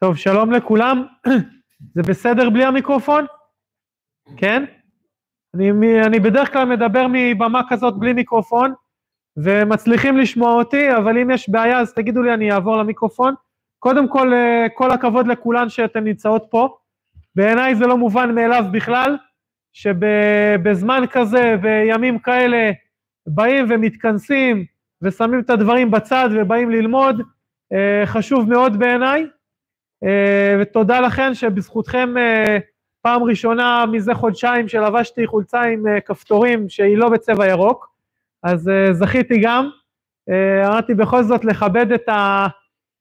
טוב, 0.00 0.16
שלום 0.16 0.50
לכולם. 0.52 1.06
זה 1.94 2.02
בסדר 2.02 2.50
בלי 2.50 2.64
המיקרופון? 2.64 3.24
כן? 4.36 4.64
אני, 5.54 6.02
אני 6.06 6.20
בדרך 6.20 6.52
כלל 6.52 6.64
מדבר 6.64 7.06
מבמה 7.12 7.60
כזאת 7.68 7.98
בלי 7.98 8.12
מיקרופון, 8.12 8.74
ומצליחים 9.36 10.16
לשמוע 10.16 10.52
אותי, 10.52 10.96
אבל 10.96 11.18
אם 11.18 11.30
יש 11.30 11.48
בעיה 11.48 11.80
אז 11.80 11.92
תגידו 11.92 12.22
לי, 12.22 12.34
אני 12.34 12.52
אעבור 12.52 12.76
למיקרופון. 12.76 13.34
קודם 13.78 14.08
כל, 14.08 14.32
אה, 14.34 14.66
כל 14.74 14.90
הכבוד 14.90 15.26
לכולן 15.26 15.68
שאתן 15.68 16.04
נמצאות 16.04 16.46
פה. 16.50 16.76
בעיניי 17.34 17.74
זה 17.74 17.86
לא 17.86 17.96
מובן 17.96 18.34
מאליו 18.34 18.64
בכלל, 18.72 19.16
שבזמן 19.72 21.02
כזה, 21.10 21.56
בימים 21.60 22.18
כאלה, 22.18 22.70
באים 23.26 23.66
ומתכנסים 23.68 24.64
ושמים 25.02 25.40
את 25.40 25.50
הדברים 25.50 25.90
בצד 25.90 26.28
ובאים 26.32 26.70
ללמוד, 26.70 27.22
אה, 27.72 28.02
חשוב 28.06 28.48
מאוד 28.48 28.78
בעיניי. 28.78 29.26
אה, 30.04 30.56
ותודה 30.60 31.00
לכן 31.00 31.34
שבזכותכם 31.34 32.18
אה, 32.18 32.58
פעם 33.02 33.22
ראשונה 33.22 33.84
מזה 33.92 34.14
חודשיים 34.14 34.68
שלבשתי 34.68 35.26
חולצה 35.26 35.62
עם 35.62 35.86
אה, 35.86 36.00
כפתורים 36.00 36.68
שהיא 36.68 36.98
לא 36.98 37.08
בצבע 37.08 37.46
ירוק, 37.46 37.88
אז 38.42 38.70
זכיתי 38.92 39.40
גם. 39.42 39.70
אמרתי 40.66 40.94
בכל 40.94 41.22
זאת 41.22 41.44
לכבד 41.44 41.92
את, 41.92 42.08
ה, 42.08 42.46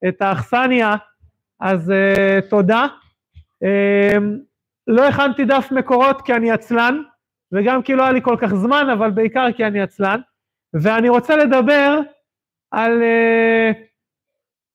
את 0.08 0.22
האכסניה, 0.22 0.96
אז 1.60 1.92
תודה. 2.50 2.88
לא 4.88 5.08
הכנתי 5.08 5.46
דף 5.46 5.68
מקורות 5.72 6.22
כי 6.22 6.34
אני 6.34 6.52
עצלן, 6.52 7.02
וגם 7.52 7.82
כי 7.82 7.96
לא 7.96 8.04
היה 8.04 8.12
לי 8.12 8.22
כל 8.22 8.36
כך 8.40 8.56
זמן, 8.56 8.88
אבל 8.94 9.12
בעיקר 9.12 9.48
כי 9.56 9.66
אני 9.66 9.82
עצלן, 9.82 10.20
ואני 10.74 11.10
רוצה 11.10 11.36
לדבר 11.36 12.00
על, 12.72 13.04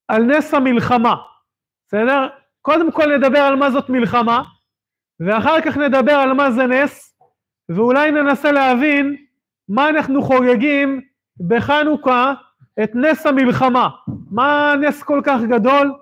על 0.08 0.22
נס 0.22 0.54
המלחמה. 0.54 1.14
בסדר? 1.90 2.28
קודם 2.62 2.92
כל 2.92 3.16
נדבר 3.16 3.38
על 3.38 3.56
מה 3.56 3.70
זאת 3.70 3.88
מלחמה, 3.88 4.42
ואחר 5.20 5.60
כך 5.60 5.76
נדבר 5.76 6.12
על 6.12 6.32
מה 6.32 6.50
זה 6.50 6.66
נס, 6.66 7.18
ואולי 7.68 8.10
ננסה 8.10 8.52
להבין 8.52 9.16
מה 9.68 9.88
אנחנו 9.88 10.22
חוגגים 10.22 11.00
בחנוכה 11.48 12.34
את 12.82 12.90
נס 12.94 13.26
המלחמה. 13.26 13.88
מה 14.30 14.74
נס 14.80 15.02
כל 15.02 15.20
כך 15.24 15.40
גדול? 15.48 15.92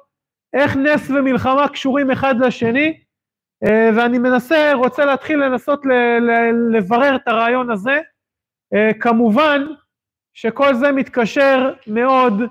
איך 0.54 0.76
נס 0.76 1.10
ומלחמה 1.10 1.68
קשורים 1.68 2.10
אחד 2.10 2.34
לשני? 2.40 3.00
אה, 3.64 3.90
ואני 3.96 4.18
מנסה, 4.18 4.72
רוצה 4.74 5.04
להתחיל 5.04 5.44
לנסות 5.44 5.82
לברר 6.72 7.16
את 7.16 7.28
הרעיון 7.28 7.70
הזה. 7.70 8.00
אה, 8.74 8.90
כמובן 9.00 9.66
שכל 10.34 10.74
זה 10.74 10.92
מתקשר 10.92 11.72
מאוד 11.86 12.42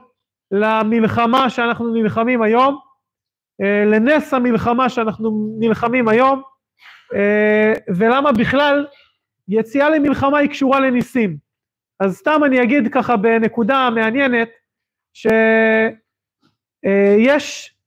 למלחמה 0.51 1.49
שאנחנו 1.49 1.94
נלחמים 1.94 2.41
היום, 2.41 2.86
לנס 3.59 4.33
המלחמה 4.33 4.89
שאנחנו 4.89 5.55
נלחמים 5.59 6.08
היום, 6.08 6.41
אה, 7.16 7.73
ולמה 7.95 8.31
בכלל 8.31 8.86
יציאה 9.47 9.89
למלחמה 9.89 10.38
היא 10.38 10.50
קשורה 10.50 10.80
לניסים. 10.80 11.38
אז 12.00 12.17
סתם 12.17 12.41
אני 12.45 12.63
אגיד 12.63 12.94
ככה 12.94 13.17
בנקודה 13.17 13.89
מעניינת, 13.95 14.50
שיש, 15.13 15.35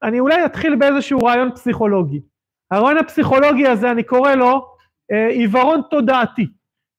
אה, 0.02 0.08
אני 0.08 0.20
אולי 0.20 0.44
אתחיל 0.44 0.76
באיזשהו 0.76 1.18
רעיון 1.18 1.50
פסיכולוגי. 1.54 2.20
הרעיון 2.70 2.98
הפסיכולוגי 2.98 3.66
הזה, 3.66 3.91
אני 3.91 4.02
קורא 4.02 4.34
לו 4.34 4.66
עיוורון 5.30 5.80
תודעתי. 5.91 6.46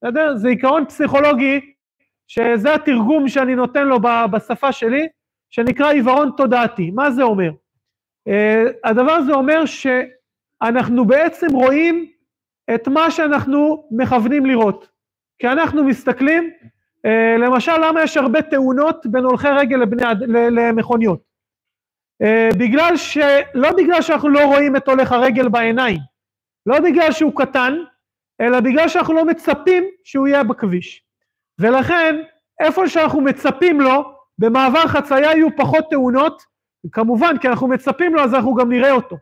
בסדר? 0.04 0.36
זה 0.36 0.50
עיקרון 0.50 0.86
פסיכולוגי, 0.86 1.74
שזה 2.28 2.74
התרגום 2.74 3.28
שאני 3.28 3.56
נותן 3.56 3.88
לו 3.88 4.00
בשפה 4.32 4.72
שלי, 4.72 5.08
שנקרא 5.50 5.92
עיוורון 5.92 6.32
תודעתי. 6.38 6.92
מה 6.92 7.12
זה 7.12 7.24
אומר? 7.24 7.52
אה, 8.28 8.64
הדבר 8.84 9.12
הזה 9.12 9.34
אומר 9.34 9.64
שאנחנו 9.66 11.06
בעצם 11.06 11.48
רואים 11.52 12.12
את 12.76 12.88
מה 12.88 13.12
שאנחנו 13.12 13.88
מכוונים 13.92 14.46
לראות. 14.46 14.88
כי 15.40 15.48
אנחנו 15.48 15.84
מסתכלים, 15.84 16.52
אה, 17.06 17.38
למשל 17.38 17.78
למה 17.78 18.04
יש 18.04 18.18
הרבה 18.18 18.42
תאונות 18.42 19.06
בין 19.06 19.24
הולכי 19.24 19.48
רגל 19.48 19.78
לבני, 19.78 20.04
למכוניות. 20.28 21.22
אה, 22.22 22.50
בגלל 22.60 22.98
ש... 22.98 23.18
לא 23.54 23.72
בגלל 23.72 24.02
שאנחנו 24.02 24.30
לא 24.30 24.46
רואים 24.46 24.76
את 24.76 24.88
הולך 24.88 25.12
הרגל 25.12 25.50
בעיניים, 25.50 26.00
לא 26.66 26.80
בגלל 26.80 27.12
שהוא 27.12 27.32
קטן, 27.36 27.78
אלא 28.42 28.60
בגלל 28.60 28.88
שאנחנו 28.88 29.14
לא 29.14 29.26
מצפים 29.26 29.84
שהוא 30.04 30.28
יהיה 30.28 30.44
בכביש. 30.44 31.04
ולכן, 31.60 32.16
איפה 32.60 32.88
שאנחנו 32.88 33.22
מצפים 33.22 33.82
לו, 33.82 34.14
במעבר 34.38 34.88
חצייה 34.88 35.32
יהיו 35.32 35.56
פחות 35.58 35.86
תאונות, 35.90 36.44
כמובן, 36.92 37.38
כי 37.38 37.48
אנחנו 37.48 37.68
מצפים 37.68 38.14
לו, 38.14 38.22
אז 38.22 38.34
אנחנו 38.34 38.56
גם 38.56 38.70
נראה 38.70 38.92
אותו. 38.92 39.18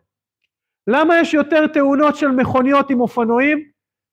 למה 0.86 1.18
יש 1.18 1.34
יותר 1.34 1.66
תאונות 1.66 2.16
של 2.16 2.28
מכוניות 2.28 2.90
עם 2.90 3.00
אופנועים? 3.00 3.70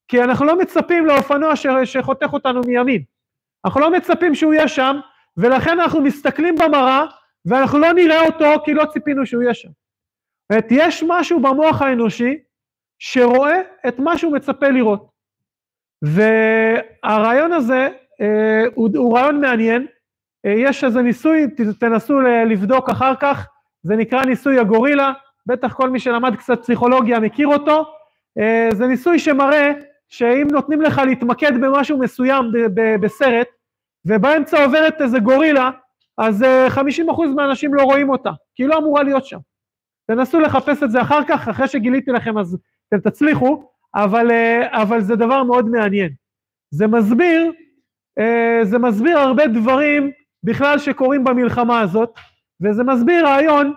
כי 0.08 0.24
אנחנו 0.24 0.46
לא 0.46 0.60
מצפים 0.60 1.06
לאופנוע 1.06 1.56
ש... 1.56 1.68
שחותך 1.84 2.34
אותנו 2.34 2.62
מימין. 2.68 3.04
אנחנו 3.66 3.82
לא 3.82 3.92
מצפים 3.92 4.36
שהוא 4.36 4.54
יהיה 4.54 4.68
שם, 4.68 5.00
ולכן 5.38 5.80
אנחנו 5.80 6.02
מסתכלים 6.02 6.56
במראה, 6.56 7.06
ואנחנו 7.46 7.80
לא 7.80 7.94
נראה 7.94 8.26
אותו 8.26 8.46
כי 8.66 8.74
לא 8.74 8.86
ציפינו 8.86 9.26
שהוא 9.26 9.44
יהיה 9.44 9.54
שם. 9.54 9.70
זאת 10.52 10.66
יש 10.70 11.04
משהו 11.08 11.40
במוח 11.40 11.82
האנושי 11.82 12.38
שרואה 13.00 13.62
את 13.88 14.00
מה 14.00 14.18
שהוא 14.18 14.34
מצפה 14.34 14.68
לראות. 14.68 15.10
והרעיון 16.02 17.54
הזה 17.54 17.90
אה, 18.22 18.64
הוא, 18.76 18.90
הוא 18.96 19.18
רעיון 19.18 19.42
מעניין, 19.42 19.88
יש 20.44 20.84
איזה 20.84 21.02
ניסוי, 21.02 21.46
תנסו 21.80 22.20
לבדוק 22.22 22.90
אחר 22.90 23.16
כך, 23.16 23.48
זה 23.84 23.96
נקרא 23.96 24.26
ניסוי 24.26 24.60
הגורילה, 24.60 25.12
בטח 25.46 25.74
כל 25.74 25.90
מי 25.90 26.00
שלמד 26.00 26.36
קצת 26.36 26.62
פסיכולוגיה 26.62 27.20
מכיר 27.20 27.48
אותו, 27.48 27.86
אה, 28.40 28.70
זה 28.74 28.88
ניסוי 28.88 29.20
שמראה 29.20 29.72
שאם 30.10 30.48
נותנים 30.52 30.82
לך 30.82 31.02
להתמקד 31.06 31.62
במשהו 31.62 32.00
מסוים 32.00 32.46
בסרט, 33.02 33.48
ובאמצע 34.06 34.64
עוברת 34.64 35.02
איזה 35.02 35.20
גורילה, 35.20 35.70
אז 36.18 36.46
50% 36.70 36.80
אה, 36.80 37.28
מהאנשים 37.36 37.74
לא 37.74 37.82
רואים 37.82 38.10
אותה, 38.10 38.32
כי 38.56 38.64
היא 38.64 38.70
לא 38.70 38.78
אמורה 38.78 39.04
להיות 39.04 39.26
שם. 39.26 39.40
תנסו 40.08 40.40
לחפש 40.40 40.84
את 40.84 40.92
זה 40.92 41.02
אחר 41.02 41.24
כך, 41.28 41.48
אחרי 41.48 41.68
שגיליתי 41.68 42.12
לכם 42.12 42.38
אז 42.38 42.58
אתם 42.88 43.10
תצליחו, 43.10 43.64
אבל, 43.96 44.32
אבל 44.72 45.02
זה 45.02 45.16
דבר 45.16 45.44
מאוד 45.44 45.70
מעניין. 45.70 46.10
זה 46.72 46.88
מסביר, 46.88 47.52
זה 48.64 48.80
מסביר 48.80 49.20
הרבה 49.20 49.48
דברים 49.48 50.12
בכלל 50.48 50.80
שקורים 50.80 51.24
במלחמה 51.24 51.82
הזאת, 51.82 52.14
וזה 52.64 52.84
מסביר 52.84 53.26
רעיון 53.26 53.74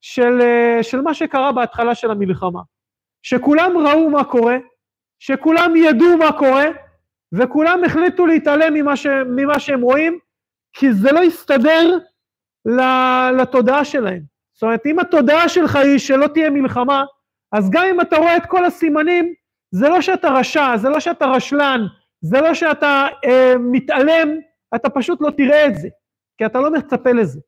של, 0.00 0.40
אה, 0.40 0.82
של 0.82 1.00
מה 1.00 1.14
שקרה 1.14 1.52
בהתחלה 1.52 1.94
של 1.94 2.10
המלחמה. 2.10 2.60
שכולם 3.22 3.78
ראו 3.86 4.10
מה 4.10 4.24
קורה, 4.24 4.56
שכולם 5.18 5.76
ידעו 5.76 6.16
מה 6.16 6.32
קורה, 6.32 6.66
וכולם 7.32 7.84
החליטו 7.84 8.26
להתעלם 8.26 8.74
ממה, 8.74 8.96
ש, 8.96 9.06
ממה 9.06 9.58
שהם 9.58 9.80
רואים, 9.80 10.18
כי 10.72 10.92
זה 10.92 11.12
לא 11.12 11.24
יסתדר 11.24 11.98
לתודעה 13.38 13.84
שלהם. 13.84 14.22
זאת 14.54 14.62
אומרת, 14.62 14.86
אם 14.86 14.98
התודעה 14.98 15.48
שלך 15.48 15.76
היא 15.76 15.98
שלא 15.98 16.26
תהיה 16.26 16.50
מלחמה, 16.50 17.04
אז 17.52 17.70
גם 17.70 17.84
אם 17.90 18.00
אתה 18.00 18.16
רואה 18.16 18.36
את 18.36 18.46
כל 18.46 18.64
הסימנים, 18.64 19.34
זה 19.70 19.88
לא 19.88 20.00
שאתה 20.00 20.28
רשע, 20.28 20.76
זה 20.76 20.88
לא 20.88 21.00
שאתה 21.00 21.26
רשלן, 21.26 21.80
זה 22.20 22.40
לא 22.40 22.54
שאתה 22.54 23.06
אה, 23.24 23.54
מתעלם, 23.58 24.28
אתה 24.74 24.90
פשוט 24.90 25.20
לא 25.20 25.30
תראה 25.30 25.66
את 25.66 25.74
זה. 25.74 25.88
כי 26.38 26.46
אתה 26.46 26.60
לא 26.60 26.70
מצפה 26.70 27.12
לזה. 27.12 27.40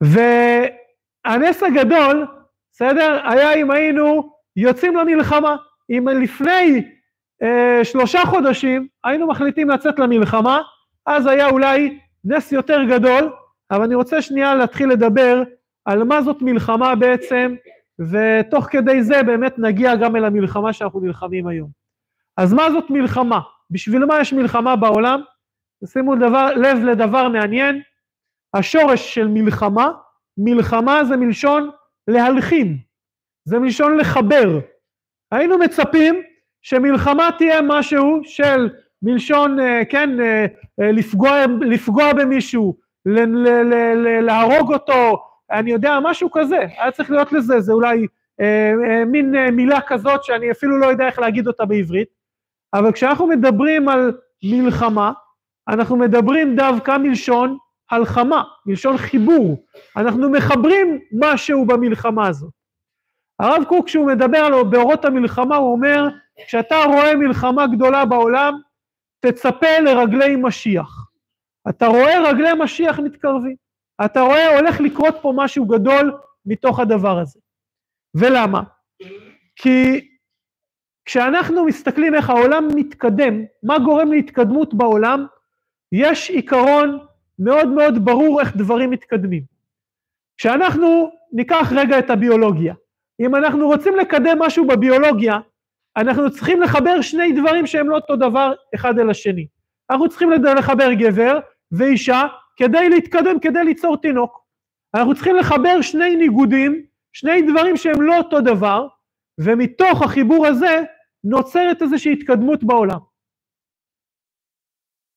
והנס 0.00 1.62
הגדול, 1.62 2.26
בסדר, 2.72 3.20
היה 3.24 3.54
אם 3.54 3.70
היינו 3.70 4.32
יוצאים 4.56 4.96
למלחמה. 4.96 5.56
אם 5.90 6.08
לפני 6.08 6.84
אה, 7.42 7.84
שלושה 7.84 8.20
חודשים 8.24 8.88
היינו 9.04 9.26
מחליטים 9.26 9.70
לצאת 9.70 9.98
למלחמה, 9.98 10.62
אז 11.06 11.26
היה 11.26 11.48
אולי 11.48 11.98
נס 12.24 12.52
יותר 12.52 12.84
גדול, 12.84 13.32
אבל 13.70 13.82
אני 13.82 13.94
רוצה 13.94 14.22
שנייה 14.22 14.54
להתחיל 14.54 14.88
לדבר 14.88 15.42
על 15.84 16.04
מה 16.04 16.22
זאת 16.22 16.42
מלחמה 16.42 16.94
בעצם, 16.94 17.54
ותוך 17.98 18.66
כדי 18.70 19.02
זה 19.02 19.22
באמת 19.22 19.58
נגיע 19.58 19.96
גם 19.96 20.16
אל 20.16 20.24
המלחמה 20.24 20.72
שאנחנו 20.72 21.00
נלחמים 21.00 21.46
היום. 21.46 21.68
אז 22.36 22.52
מה 22.52 22.70
זאת 22.70 22.90
מלחמה? 22.90 23.40
בשביל 23.70 24.04
מה 24.04 24.20
יש 24.20 24.32
מלחמה 24.32 24.76
בעולם? 24.76 25.20
שימו 25.86 26.16
דבר, 26.16 26.54
לב 26.54 26.84
לדבר 26.84 27.28
מעניין, 27.28 27.80
השורש 28.54 29.14
של 29.14 29.28
מלחמה, 29.28 29.92
מלחמה 30.38 31.04
זה 31.04 31.16
מלשון 31.16 31.70
להלחין, 32.08 32.76
זה 33.44 33.58
מלשון 33.58 33.96
לחבר. 33.96 34.58
היינו 35.32 35.58
מצפים 35.58 36.22
שמלחמה 36.62 37.30
תהיה 37.38 37.62
משהו 37.62 38.20
של 38.24 38.70
מלשון, 39.02 39.60
אה, 39.60 39.84
כן, 39.88 40.20
אה, 40.20 40.46
אה, 40.80 40.92
לפגוע, 40.92 41.46
לפגוע 41.60 42.12
במישהו, 42.12 42.76
ל, 43.06 43.20
ל, 43.20 43.48
ל, 43.48 43.74
ל, 43.94 44.20
להרוג 44.20 44.72
אותו, 44.72 45.22
אני 45.50 45.70
יודע, 45.70 45.98
משהו 46.02 46.30
כזה, 46.30 46.58
היה 46.78 46.90
צריך 46.90 47.10
להיות 47.10 47.32
לזה, 47.32 47.60
זה 47.60 47.72
אולי 47.72 48.06
אה, 48.40 49.04
מין 49.06 49.36
אה, 49.36 49.50
מילה 49.50 49.80
כזאת 49.80 50.24
שאני 50.24 50.50
אפילו 50.50 50.78
לא 50.78 50.86
יודע 50.86 51.06
איך 51.06 51.18
להגיד 51.18 51.46
אותה 51.46 51.64
בעברית, 51.64 52.08
אבל 52.74 52.92
כשאנחנו 52.92 53.26
מדברים 53.26 53.88
על 53.88 54.12
מלחמה, 54.44 55.12
אנחנו 55.68 55.96
מדברים 55.96 56.56
דווקא 56.56 56.96
מלשון 56.98 57.58
הלחמה, 57.90 58.42
מלשון 58.66 58.96
חיבור. 58.96 59.64
אנחנו 59.96 60.30
מחברים 60.30 60.98
משהו 61.20 61.66
במלחמה 61.66 62.28
הזאת. 62.28 62.52
הרב 63.38 63.64
קוק 63.68 63.86
כשהוא 63.86 64.06
מדבר 64.06 64.38
על 64.38 64.62
באורות 64.62 65.04
המלחמה 65.04 65.56
הוא 65.56 65.72
אומר 65.72 66.08
כשאתה 66.46 66.76
רואה 66.86 67.16
מלחמה 67.16 67.66
גדולה 67.66 68.04
בעולם 68.04 68.54
תצפה 69.20 69.78
לרגלי 69.78 70.36
משיח. 70.36 71.06
אתה 71.68 71.86
רואה 71.86 72.30
רגלי 72.30 72.48
משיח 72.58 72.98
מתקרבים. 72.98 73.56
אתה 74.04 74.20
רואה 74.20 74.58
הולך 74.58 74.80
לקרות 74.80 75.14
פה 75.22 75.32
משהו 75.36 75.66
גדול 75.66 76.18
מתוך 76.46 76.80
הדבר 76.80 77.18
הזה. 77.18 77.40
ולמה? 78.14 78.62
כי 79.56 80.08
כשאנחנו 81.04 81.64
מסתכלים 81.64 82.14
איך 82.14 82.30
העולם 82.30 82.68
מתקדם, 82.74 83.42
מה 83.62 83.78
גורם 83.78 84.12
להתקדמות 84.12 84.74
בעולם, 84.74 85.26
יש 85.92 86.30
עיקרון 86.30 86.98
מאוד 87.38 87.68
מאוד 87.68 88.04
ברור 88.04 88.40
איך 88.40 88.56
דברים 88.56 88.90
מתקדמים. 88.90 89.42
כשאנחנו 90.38 91.10
ניקח 91.32 91.72
רגע 91.76 91.98
את 91.98 92.10
הביולוגיה, 92.10 92.74
אם 93.20 93.36
אנחנו 93.36 93.66
רוצים 93.66 93.96
לקדם 93.96 94.38
משהו 94.38 94.66
בביולוגיה, 94.66 95.38
אנחנו 95.96 96.30
צריכים 96.30 96.62
לחבר 96.62 97.00
שני 97.00 97.32
דברים 97.32 97.66
שהם 97.66 97.88
לא 97.88 97.96
אותו 97.96 98.16
דבר 98.16 98.52
אחד 98.74 98.98
אל 98.98 99.10
השני. 99.10 99.46
אנחנו 99.90 100.08
צריכים 100.08 100.30
לחבר 100.30 100.92
גבר 100.92 101.38
ואישה 101.72 102.22
כדי 102.56 102.88
להתקדם, 102.88 103.40
כדי 103.40 103.64
ליצור 103.64 103.96
תינוק. 103.96 104.42
אנחנו 104.94 105.14
צריכים 105.14 105.36
לחבר 105.36 105.80
שני 105.80 106.16
ניגודים, 106.16 106.82
שני 107.12 107.42
דברים 107.42 107.76
שהם 107.76 108.02
לא 108.02 108.18
אותו 108.18 108.40
דבר, 108.40 108.86
ומתוך 109.40 110.02
החיבור 110.02 110.46
הזה 110.46 110.82
נוצרת 111.24 111.82
איזושהי 111.82 112.12
התקדמות 112.12 112.64
בעולם. 112.64 112.98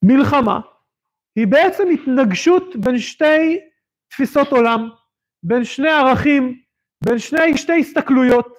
מלחמה 0.07 0.59
היא 1.35 1.47
בעצם 1.47 1.83
התנגשות 1.93 2.75
בין 2.75 2.97
שתי 2.97 3.59
תפיסות 4.07 4.51
עולם, 4.51 4.89
בין 5.43 5.63
שני 5.63 5.89
ערכים, 5.89 6.59
בין 7.05 7.19
שני, 7.19 7.57
שתי 7.57 7.79
הסתכלויות, 7.79 8.57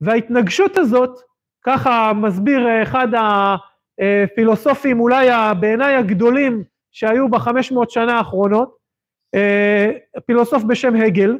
וההתנגשות 0.00 0.78
הזאת, 0.78 1.18
ככה 1.64 2.12
מסביר 2.12 2.82
אחד 2.82 3.08
הפילוסופים 3.98 5.00
אולי 5.00 5.28
בעיניי 5.60 5.94
הגדולים 5.94 6.64
שהיו 6.92 7.28
בחמש 7.28 7.72
מאות 7.72 7.90
שנה 7.90 8.18
האחרונות, 8.18 8.76
פילוסוף 10.26 10.62
בשם 10.62 10.96
הגל, 10.96 11.38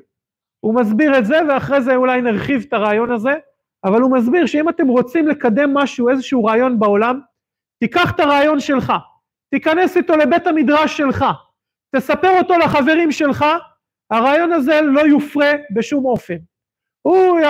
הוא 0.60 0.74
מסביר 0.74 1.18
את 1.18 1.26
זה 1.26 1.40
ואחרי 1.48 1.82
זה 1.82 1.96
אולי 1.96 2.22
נרחיב 2.22 2.64
את 2.68 2.72
הרעיון 2.72 3.10
הזה, 3.10 3.34
אבל 3.84 4.00
הוא 4.00 4.12
מסביר 4.16 4.46
שאם 4.46 4.68
אתם 4.68 4.88
רוצים 4.88 5.28
לקדם 5.28 5.74
משהו, 5.74 6.08
איזשהו 6.08 6.44
רעיון 6.44 6.78
בעולם, 6.78 7.20
תיקח 7.80 8.10
את 8.14 8.20
הרעיון 8.20 8.60
שלך, 8.60 8.92
תיכנס 9.50 9.96
איתו 9.96 10.16
לבית 10.16 10.46
המדרש 10.46 10.96
שלך, 10.96 11.24
תספר 11.96 12.38
אותו 12.38 12.58
לחברים 12.58 13.12
שלך, 13.12 13.44
הרעיון 14.10 14.52
הזה 14.52 14.80
לא 14.80 15.00
יופרה 15.00 15.52
בשום 15.74 16.04
אופן. 16.04 16.36
הוא, 17.02 17.40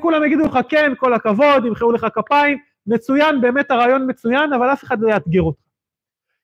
כולם 0.00 0.24
יגידו 0.24 0.46
לך 0.46 0.58
כן, 0.68 0.92
כל 0.98 1.14
הכבוד, 1.14 1.64
ימחאו 1.64 1.92
לך 1.92 2.06
כפיים, 2.14 2.58
מצוין, 2.86 3.40
באמת 3.40 3.70
הרעיון 3.70 4.10
מצוין, 4.10 4.52
אבל 4.52 4.72
אף 4.72 4.84
אחד 4.84 5.00
לא 5.00 5.08
יאתגר 5.08 5.42
אותך. 5.42 5.60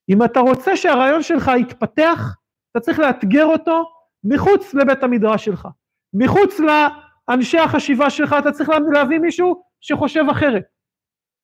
אם 0.09 0.25
אתה 0.25 0.41
רוצה 0.41 0.77
שהרעיון 0.77 1.23
שלך 1.23 1.51
יתפתח, 1.61 2.37
אתה 2.71 2.81
צריך 2.81 2.99
לאתגר 2.99 3.47
אותו 3.47 3.85
מחוץ 4.25 4.75
לבית 4.75 5.03
המדרש 5.03 5.45
שלך, 5.45 5.69
מחוץ 6.15 6.61
לאנשי 6.61 7.59
החשיבה 7.59 8.11
שלך, 8.11 8.37
אתה 8.39 8.53
צריך 8.53 8.71
להביא 8.93 9.19
מישהו 9.19 9.63
שחושב 9.81 10.25
אחרת. 10.31 10.65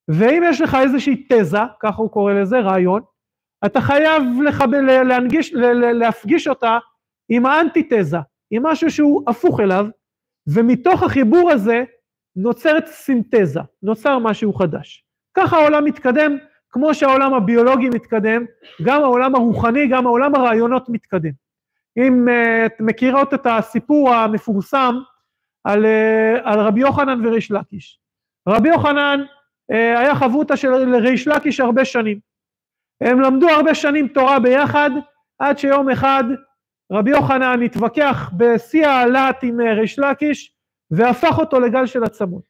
ואם 0.09 0.43
יש 0.47 0.61
לך 0.61 0.77
איזושהי 0.83 1.27
תזה, 1.29 1.59
ככה 1.81 2.03
הוא 2.03 2.11
קורא 2.11 2.33
לזה, 2.33 2.61
רעיון, 2.61 3.01
אתה 3.67 3.81
חייב 3.81 4.23
לחב... 4.45 4.75
להנגיש, 5.05 5.55
להפגיש 5.95 6.49
אותה 6.49 6.79
עם 7.29 7.47
האנטיתזה, 7.47 8.19
עם 8.51 8.67
משהו 8.67 8.91
שהוא 8.91 9.23
הפוך 9.27 9.61
אליו, 9.61 9.87
ומתוך 10.47 11.03
החיבור 11.03 11.51
הזה 11.51 11.85
נוצרת 12.37 12.87
סינתזה, 12.87 13.61
נוצר 13.83 14.19
משהו 14.19 14.53
חדש. 14.53 15.05
ככה 15.35 15.57
העולם 15.57 15.85
מתקדם, 15.85 16.37
כמו 16.71 16.95
שהעולם 16.95 17.35
הביולוגי 17.35 17.89
מתקדם, 17.89 18.45
גם 18.83 19.03
העולם 19.03 19.35
הרוחני, 19.35 19.87
גם 19.89 20.07
העולם 20.07 20.35
הרעיונות 20.35 20.89
מתקדם. 20.89 21.31
אם 21.97 22.29
uh, 22.29 22.67
את 22.67 22.73
מכירות 22.81 23.35
את 23.35 23.47
הסיפור 23.47 24.15
המפורסם 24.15 24.95
על, 25.65 25.85
uh, 25.85 26.41
על 26.45 26.61
רבי 26.61 26.81
יוחנן 26.81 27.27
וריש 27.27 27.51
לקיש. 27.51 28.01
רבי 28.49 28.69
יוחנן 28.69 29.21
uh, 29.73 29.75
היה 29.75 30.15
חברותא 30.15 30.57
של 30.57 30.95
ריש 30.95 31.29
לקיש 31.29 31.61
הרבה 31.61 31.85
שנים. 31.85 32.34
הם 33.05 33.21
למדו 33.21 33.51
הרבה 33.51 33.75
שנים 33.75 34.09
תורה 34.09 34.41
ביחד, 34.41 34.91
עד 35.39 35.59
שיום 35.59 35.91
אחד 35.91 36.25
רבי 36.93 37.11
יוחנן 37.11 37.62
התווכח 37.62 38.31
בשיא 38.37 38.87
הלהט 38.87 39.39
עם 39.43 39.61
ריש 39.61 39.99
לקיש, 39.99 40.53
והפך 40.91 41.39
אותו 41.39 41.61
לגל 41.61 41.87
של 41.87 42.05
עצמות. 42.05 42.43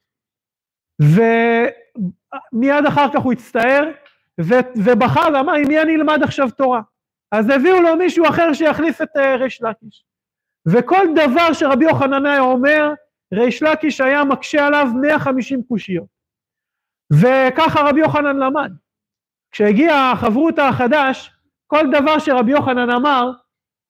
ומיד 1.00 2.86
אחר 2.88 3.12
כך 3.12 3.20
הוא 3.20 3.32
הצטער, 3.32 3.90
ובחר 4.76 5.28
ואמר, 5.34 5.52
עם 5.52 5.68
מי 5.68 5.82
אני 5.82 5.94
אלמד 5.94 6.22
עכשיו 6.22 6.50
תורה? 6.50 6.80
אז 7.32 7.50
הביאו 7.50 7.82
לו 7.82 7.96
מישהו 7.96 8.28
אחר 8.28 8.52
שיחליף 8.52 9.02
את 9.02 9.16
אה, 9.16 9.36
ריש 9.36 9.62
לקיש. 9.62 10.04
וכל 10.68 11.06
דבר 11.14 11.52
שרבי 11.52 11.84
יוחנן 11.84 12.26
היה 12.26 12.40
אומר, 12.40 12.92
ריש 13.34 13.62
לקיש 13.62 14.00
היה 14.00 14.24
מקשה 14.24 14.66
עליו 14.66 14.86
150 15.00 15.62
קושיות. 15.62 16.06
וככה 17.12 17.80
רבי 17.80 18.00
יוחנן 18.00 18.36
למד. 18.36 18.72
כשהגיע 19.54 19.94
החברותא 19.94 20.60
החדש, 20.60 21.30
כל 21.66 21.82
דבר 21.92 22.18
שרבי 22.18 22.52
יוחנן 22.52 22.90
אמר, 22.90 23.30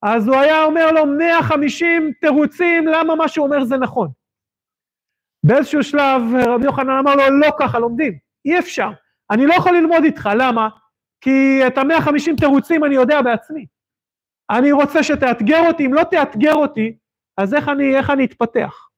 אז 0.03 0.29
הוא 0.29 0.37
היה 0.37 0.65
אומר 0.65 0.93
לו 0.93 1.07
150 1.07 2.13
תירוצים 2.21 2.87
למה 2.87 3.15
מה 3.15 3.29
שהוא 3.29 3.47
אומר 3.47 3.65
זה 3.65 3.77
נכון. 3.77 4.09
באיזשהו 5.47 5.83
שלב 5.83 6.23
רבי 6.47 6.65
יוחנן 6.65 6.99
אמר 6.99 7.15
לו, 7.15 7.39
לא 7.41 7.49
ככה 7.61 7.79
לומדים, 7.79 8.19
אי 8.45 8.59
אפשר. 8.59 8.91
אני 9.31 9.47
לא 9.47 9.55
יכול 9.55 9.77
ללמוד 9.77 10.05
איתך, 10.05 10.29
למה? 10.37 10.69
כי 11.21 11.67
את 11.67 11.79
המאה 11.79 12.01
חמישים 12.01 12.37
תירוצים 12.37 12.85
אני 12.85 12.95
יודע 12.95 13.23
בעצמי. 13.23 13.67
אני 14.51 14.73
רוצה 14.73 15.03
שתאתגר 15.03 15.67
אותי, 15.67 15.87
אם 15.87 15.95
לא 15.95 16.03
תאתגר 16.05 16.55
אותי, 16.55 16.97
אז 17.39 17.55
איך 17.55 17.69
אני, 17.69 17.97
איך 17.97 18.11
אני 18.11 18.25
אתפתח? 18.25 18.89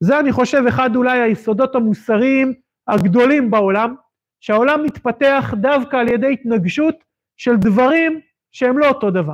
זה 0.00 0.20
אני 0.20 0.32
חושב 0.32 0.62
אחד 0.68 0.96
אולי 0.96 1.20
היסודות 1.20 1.74
המוסריים 1.74 2.52
הגדולים 2.88 3.50
בעולם, 3.50 3.94
שהעולם 4.46 4.82
מתפתח 4.82 5.54
דווקא 5.56 5.96
על 5.96 6.08
ידי 6.08 6.32
התנגשות 6.32 6.94
של 7.36 7.56
דברים 7.56 8.20
שהם 8.52 8.78
לא 8.78 8.88
אותו 8.88 9.10
דבר. 9.10 9.32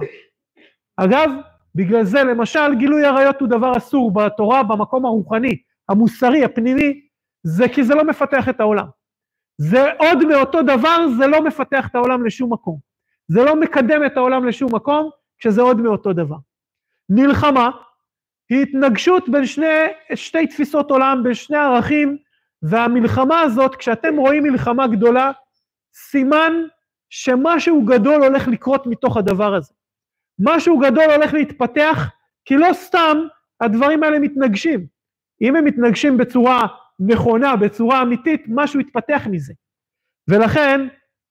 אגב, 0.96 1.30
בגלל 1.74 2.04
זה 2.04 2.24
למשל 2.24 2.74
גילוי 2.78 3.04
עריות 3.04 3.40
הוא 3.40 3.48
דבר 3.48 3.76
אסור 3.76 4.12
בתורה 4.12 4.62
במקום 4.62 5.06
הרוחני, 5.06 5.56
המוסרי, 5.88 6.44
הפנימי, 6.44 7.00
זה 7.42 7.68
כי 7.68 7.84
זה 7.84 7.94
לא 7.94 8.04
מפתח 8.04 8.48
את 8.48 8.60
העולם. 8.60 8.86
זה 9.58 9.92
עוד 9.92 10.24
מאותו 10.24 10.62
דבר, 10.62 11.08
זה 11.18 11.26
לא 11.26 11.44
מפתח 11.44 11.88
את 11.90 11.94
העולם 11.94 12.26
לשום 12.26 12.52
מקום. 12.52 12.78
זה 13.28 13.44
לא 13.44 13.60
מקדם 13.60 14.06
את 14.06 14.16
העולם 14.16 14.44
לשום 14.44 14.74
מקום, 14.74 15.10
כשזה 15.38 15.62
עוד 15.62 15.80
מאותו 15.80 16.12
דבר. 16.12 16.38
מלחמה 17.08 17.70
היא 18.50 18.62
התנגשות 18.62 19.28
בין 19.28 19.46
שני, 19.46 19.66
שתי 20.14 20.46
תפיסות 20.46 20.90
עולם, 20.90 21.20
בין 21.22 21.34
שני 21.34 21.56
ערכים, 21.56 22.18
והמלחמה 22.62 23.40
הזאת, 23.40 23.76
כשאתם 23.76 24.16
רואים 24.16 24.42
מלחמה 24.42 24.86
גדולה, 24.86 25.32
סימן 25.94 26.52
שמשהו 27.10 27.84
גדול 27.84 28.24
הולך 28.24 28.48
לקרות 28.48 28.86
מתוך 28.86 29.16
הדבר 29.16 29.54
הזה. 29.54 29.72
משהו 30.38 30.78
גדול 30.78 31.04
הולך 31.04 31.34
להתפתח, 31.34 32.10
כי 32.44 32.56
לא 32.56 32.72
סתם 32.72 33.18
הדברים 33.60 34.02
האלה 34.02 34.18
מתנגשים. 34.18 34.86
אם 35.42 35.56
הם 35.56 35.64
מתנגשים 35.64 36.16
בצורה 36.16 36.66
נכונה, 37.00 37.56
בצורה 37.56 38.02
אמיתית, 38.02 38.44
משהו 38.48 38.80
יתפתח 38.80 39.26
מזה. 39.30 39.52
ולכן 40.28 40.80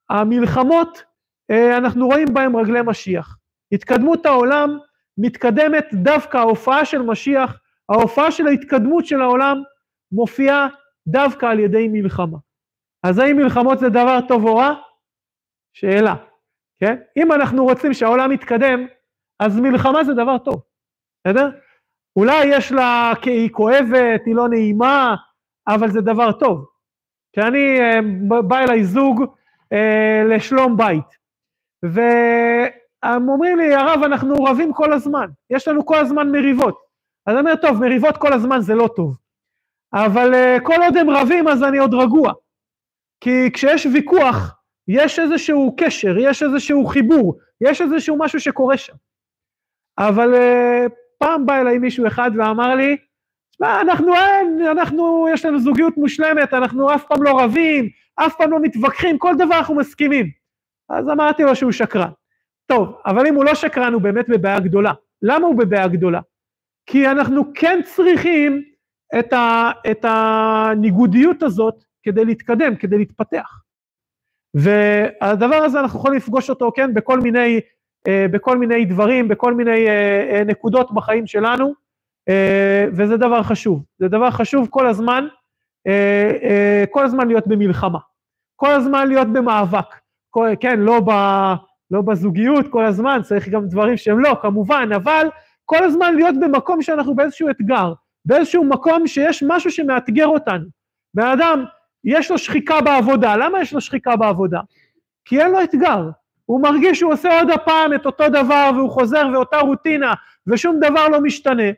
המלחמות, 0.09 1.03
אה, 1.51 1.77
אנחנו 1.77 2.07
רואים 2.07 2.33
בהם 2.33 2.55
רגלי 2.55 2.79
משיח. 2.85 3.37
התקדמות 3.71 4.25
העולם 4.25 4.77
מתקדמת 5.17 5.85
דווקא, 5.93 6.37
ההופעה 6.37 6.85
של 6.85 7.01
משיח, 7.01 7.59
ההופעה 7.89 8.31
של 8.31 8.47
ההתקדמות 8.47 9.05
של 9.05 9.21
העולם, 9.21 9.63
מופיעה 10.11 10.67
דווקא 11.07 11.45
על 11.45 11.59
ידי 11.59 11.87
מלחמה. 11.87 12.37
אז 13.03 13.19
האם 13.19 13.37
מלחמות 13.37 13.79
זה 13.79 13.89
דבר 13.89 14.19
טוב 14.27 14.45
או 14.45 14.55
רע? 14.55 14.73
שאלה, 15.73 16.15
כן? 16.79 16.95
אם 17.17 17.31
אנחנו 17.31 17.63
רוצים 17.63 17.93
שהעולם 17.93 18.31
יתקדם, 18.31 18.87
אז 19.39 19.59
מלחמה 19.59 20.03
זה 20.03 20.13
דבר 20.13 20.37
טוב, 20.37 20.61
בסדר? 21.19 21.49
אולי 22.15 22.45
יש 22.45 22.71
לה, 22.71 23.13
היא 23.25 23.49
כואבת, 23.49 24.21
היא 24.25 24.35
לא 24.35 24.49
נעימה, 24.49 25.15
אבל 25.67 25.91
זה 25.91 26.01
דבר 26.01 26.31
טוב. 26.31 26.65
כשאני, 27.33 27.79
אה, 27.79 27.99
בא 28.41 28.59
אליי 28.59 28.83
זוג 28.83 29.23
אה, 29.73 30.23
לשלום 30.29 30.77
בית, 30.77 31.17
והם 31.83 33.29
אומרים 33.29 33.57
לי, 33.57 33.75
הרב, 33.75 34.03
אנחנו 34.03 34.43
רבים 34.43 34.73
כל 34.73 34.93
הזמן, 34.93 35.29
יש 35.49 35.67
לנו 35.67 35.85
כל 35.85 35.97
הזמן 35.97 36.31
מריבות. 36.31 36.79
אז 37.25 37.33
אני 37.33 37.39
אומר, 37.39 37.55
טוב, 37.55 37.79
מריבות 37.79 38.17
כל 38.17 38.33
הזמן 38.33 38.61
זה 38.61 38.75
לא 38.75 38.89
טוב, 38.95 39.17
אבל 39.93 40.33
אה, 40.33 40.57
כל 40.63 40.77
עוד 40.83 40.97
הם 40.97 41.09
רבים 41.09 41.47
אז 41.47 41.63
אני 41.63 41.77
עוד 41.77 41.93
רגוע. 41.93 42.33
כי 43.23 43.51
כשיש 43.53 43.85
ויכוח, 43.85 44.55
יש 44.87 45.19
איזשהו 45.19 45.75
קשר, 45.77 46.17
יש 46.17 46.43
איזשהו 46.43 46.85
חיבור, 46.85 47.39
יש 47.61 47.81
איזשהו 47.81 48.17
משהו 48.19 48.39
שקורה 48.39 48.77
שם. 48.77 48.93
אבל 49.97 50.33
פעם 51.17 51.45
בא 51.45 51.61
אליי 51.61 51.77
מישהו 51.77 52.07
אחד 52.07 52.31
ואמר 52.37 52.75
לי, 52.75 52.97
מה, 53.59 53.81
אנחנו 53.81 54.15
אין, 54.15 54.61
אנחנו, 54.71 55.27
יש 55.33 55.45
לנו 55.45 55.59
זוגיות 55.59 55.97
מושלמת, 55.97 56.53
אנחנו 56.53 56.95
אף 56.95 57.05
פעם 57.05 57.23
לא 57.23 57.39
רבים, 57.39 57.89
אף 58.15 58.35
פעם 58.37 58.51
לא 58.51 58.59
מתווכחים, 58.61 59.17
כל 59.17 59.33
דבר 59.35 59.57
אנחנו 59.57 59.75
מסכימים. 59.75 60.29
אז 60.89 61.09
אמרתי 61.09 61.43
לו 61.43 61.55
שהוא 61.55 61.71
שקרן. 61.71 62.09
טוב, 62.65 62.97
אבל 63.05 63.27
אם 63.27 63.35
הוא 63.35 63.45
לא 63.45 63.55
שקרן, 63.55 63.93
הוא 63.93 64.01
באמת 64.01 64.29
בבעיה 64.29 64.59
גדולה. 64.59 64.93
למה 65.21 65.47
הוא 65.47 65.57
בבעיה 65.57 65.87
גדולה? 65.87 66.19
כי 66.85 67.07
אנחנו 67.07 67.43
כן 67.53 67.79
צריכים 67.85 68.63
את, 69.19 69.33
ה, 69.33 69.71
את 69.91 70.05
הניגודיות 70.07 71.43
הזאת 71.43 71.83
כדי 72.03 72.25
להתקדם, 72.25 72.75
כדי 72.75 72.97
להתפתח. 72.97 73.61
והדבר 74.53 75.55
הזה 75.55 75.79
אנחנו 75.79 75.99
יכולים 75.99 76.17
לפגוש 76.17 76.49
אותו, 76.49 76.71
כן, 76.75 76.93
בכל 76.93 77.19
מיני, 77.19 77.59
אה, 78.07 78.25
בכל 78.31 78.57
מיני 78.57 78.85
דברים, 78.85 79.27
בכל 79.27 79.53
מיני 79.53 79.87
אה, 79.87 80.29
אה, 80.31 80.43
נקודות 80.43 80.93
בחיים 80.93 81.27
שלנו, 81.27 81.73
וזה 82.93 83.17
דבר 83.17 83.43
חשוב. 83.43 83.83
זה 83.99 84.07
דבר 84.07 84.31
חשוב 84.31 84.67
כל 84.69 84.87
הזמן, 84.87 85.27
כל 86.91 87.05
הזמן 87.05 87.27
להיות 87.27 87.47
במלחמה. 87.47 87.99
כל 88.55 88.71
הזמן 88.71 89.07
להיות 89.07 89.27
במאבק. 89.27 89.95
כל, 90.29 90.49
כן, 90.59 90.79
לא, 90.79 90.99
ב, 90.99 91.11
לא 91.91 92.01
בזוגיות 92.01 92.65
כל 92.69 92.85
הזמן, 92.85 93.19
צריך 93.23 93.49
גם 93.49 93.67
דברים 93.67 93.97
שהם 93.97 94.19
לא, 94.19 94.37
כמובן, 94.41 94.89
אבל 94.95 95.27
כל 95.65 95.83
הזמן 95.83 96.15
להיות 96.15 96.35
במקום 96.41 96.81
שאנחנו 96.81 97.15
באיזשהו 97.15 97.49
אתגר, 97.49 97.93
באיזשהו 98.25 98.63
מקום 98.63 99.07
שיש 99.07 99.43
משהו 99.47 99.71
שמאתגר 99.71 100.27
אותנו. 100.27 100.65
בן 101.13 101.27
אדם, 101.27 101.65
יש 102.03 102.31
לו 102.31 102.37
שחיקה 102.37 102.81
בעבודה, 102.81 103.35
למה 103.35 103.61
יש 103.61 103.73
לו 103.73 103.81
שחיקה 103.81 104.15
בעבודה? 104.15 104.59
כי 105.25 105.41
אין 105.41 105.51
לו 105.51 105.63
אתגר, 105.63 106.09
הוא 106.45 106.61
מרגיש 106.61 106.99
שהוא 106.99 107.13
עושה 107.13 107.39
עוד 107.39 107.49
הפעם 107.49 107.93
את 107.93 108.05
אותו 108.05 108.29
דבר 108.29 108.71
והוא 108.75 108.89
חוזר 108.89 109.27
ואותה 109.33 109.57
רוטינה 109.57 110.13
ושום 110.47 110.79
דבר 110.79 111.07
לא 111.07 111.21
משתנה. 111.21 111.71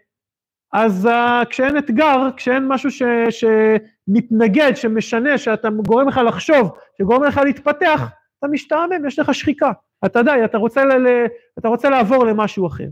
אז 0.74 1.06
uh, 1.06 1.46
כשאין 1.46 1.78
אתגר, 1.78 2.30
כשאין 2.38 2.68
משהו 2.68 2.92
ש, 2.92 3.04
שמתנגד, 3.30 4.76
שמשנה, 4.76 5.38
שאתה 5.38 5.70
גורם 5.70 6.08
לך 6.08 6.18
לחשוב, 6.18 6.78
שגורם 6.98 7.24
לך 7.24 7.38
להתפתח, 7.38 8.02
אתה 8.40 8.48
משתעמם, 8.48 9.08
יש 9.08 9.20
לך 9.20 9.34
שחיקה. 9.34 9.72
אתה 10.06 10.20
יודע, 10.20 10.46
אתה 10.46 10.58
רוצה, 10.58 10.86
ל, 10.86 11.08
אתה 11.60 11.68
רוצה 11.68 11.90
לעבור 11.90 12.26
למשהו 12.26 12.68
אחר. 12.68 12.88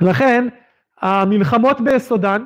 לכן, 0.00 0.48
המלחמות 1.00 1.80
ביסודן 1.80 2.44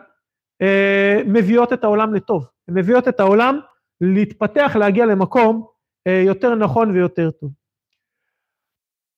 אה, 0.63 1.23
מביאות 1.27 1.73
את 1.73 1.85
העולם 1.85 2.15
לטוב, 2.15 2.47
הן 2.69 2.79
מביאות 2.79 3.09
את 3.09 3.21
העולם 3.21 3.61
להתפתח, 4.01 4.77
להגיע 4.79 5.07
למקום 5.07 5.67
אה, 6.07 6.23
יותר 6.27 6.55
נכון 6.55 6.91
ויותר 6.91 7.31
טוב. 7.31 7.51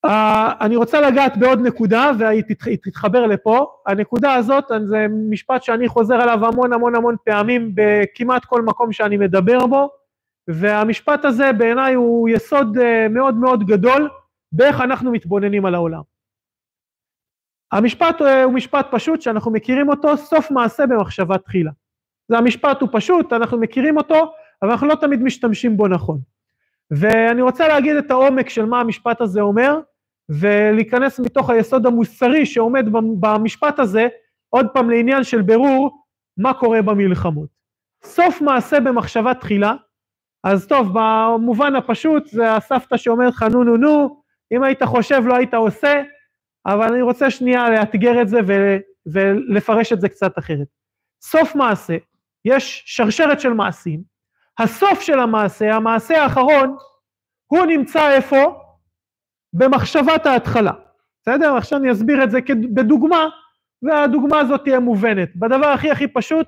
Uh, 0.07 0.11
אני 0.61 0.77
רוצה 0.77 1.01
לגעת 1.01 1.37
בעוד 1.37 1.61
נקודה 1.61 2.11
והיא 2.19 2.43
תתחבר 2.83 3.27
לפה, 3.27 3.67
הנקודה 3.87 4.35
הזאת 4.35 4.65
זה 4.85 5.07
משפט 5.31 5.63
שאני 5.63 5.89
חוזר 5.89 6.15
עליו 6.15 6.47
המון 6.47 6.73
המון 6.73 6.95
המון 6.95 7.17
פעמים 7.25 7.73
בכמעט 7.75 8.45
כל 8.45 8.63
מקום 8.63 8.93
שאני 8.93 9.17
מדבר 9.17 9.67
בו 9.67 9.91
והמשפט 10.49 11.25
הזה 11.25 11.53
בעיניי 11.53 11.95
הוא 11.95 12.29
יסוד 12.29 12.77
uh, 12.77 13.09
מאוד 13.11 13.35
מאוד 13.35 13.67
גדול 13.67 14.09
באיך 14.53 14.81
אנחנו 14.81 15.13
מתבוננים 15.13 15.67
על 15.67 15.75
העולם. 15.75 16.12
המשפט 17.73 18.23
אה, 18.23 18.45
הוא 18.45 18.53
משפט 18.53 18.87
פשוט 18.91 19.23
שאנחנו 19.23 19.51
מכירים 19.51 19.89
אותו, 19.89 20.17
סוף 20.17 20.51
מעשה 20.51 20.87
במחשבה 20.87 21.39
תחילה. 21.39 21.71
זה 22.29 22.39
המשפט 22.39 22.81
הוא 22.81 22.89
פשוט, 22.93 23.33
אנחנו 23.33 23.59
מכירים 23.59 23.97
אותו, 23.97 24.33
אבל 24.63 24.71
אנחנו 24.71 24.87
לא 24.87 24.95
תמיד 24.95 25.23
משתמשים 25.23 25.77
בו 25.77 25.89
נכון. 25.89 26.19
ואני 26.91 27.43
רוצה 27.43 27.69
להגיד 27.69 27.97
את 27.97 28.11
העומק 28.11 28.49
של 28.49 28.65
מה 28.65 28.81
המשפט 28.81 29.21
הזה 29.21 29.41
אומר, 29.41 29.81
ולהיכנס 30.29 31.21
מתוך 31.21 31.51
היסוד 31.51 31.87
המוסרי 31.87 32.47
שעומד 32.47 32.87
במשפט 33.21 33.79
הזה, 33.79 34.09
עוד 34.49 34.67
פעם 34.75 34.91
לעניין 34.91 35.25
של 35.25 35.43
בירור 35.43 36.05
מה 36.37 36.55
קורה 36.55 36.83
במלחמות. 36.83 37.49
סוף 38.05 38.41
מעשה 38.41 38.81
במחשבה 38.81 39.35
תחילה, 39.35 39.75
אז 40.45 40.67
טוב, 40.67 40.89
במובן 40.93 41.77
הפשוט 41.77 42.27
זה 42.27 42.55
הסבתא 42.57 42.97
שאומרת 42.97 43.33
לך 43.33 43.43
נו 43.43 43.65
נו 43.65 43.77
נו, 43.77 44.23
אם 44.53 44.63
היית 44.63 44.83
חושב 44.83 45.23
לא 45.27 45.37
היית 45.37 45.55
עושה, 45.55 46.03
אבל 46.67 46.93
אני 46.93 47.03
רוצה 47.03 47.31
שנייה 47.31 47.71
לאתגר 47.71 48.23
את 48.23 48.29
זה 48.29 48.41
ולפרש 49.07 49.93
את 49.93 50.01
זה 50.01 50.09
קצת 50.09 50.39
אחרת. 50.39 50.67
סוף 51.23 51.55
מעשה, 51.55 51.97
יש 52.45 52.83
שרשרת 52.87 53.41
של 53.41 53.53
מעשים, 53.53 54.03
הסוף 54.59 55.01
של 55.01 55.19
המעשה, 55.19 55.75
המעשה 55.75 56.23
האחרון, 56.23 56.77
הוא 57.47 57.67
נמצא 57.67 58.11
איפה? 58.11 58.59
במחשבת 59.53 60.27
ההתחלה. 60.27 60.73
בסדר? 61.23 61.57
עכשיו 61.57 61.79
אני 61.79 61.93
אסביר 61.93 62.25
את 62.25 62.31
זה 62.31 62.39
בדוגמה, 62.75 63.29
והדוגמה 63.83 64.41
הזאת 64.41 64.65
תהיה 64.65 64.81
מובנת. 64.81 65.37
בדבר 65.37 65.67
הכי 65.67 65.91
הכי 65.91 66.09
פשוט, 66.09 66.47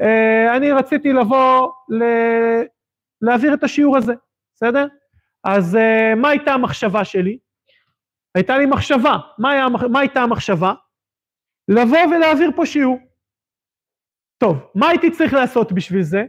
אה, 0.00 0.56
אני 0.56 0.72
רציתי 0.72 1.12
לבוא 1.12 1.72
ל... 1.88 2.04
להעביר 3.22 3.54
את 3.54 3.64
השיעור 3.64 3.96
הזה, 3.96 4.14
בסדר? 4.54 4.86
אז 5.44 5.76
אה, 5.76 6.14
מה 6.14 6.28
הייתה 6.28 6.52
המחשבה 6.54 7.04
שלי? 7.04 7.38
הייתה 8.34 8.58
לי 8.58 8.66
מחשבה. 8.66 9.16
מה, 9.38 9.50
היה, 9.50 9.66
מה 9.68 10.00
הייתה 10.00 10.22
המחשבה? 10.22 10.74
לבוא 11.68 12.06
ולהעביר 12.10 12.50
פה 12.56 12.66
שיעור. 12.66 12.98
טוב, 14.38 14.56
מה 14.74 14.88
הייתי 14.88 15.10
צריך 15.10 15.34
לעשות 15.34 15.72
בשביל 15.72 16.02
זה? 16.02 16.24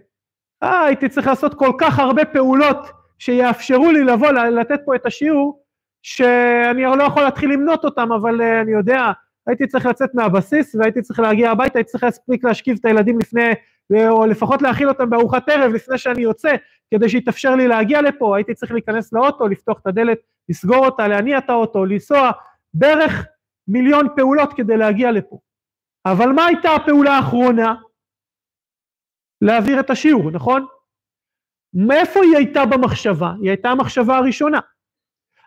אה, 0.64 0.86
הייתי 0.86 1.10
צריך 1.10 1.28
לעשות 1.28 1.54
כל 1.54 1.72
כך 1.80 2.00
הרבה 2.00 2.26
פעולות 2.26 2.78
שיאפשרו 3.20 3.92
לי 3.92 4.04
לבוא 4.04 4.32
לתת 4.32 4.80
פה 4.86 4.96
את 4.96 5.06
השיעור, 5.06 5.64
שאני 6.04 6.84
לא 6.84 7.04
יכול 7.04 7.24
להתחיל 7.24 7.54
למנות 7.54 7.86
אותם, 7.86 8.12
אבל 8.12 8.42
uh, 8.42 8.62
אני 8.62 8.72
יודע, 8.72 9.12
הייתי 9.48 9.68
צריך 9.68 9.86
לצאת 9.86 10.16
מהבסיס 10.16 10.76
והייתי 10.76 11.02
צריך 11.02 11.20
להגיע 11.20 11.52
הביתה, 11.52 11.80
הייתי 11.80 11.92
צריך 11.92 12.04
להספיק 12.04 12.44
להשכיב 12.44 12.78
את 12.80 12.86
הילדים 12.86 13.20
לפני, 13.20 13.52
או 14.08 14.26
לפחות 14.26 14.62
להאכיל 14.62 14.90
אותם 14.90 15.10
בארוחת 15.10 15.50
ערב 15.50 15.72
לפני 15.72 15.98
שאני 15.98 16.22
יוצא, 16.22 16.56
כדי 16.94 17.10
שיתאפשר 17.10 17.56
לי 17.56 17.68
להגיע 17.68 18.02
לפה, 18.02 18.36
הייתי 18.36 18.54
צריך 18.54 18.72
להיכנס 18.72 19.14
לאוטו, 19.14 19.48
לפתוח 19.48 19.80
את 19.82 19.88
הדלת, 19.88 20.18
לסגור 20.50 20.86
אותה, 20.86 21.08
להניע 21.08 21.38
את 21.38 21.50
האוטו, 21.50 21.86
לנסוע, 21.86 22.32
בערך 22.74 23.26
מיליון 23.68 24.08
פעולות 24.16 24.54
כדי 24.54 24.78
להגיע 24.78 25.12
לפה. 25.12 25.40
אבל 26.06 26.30
מה 26.36 26.46
הייתה 26.46 26.70
הפעולה 26.76 27.12
האחרונה? 27.12 27.76
להעביר 29.42 29.80
את 29.80 29.90
השיעור, 29.90 30.32
נכון? 30.32 30.66
מאיפה 31.74 32.20
היא 32.20 32.38
הייתה 32.38 32.66
במחשבה? 32.66 33.34
היא 33.42 33.50
הייתה 33.50 33.70
המחשבה 33.70 34.18
הראשונה. 34.18 34.60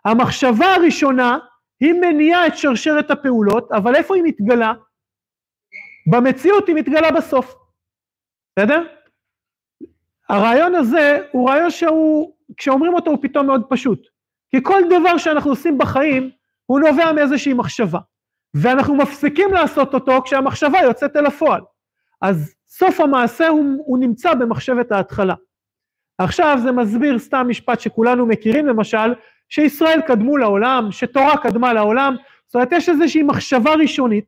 המחשבה 0.04 0.66
הראשונה 0.74 1.38
היא 1.80 1.94
מניעה 2.00 2.46
את 2.46 2.56
שרשרת 2.56 3.10
הפעולות, 3.10 3.72
אבל 3.72 3.94
איפה 3.94 4.14
היא 4.14 4.22
מתגלה? 4.26 4.72
במציאות 6.12 6.68
היא 6.68 6.76
מתגלה 6.76 7.10
בסוף, 7.16 7.54
בסדר? 8.58 8.82
הרעיון 10.28 10.74
הזה 10.74 11.18
הוא 11.32 11.50
רעיון 11.50 11.70
שהוא, 11.70 12.36
כשאומרים 12.56 12.94
אותו 12.94 13.10
הוא 13.10 13.18
פתאום 13.22 13.46
מאוד 13.46 13.62
פשוט. 13.70 14.15
כי 14.56 14.62
כל 14.62 14.82
דבר 14.90 15.18
שאנחנו 15.18 15.50
עושים 15.50 15.78
בחיים 15.78 16.30
הוא 16.66 16.80
נובע 16.80 17.12
מאיזושהי 17.12 17.52
מחשבה. 17.52 17.98
ואנחנו 18.54 18.94
מפסיקים 18.94 19.52
לעשות 19.52 19.94
אותו 19.94 20.22
כשהמחשבה 20.22 20.78
יוצאת 20.78 21.16
אל 21.16 21.26
הפועל. 21.26 21.60
אז 22.22 22.54
סוף 22.68 23.00
המעשה 23.00 23.48
הוא, 23.48 23.64
הוא 23.86 23.98
נמצא 23.98 24.34
במחשבת 24.34 24.92
ההתחלה. 24.92 25.34
עכשיו 26.18 26.58
זה 26.62 26.72
מסביר 26.72 27.18
סתם 27.18 27.46
משפט 27.48 27.80
שכולנו 27.80 28.26
מכירים 28.26 28.66
למשל, 28.66 29.14
שישראל 29.48 30.00
קדמו 30.00 30.36
לעולם, 30.36 30.88
שתורה 30.90 31.36
קדמה 31.36 31.72
לעולם, 31.72 32.16
זאת 32.46 32.54
אומרת 32.54 32.72
יש 32.72 32.88
איזושהי 32.88 33.22
מחשבה 33.22 33.74
ראשונית, 33.74 34.24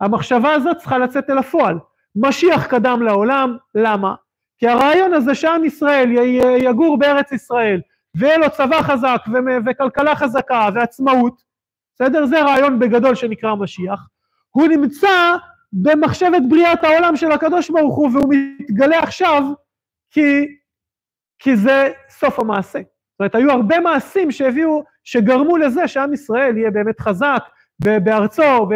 המחשבה 0.00 0.52
הזאת 0.52 0.76
צריכה 0.76 0.98
לצאת 0.98 1.30
אל 1.30 1.38
הפועל. 1.38 1.78
משיח 2.16 2.66
קדם 2.66 3.02
לעולם, 3.02 3.56
למה? 3.74 4.14
כי 4.58 4.68
הרעיון 4.68 5.14
הזה 5.14 5.34
שעם 5.34 5.64
ישראל 5.64 6.10
יגור 6.58 6.98
בארץ 6.98 7.32
ישראל, 7.32 7.80
ויהיה 8.14 8.38
לו 8.38 8.50
צבא 8.50 8.82
חזק 8.82 9.22
וכלכלה 9.66 10.16
חזקה 10.16 10.68
ועצמאות, 10.74 11.42
בסדר? 11.94 12.26
זה 12.26 12.42
רעיון 12.42 12.78
בגדול 12.78 13.14
שנקרא 13.14 13.54
משיח. 13.54 14.08
הוא 14.50 14.66
נמצא 14.68 15.36
במחשבת 15.72 16.42
בריאת 16.48 16.84
העולם 16.84 17.16
של 17.16 17.32
הקדוש 17.32 17.70
ברוך 17.70 17.96
הוא 17.96 18.10
והוא 18.12 18.34
מתגלה 18.60 18.98
עכשיו 18.98 19.42
כי, 20.10 20.46
כי 21.38 21.56
זה 21.56 21.90
סוף 22.08 22.38
המעשה. 22.38 22.78
זאת 22.78 23.20
אומרת, 23.20 23.34
היו 23.34 23.50
הרבה 23.50 23.80
מעשים 23.80 24.30
שהביאו, 24.30 24.84
שגרמו 25.04 25.56
לזה 25.56 25.88
שעם 25.88 26.12
ישראל 26.12 26.56
יהיה 26.56 26.70
באמת 26.70 27.00
חזק 27.00 27.44
בארצו 27.78 28.68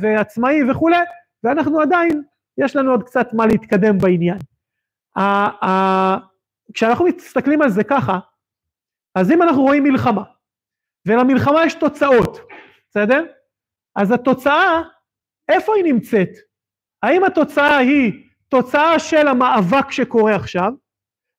ועצמאי 0.00 0.70
וכולי, 0.70 0.96
ואנחנו 1.44 1.80
עדיין, 1.80 2.22
יש 2.58 2.76
לנו 2.76 2.90
עוד 2.90 3.02
קצת 3.02 3.28
מה 3.32 3.46
להתקדם 3.46 3.98
בעניין. 3.98 4.38
כשאנחנו 6.74 7.04
מסתכלים 7.04 7.62
על 7.62 7.70
זה 7.70 7.84
ככה, 7.84 8.18
אז 9.14 9.32
אם 9.32 9.42
אנחנו 9.42 9.62
רואים 9.62 9.82
מלחמה, 9.82 10.22
ולמלחמה 11.06 11.64
יש 11.64 11.74
תוצאות, 11.74 12.40
בסדר? 12.90 13.24
אז 13.96 14.12
התוצאה, 14.12 14.82
איפה 15.48 15.74
היא 15.76 15.84
נמצאת? 15.84 16.28
האם 17.02 17.24
התוצאה 17.24 17.76
היא 17.76 18.12
תוצאה 18.48 18.98
של 18.98 19.28
המאבק 19.28 19.90
שקורה 19.90 20.34
עכשיו, 20.34 20.72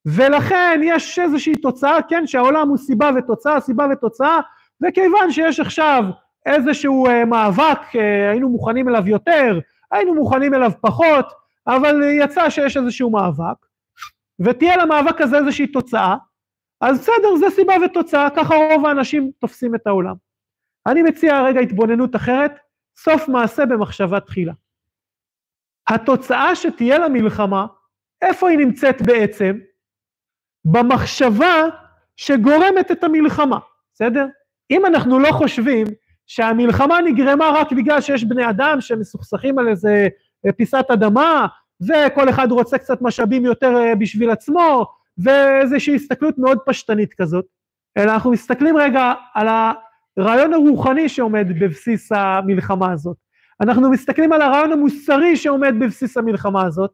ולכן 0.06 0.80
יש 0.84 1.18
איזושהי 1.18 1.56
תוצאה, 1.56 2.02
כן, 2.08 2.26
שהעולם 2.26 2.68
הוא 2.68 2.76
סיבה 2.76 3.10
ותוצאה, 3.18 3.60
סיבה 3.60 3.86
ותוצאה, 3.92 4.40
וכיוון 4.82 5.30
שיש 5.30 5.60
עכשיו 5.60 6.04
איזשהו 6.46 7.06
uh, 7.06 7.24
מאבק, 7.24 7.80
uh, 7.92 7.98
היינו 8.30 8.48
מוכנים 8.48 8.88
אליו 8.88 9.08
יותר, 9.08 9.58
היינו 9.90 10.14
מוכנים 10.14 10.54
אליו 10.54 10.72
פחות, 10.80 11.26
אבל 11.66 12.02
יצא 12.02 12.50
שיש 12.50 12.76
איזשהו 12.76 13.10
מאבק, 13.10 13.66
ותהיה 14.40 14.76
למאבק 14.76 15.20
הזה 15.20 15.38
איזושהי 15.38 15.66
תוצאה, 15.66 16.16
אז 16.82 16.98
בסדר, 16.98 17.36
זה 17.38 17.46
סיבה 17.54 17.74
ותוצאה, 17.84 18.28
ככה 18.36 18.54
רוב 18.54 18.86
האנשים 18.86 19.30
תופסים 19.38 19.74
את 19.74 19.86
העולם. 19.86 20.14
אני 20.86 21.02
מציע 21.02 21.42
רגע 21.42 21.60
התבוננות 21.60 22.16
אחרת, 22.16 22.52
סוף 22.98 23.28
מעשה 23.28 23.66
במחשבה 23.66 24.20
תחילה. 24.20 24.52
התוצאה 25.88 26.56
שתהיה 26.56 26.98
למלחמה, 26.98 27.66
איפה 28.22 28.48
היא 28.48 28.58
נמצאת 28.58 29.02
בעצם? 29.02 29.58
במחשבה 30.64 31.54
שגורמת 32.16 32.90
את 32.90 33.04
המלחמה, 33.04 33.58
בסדר? 33.94 34.26
אם 34.70 34.86
אנחנו 34.86 35.18
לא 35.18 35.32
חושבים 35.32 35.86
שהמלחמה 36.26 37.00
נגרמה 37.00 37.50
רק 37.54 37.72
בגלל 37.72 38.00
שיש 38.00 38.24
בני 38.24 38.50
אדם 38.50 38.80
שמסוכסכים 38.80 39.58
על 39.58 39.68
איזה 39.68 40.08
פיסת 40.56 40.86
אדמה, 40.92 41.46
וכל 41.88 42.28
אחד 42.28 42.50
רוצה 42.50 42.78
קצת 42.78 43.02
משאבים 43.02 43.44
יותר 43.44 43.76
אה, 43.76 43.94
בשביל 43.94 44.30
עצמו, 44.30 44.86
ואיזושהי 45.18 45.94
הסתכלות 45.94 46.38
מאוד 46.38 46.58
פשטנית 46.66 47.14
כזאת, 47.14 47.44
אלא 47.96 48.12
אנחנו 48.12 48.30
מסתכלים 48.30 48.76
רגע 48.76 49.12
על 49.34 49.48
הרעיון 50.16 50.54
הרוחני 50.54 51.08
שעומד 51.08 51.46
בבסיס 51.60 52.12
המלחמה 52.12 52.92
הזאת. 52.92 53.16
אנחנו 53.60 53.90
מסתכלים 53.90 54.32
על 54.32 54.42
הרעיון 54.42 54.72
המוסרי 54.72 55.36
שעומד 55.36 55.74
בבסיס 55.80 56.16
המלחמה 56.16 56.66
הזאת, 56.66 56.90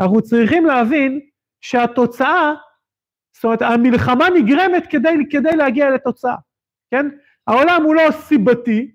אנחנו 0.00 0.22
צריכים 0.22 0.66
להבין 0.66 1.20
שהתוצאה, 1.60 2.54
זאת 3.34 3.44
אומרת 3.44 3.62
המלחמה 3.62 4.30
נגרמת 4.30 4.86
כדי, 4.86 5.08
כדי 5.30 5.56
להגיע 5.56 5.90
לתוצאה, 5.90 6.36
כן? 6.90 7.06
העולם 7.46 7.82
הוא 7.82 7.94
לא 7.94 8.10
סיבתי, 8.10 8.90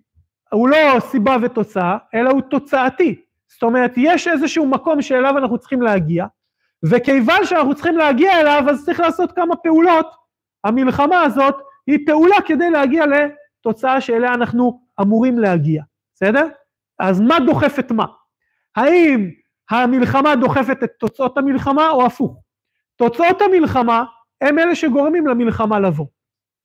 הוא 0.52 0.70
לא 0.70 1.00
סיבה 1.00 1.38
ותוצאה, 1.42 1.98
אלא 2.14 2.30
הוא 2.30 2.42
תוצאתי. 2.42 3.22
זאת 3.48 3.64
אומרת, 3.64 3.92
יש 3.98 4.28
איזשהו 4.28 4.66
מקום 4.66 5.02
שאליו 5.02 5.38
אנחנו 5.38 5.58
צריכים 5.58 5.82
להגיע, 5.82 6.26
וכיוון 6.90 7.46
שאנחנו 7.46 7.76
צריכים 7.76 7.98
להגיע 7.98 8.42
אליו, 8.42 8.64
אז 8.70 8.86
צריך 8.86 9.00
לעשות 9.00 9.32
כמה 9.32 9.56
פעולות. 9.56 10.08
המלחמה 10.64 11.22
הזאת 11.22 11.56
היא 11.88 12.00
פעולה 12.06 12.36
כדי 12.46 12.70
להגיע 12.70 13.06
לתוצאה 13.06 14.02
שאליה 14.02 14.34
אנחנו 14.34 14.80
אמורים 15.02 15.40
להגיע, 15.40 15.84
בסדר? 16.16 16.48
אז 17.00 17.22
מה 17.22 17.40
דוחף 17.46 17.80
את 17.80 17.92
מה? 17.92 18.06
האם 18.76 19.30
המלחמה 19.72 20.36
דוחפת 20.36 20.84
את 20.84 20.92
תוצאות 21.00 21.38
המלחמה 21.38 21.90
או 21.90 22.06
הפוך? 22.06 22.42
תוצאות 22.96 23.42
המלחמה 23.42 24.04
הם 24.42 24.60
אלה 24.60 24.76
שגורמים 24.76 25.28
למלחמה 25.28 25.80
לבוא, 25.80 26.06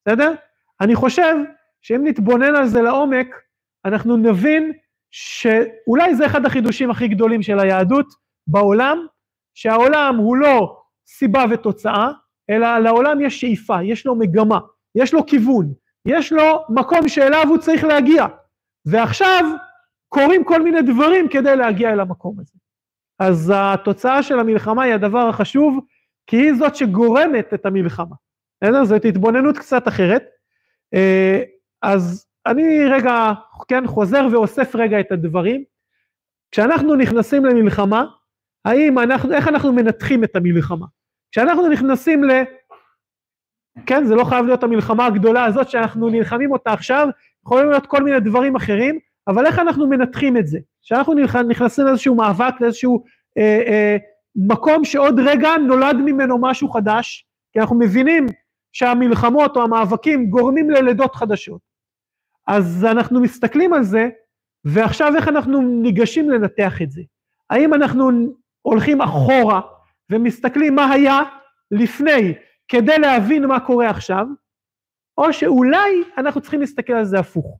בסדר? 0.01 0.35
אני 0.81 0.95
חושב 0.95 1.37
שאם 1.83 2.07
נתבונן 2.07 2.55
על 2.55 2.67
זה 2.67 2.83
לעומק, 2.83 3.27
אנחנו 3.85 4.17
נבין 4.17 4.73
שאולי 5.11 6.15
זה 6.15 6.27
אחד 6.27 6.47
החידושים 6.47 6.91
הכי 6.91 7.09
גדולים 7.09 7.43
של 7.43 7.59
היהדות 7.61 8.07
בעולם, 8.47 9.07
שהעולם 9.59 10.17
הוא 10.17 10.37
לא 10.37 10.77
סיבה 11.07 11.45
ותוצאה, 11.51 12.11
אלא 12.51 12.79
לעולם 12.79 13.21
יש 13.21 13.41
שאיפה, 13.41 13.83
יש 13.83 14.07
לו 14.07 14.15
מגמה, 14.15 14.59
יש 14.95 15.15
לו 15.15 15.27
כיוון, 15.27 15.73
יש 16.07 16.33
לו 16.33 16.65
מקום 16.69 17.09
שאליו 17.09 17.45
הוא 17.49 17.59
צריך 17.59 17.85
להגיע, 17.85 18.27
ועכשיו 18.87 19.45
קורים 20.09 20.45
כל 20.45 20.63
מיני 20.63 20.83
דברים 20.83 21.29
כדי 21.29 21.57
להגיע 21.57 21.93
אל 21.93 22.01
המקום 22.01 22.41
הזה. 22.41 22.53
אז 23.19 23.53
התוצאה 23.55 24.23
של 24.23 24.41
המלחמה 24.41 24.83
היא 24.83 24.95
הדבר 24.95 25.29
החשוב, 25.29 25.85
כי 26.27 26.37
היא 26.37 26.55
זאת 26.55 26.77
שגורמת 26.77 27.55
את 27.55 27.67
המלחמה. 27.67 28.17
בסדר? 28.63 28.85
זאת 28.85 29.05
התבוננות 29.05 29.59
קצת 29.59 29.89
אחרת. 29.89 30.25
אה, 30.95 31.43
אז 31.83 32.27
אני 32.47 32.85
רגע, 32.91 33.33
כן, 33.69 33.87
חוזר 33.87 34.27
ואוסף 34.33 34.77
רגע 34.77 35.01
את 35.01 35.13
הדברים. 35.13 35.65
כשאנחנו 36.53 36.95
נכנסים 36.95 37.45
למלחמה, 37.45 38.05
האם 38.65 38.99
אנחנו, 38.99 39.33
איך 39.33 39.49
אנחנו 39.49 39.73
מנתחים 39.73 40.25
את 40.25 40.37
המלחמה? 40.37 40.87
כשאנחנו 41.33 41.69
נכנסים 41.69 42.25
ל... 42.25 42.31
כן, 43.87 44.05
זה 44.05 44.15
לא 44.15 44.25
חייב 44.25 44.47
להיות 44.47 44.63
המלחמה 44.63 45.07
הגדולה 45.07 45.45
הזאת 45.45 45.69
שאנחנו 45.69 46.09
נלחמים 46.09 46.53
אותה 46.53 46.73
עכשיו, 46.73 47.09
יכולים 47.45 47.71
להיות 47.71 47.87
כל 47.87 48.03
מיני 48.03 48.21
דברים 48.21 48.57
אחרים, 48.57 48.99
אבל 49.29 49.47
איך 49.47 49.59
אנחנו 49.59 49.87
מנתחים 49.87 50.37
את 50.37 50.47
זה? 50.47 50.59
כשאנחנו 50.83 51.15
נכנסים 51.49 51.85
לאיזשהו 51.85 52.15
מאבק, 52.15 52.61
לאיזשהו 52.61 53.05
אה, 53.39 53.63
אה, 53.67 53.97
מקום 54.37 54.85
שעוד 54.85 55.21
רגע 55.21 55.51
נולד 55.67 55.97
ממנו 55.97 56.39
משהו 56.41 56.69
חדש, 56.69 57.27
כי 57.53 57.61
אנחנו 57.61 57.79
מבינים 57.79 58.27
שהמלחמות 58.73 59.57
או 59.57 59.63
המאבקים 59.63 60.31
גורמים 60.31 60.71
ללידות 60.71 61.15
חדשות. 61.15 61.61
אז 62.47 62.87
אנחנו 62.91 63.21
מסתכלים 63.21 63.73
על 63.75 63.83
זה, 63.83 64.09
ועכשיו 64.65 65.13
איך 65.17 65.29
אנחנו 65.29 65.61
ניגשים 65.61 66.31
לנתח 66.31 66.83
את 66.83 66.91
זה? 66.91 67.03
האם 67.51 67.75
אנחנו 67.75 68.11
הולכים 68.71 69.01
אחורה 69.01 69.61
ומסתכלים 70.11 70.75
מה 70.75 70.93
היה 70.93 71.23
לפני 71.71 72.35
כדי 72.69 72.99
להבין 72.99 73.47
מה 73.47 73.61
קורה 73.61 73.91
עכשיו, 73.91 74.27
או 75.19 75.33
שאולי 75.33 76.03
אנחנו 76.19 76.41
צריכים 76.41 76.61
להסתכל 76.61 76.93
על 76.93 77.05
זה 77.05 77.19
הפוך. 77.19 77.59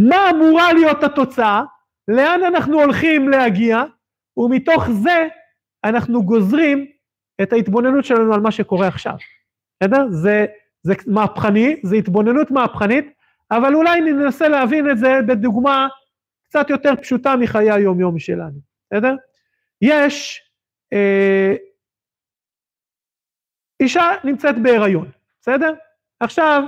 מה 0.00 0.30
אמורה 0.30 0.72
להיות 0.72 1.02
התוצאה, 1.02 1.62
לאן 2.08 2.40
אנחנו 2.44 2.80
הולכים 2.80 3.28
להגיע, 3.28 3.82
ומתוך 4.36 4.90
זה 4.90 5.28
אנחנו 5.84 6.22
גוזרים 6.22 6.86
את 7.42 7.52
ההתבוננות 7.52 8.04
שלנו 8.04 8.34
על 8.34 8.40
מה 8.40 8.50
שקורה 8.50 8.88
עכשיו. 8.88 9.14
בסדר? 9.82 10.06
זה, 10.10 10.46
זה 10.82 10.94
מהפכני, 11.06 11.80
זה 11.82 11.96
התבוננות 11.96 12.50
מהפכנית, 12.50 13.12
אבל 13.50 13.74
אולי 13.74 14.00
ננסה 14.00 14.48
להבין 14.48 14.90
את 14.90 14.98
זה 14.98 15.20
בדוגמה 15.26 15.88
קצת 16.44 16.70
יותר 16.70 16.96
פשוטה 17.02 17.36
מחיי 17.36 17.70
היום-יום 17.70 18.18
שלנו, 18.18 18.58
בסדר? 18.90 19.14
יש 19.84 20.42
אה, 20.92 21.54
אישה 23.80 24.10
נמצאת 24.24 24.62
בהיריון, 24.62 25.10
בסדר? 25.40 25.74
עכשיו, 26.20 26.62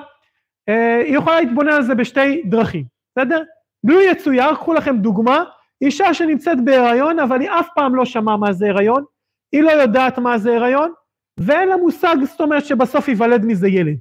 אה, 0.69 1.01
היא 1.01 1.17
יכולה 1.17 1.41
להתבונן 1.41 1.73
על 1.73 1.83
זה 1.83 1.95
בשתי 1.95 2.43
דרכים, 2.43 2.85
בסדר? 3.11 3.43
גלוי 3.87 4.05
יצויר, 4.11 4.55
קחו 4.55 4.75
לכם 4.75 4.97
דוגמה, 4.97 5.45
אישה 5.83 6.15
שנמצאת 6.15 6.65
בהיריון, 6.65 7.19
אבל 7.19 7.41
היא 7.41 7.51
אף 7.51 7.69
פעם 7.75 7.95
לא 7.95 8.05
שמעה 8.05 8.37
מה 8.37 8.53
זה 8.53 8.67
הריון, 8.69 9.05
היא 9.53 9.63
לא 9.63 9.71
יודעת 9.71 10.19
מה 10.19 10.39
זה 10.39 10.57
הריון, 10.57 10.93
ואין 11.41 11.69
לה 11.69 11.77
מושג, 11.77 12.17
זאת 12.25 12.41
אומרת 12.41 12.65
שבסוף 12.65 13.09
ייוולד 13.09 13.45
מזה 13.45 13.69
ילד, 13.69 13.99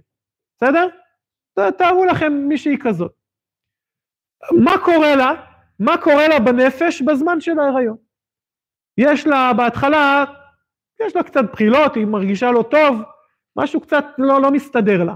בסדר? 0.58 0.88
תארו 1.78 2.06
לכם 2.06 2.34
מישהי 2.34 2.78
כזאת. 2.78 3.12
מה 4.52 4.78
קורה 4.86 5.16
לה? 5.16 5.32
מה 5.80 5.98
קורה 5.98 6.28
לה 6.28 6.40
בנפש 6.40 7.02
בזמן 7.02 7.42
של 7.42 7.60
ההיריון? 7.60 8.05
יש 8.98 9.28
לה 9.28 9.54
בהתחלה, 9.54 10.26
יש 11.06 11.16
לה 11.16 11.24
קצת 11.24 11.52
בחילות, 11.52 11.96
היא 11.96 12.06
מרגישה 12.06 12.52
לא 12.52 12.64
טוב, 12.72 13.02
משהו 13.58 13.82
קצת 13.82 14.06
לא, 14.18 14.42
לא 14.42 14.52
מסתדר 14.52 15.04
לה. 15.04 15.16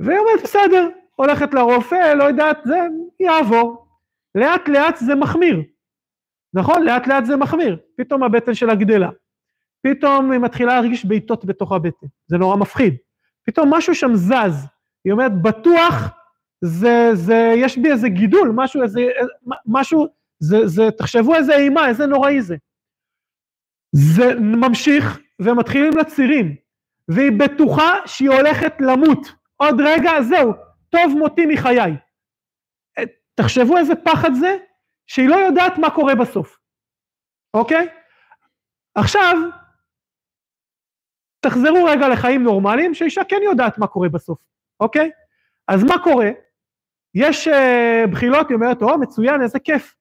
והיא 0.00 0.18
אומרת, 0.18 0.42
בסדר, 0.42 0.88
הולכת 1.16 1.54
לרופא, 1.54 2.14
לא 2.14 2.24
יודעת, 2.24 2.58
זה 2.64 2.78
יעבור. 3.20 3.86
לאט 4.34 4.68
לאט 4.68 4.96
זה 4.96 5.14
מחמיר. 5.14 5.62
נכון? 6.54 6.82
לאט 6.82 7.06
לאט 7.06 7.24
זה 7.24 7.36
מחמיר. 7.36 7.76
פתאום 7.96 8.22
הבטן 8.22 8.54
שלה 8.54 8.74
גדלה. 8.74 9.10
פתאום 9.86 10.32
היא 10.32 10.40
מתחילה 10.40 10.74
להרגיש 10.74 11.04
בעיטות 11.04 11.44
בתוך 11.44 11.72
הבטן. 11.72 12.06
זה 12.26 12.38
נורא 12.38 12.56
מפחיד. 12.56 12.96
פתאום 13.46 13.74
משהו 13.74 13.94
שם 13.94 14.14
זז. 14.14 14.66
היא 15.04 15.12
אומרת, 15.12 15.42
בטוח, 15.42 16.08
זה, 16.64 17.10
זה, 17.12 17.54
יש 17.56 17.78
בי 17.78 17.90
איזה 17.90 18.08
גידול, 18.08 18.52
משהו, 18.54 18.82
איזה, 18.82 19.00
משהו, 19.66 20.06
זה, 20.38 20.66
זה, 20.66 20.90
תחשבו 20.90 21.34
איזה 21.34 21.56
אימה, 21.56 21.88
איזה 21.88 22.06
נוראי 22.06 22.42
זה. 22.42 22.56
זה 23.96 24.34
ממשיך, 24.40 25.20
ומתחילים 25.40 25.96
לצירים, 25.96 26.56
והיא 27.08 27.32
בטוחה 27.38 27.94
שהיא 28.06 28.30
הולכת 28.30 28.74
למות. 28.80 29.32
עוד 29.56 29.80
רגע, 29.80 30.10
זהו, 30.22 30.52
טוב 30.90 31.14
מותי 31.18 31.46
מחיי. 31.46 31.92
תחשבו 33.34 33.76
איזה 33.78 33.94
פחד 33.94 34.30
זה, 34.34 34.56
שהיא 35.06 35.28
לא 35.28 35.36
יודעת 35.36 35.78
מה 35.78 35.90
קורה 35.90 36.14
בסוף, 36.14 36.58
אוקיי? 37.54 37.88
עכשיו, 38.94 39.36
תחזרו 41.40 41.84
רגע 41.84 42.08
לחיים 42.08 42.42
נורמליים, 42.42 42.94
שאישה 42.94 43.24
כן 43.24 43.40
יודעת 43.44 43.78
מה 43.78 43.86
קורה 43.86 44.08
בסוף. 44.08 44.38
אוקיי? 44.80 45.10
אז 45.68 45.84
מה 45.84 45.98
קורה? 46.04 46.30
יש 47.14 47.48
uh, 47.48 48.10
בחילות, 48.12 48.48
היא 48.48 48.54
אומרת, 48.54 48.82
או, 48.82 48.98
מצוין, 48.98 49.42
איזה 49.42 49.58
כיף. 49.58 49.94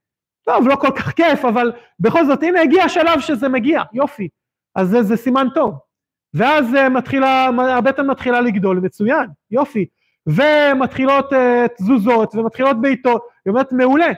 טוב, 0.46 0.68
לא 0.68 0.76
כל 0.76 0.92
כך 0.96 1.12
כיף, 1.12 1.46
אבל 1.46 1.72
בכל 2.00 2.26
זאת, 2.26 2.44
הנה 2.44 2.62
הגיע 2.62 2.84
השלב 2.84 3.20
שזה 3.20 3.50
מגיע, 3.50 3.82
יופי. 3.94 4.28
אז 4.76 4.90
זה, 4.90 5.04
זה 5.04 5.18
סימן 5.18 5.48
טוב. 5.56 5.80
ואז 6.34 6.66
uh, 6.74 6.90
מתחילה, 6.90 7.50
הבטן 7.78 8.08
מתחילה 8.08 8.42
לגדול, 8.42 8.80
מצוין, 8.80 9.28
יופי. 9.52 9.86
ומתחילות 10.28 11.34
uh, 11.34 11.36
תזוזות, 11.78 12.36
ומתחילות 12.36 12.82
בעיטות, 12.82 13.28
היא 13.46 13.52
אומרת, 13.52 13.72
מעולה. 13.72 14.12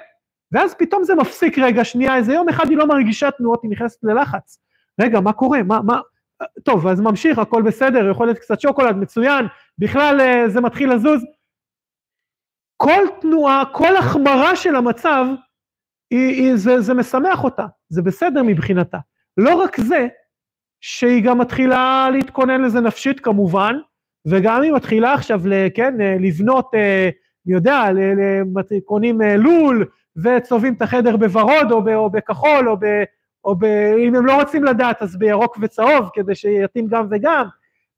ואז 0.51 0.73
פתאום 0.73 1.03
זה 1.03 1.15
מפסיק 1.15 1.59
רגע, 1.59 1.83
שנייה, 1.83 2.15
איזה 2.15 2.33
יום 2.33 2.49
אחד 2.49 2.69
היא 2.69 2.77
לא 2.77 2.87
מרגישה 2.87 3.31
תנועות, 3.31 3.63
היא 3.63 3.71
נכנסת 3.71 4.03
ללחץ. 4.03 4.59
רגע, 5.01 5.19
מה 5.19 5.33
קורה? 5.33 5.63
מה, 5.63 5.79
מה... 5.81 5.99
טוב, 6.63 6.87
אז 6.87 7.01
ממשיך, 7.01 7.39
הכל 7.39 7.61
בסדר, 7.61 8.09
יכול 8.11 8.27
להיות 8.27 8.39
קצת 8.39 8.61
שוקולד, 8.61 8.95
מצוין, 8.95 9.45
בכלל 9.77 10.21
אה, 10.21 10.49
זה 10.49 10.61
מתחיל 10.61 10.93
לזוז. 10.93 11.21
כל 12.77 13.03
תנועה, 13.21 13.63
כל 13.71 13.97
החמרה 13.97 14.55
של 14.55 14.75
המצב, 14.75 15.25
היא, 16.11 16.29
היא, 16.29 16.55
זה, 16.55 16.81
זה 16.81 16.93
משמח 16.93 17.43
אותה, 17.43 17.65
זה 17.89 18.01
בסדר 18.01 18.43
מבחינתה. 18.43 18.97
לא 19.37 19.55
רק 19.55 19.79
זה, 19.79 20.07
שהיא 20.81 21.23
גם 21.23 21.37
מתחילה 21.37 22.09
להתכונן 22.11 22.61
לזה 22.61 22.79
נפשית 22.79 23.19
כמובן, 23.19 23.75
וגם 24.27 24.61
היא 24.61 24.71
מתחילה 24.71 25.13
עכשיו, 25.13 25.41
כן, 25.73 25.93
לבנות, 26.19 26.71
אני 27.47 27.53
יודע, 27.53 27.83
קונים 28.85 29.21
לול, 29.21 29.85
וצובעים 30.23 30.73
את 30.73 30.81
החדר 30.81 31.17
בוורוד 31.17 31.71
או, 31.71 31.95
או 31.95 32.09
בכחול, 32.09 32.69
או, 32.69 32.77
ב, 32.79 32.85
או 33.45 33.55
ב, 33.55 33.65
אם 34.07 34.15
הם 34.15 34.25
לא 34.25 34.39
רוצים 34.41 34.63
לדעת 34.63 35.01
אז 35.01 35.17
בירוק 35.17 35.57
וצהוב, 35.61 36.09
כדי 36.13 36.35
שיתאים 36.35 36.87
גם 36.87 37.07
וגם, 37.11 37.45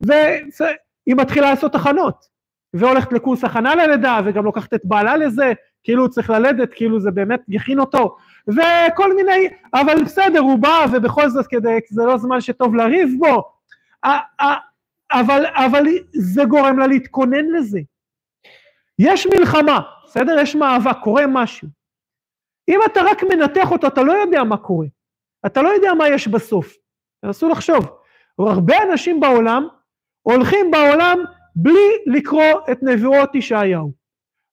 והיא 0.02 1.16
מתחילה 1.16 1.50
לעשות 1.50 1.76
הכנות, 1.76 2.26
והולכת 2.74 3.14
לקורס 3.14 3.44
הכנה 3.44 3.76
ללידה, 3.76 4.20
וגם 4.26 4.46
לוקחת 4.46 4.74
את 4.74 4.82
בעלה 4.84 5.18
לזה, 5.18 5.54
כאילו 5.88 6.04
הוא 6.04 6.10
צריך 6.10 6.30
ללדת, 6.30 6.74
כאילו 6.74 7.00
זה 7.00 7.12
באמת 7.12 7.42
יכין 7.48 7.80
אותו, 7.80 8.18
וכל 8.48 9.16
מיני, 9.16 9.50
אבל 9.74 10.04
בסדר, 10.04 10.40
הוא 10.40 10.60
בא, 10.60 10.86
ובכל 10.94 11.30
זאת 11.30 11.48
כדי, 11.48 11.80
זה 11.90 12.06
לא 12.06 12.18
זמן 12.18 12.42
שטוב 12.42 12.76
לריב 12.76 13.10
בו, 13.20 13.52
אבל, 15.12 15.46
אבל 15.56 15.84
זה 16.14 16.46
גורם 16.46 16.80
לה 16.80 16.88
להתכונן 16.88 17.46
לזה. 17.46 17.80
יש 19.00 19.28
מלחמה, 19.28 19.80
בסדר? 20.06 20.40
יש 20.40 20.56
מאבק, 20.56 20.98
קורה 21.04 21.28
משהו. 21.28 21.68
אם 22.70 22.80
אתה 22.86 23.02
רק 23.02 23.24
מנתח 23.24 23.72
אותו, 23.72 23.88
אתה 23.88 24.04
לא 24.04 24.12
יודע 24.12 24.44
מה 24.44 24.58
קורה. 24.58 24.88
אתה 25.46 25.62
לא 25.62 25.70
יודע 25.70 25.94
מה 25.94 26.10
יש 26.10 26.28
בסוף. 26.28 26.74
תנסו 27.22 27.50
לחשוב. 27.50 27.88
הרבה 28.40 28.76
אנשים 28.92 29.20
בעולם 29.20 29.68
הולכים 30.22 30.72
בעולם 30.72 31.18
בלי 31.56 31.90
לקרוא 32.06 32.54
את 32.72 32.84
נבואות 32.84 33.36
ישעיהו. 33.36 33.97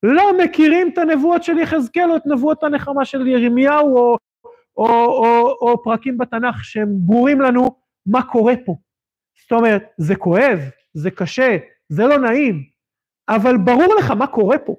לא 0.07 0.39
מכירים 0.45 0.89
את 0.93 0.99
הנבואות 0.99 1.43
של 1.43 1.59
יחזקאל 1.59 2.11
או 2.11 2.17
את 2.17 2.27
נבואות 2.27 2.63
הנחמה 2.63 3.05
של 3.05 3.27
ירמיהו 3.27 3.97
או, 3.97 4.17
או, 4.77 4.87
או, 4.87 5.57
או 5.61 5.83
פרקים 5.83 6.19
בתנ"ך 6.19 6.65
שהם 6.65 6.89
ברורים 6.91 7.41
לנו 7.41 7.77
מה 8.07 8.23
קורה 8.23 8.55
פה. 8.67 8.77
זאת 9.43 9.53
אומרת, 9.53 9.85
זה 9.99 10.17
כואב, 10.17 10.59
זה 10.95 11.11
קשה, 11.11 11.57
זה 11.89 12.03
לא 12.07 12.19
נעים, 12.19 12.63
אבל 13.29 13.57
ברור 13.57 13.95
לך 13.99 14.11
מה 14.11 14.27
קורה 14.27 14.59
פה. 14.59 14.77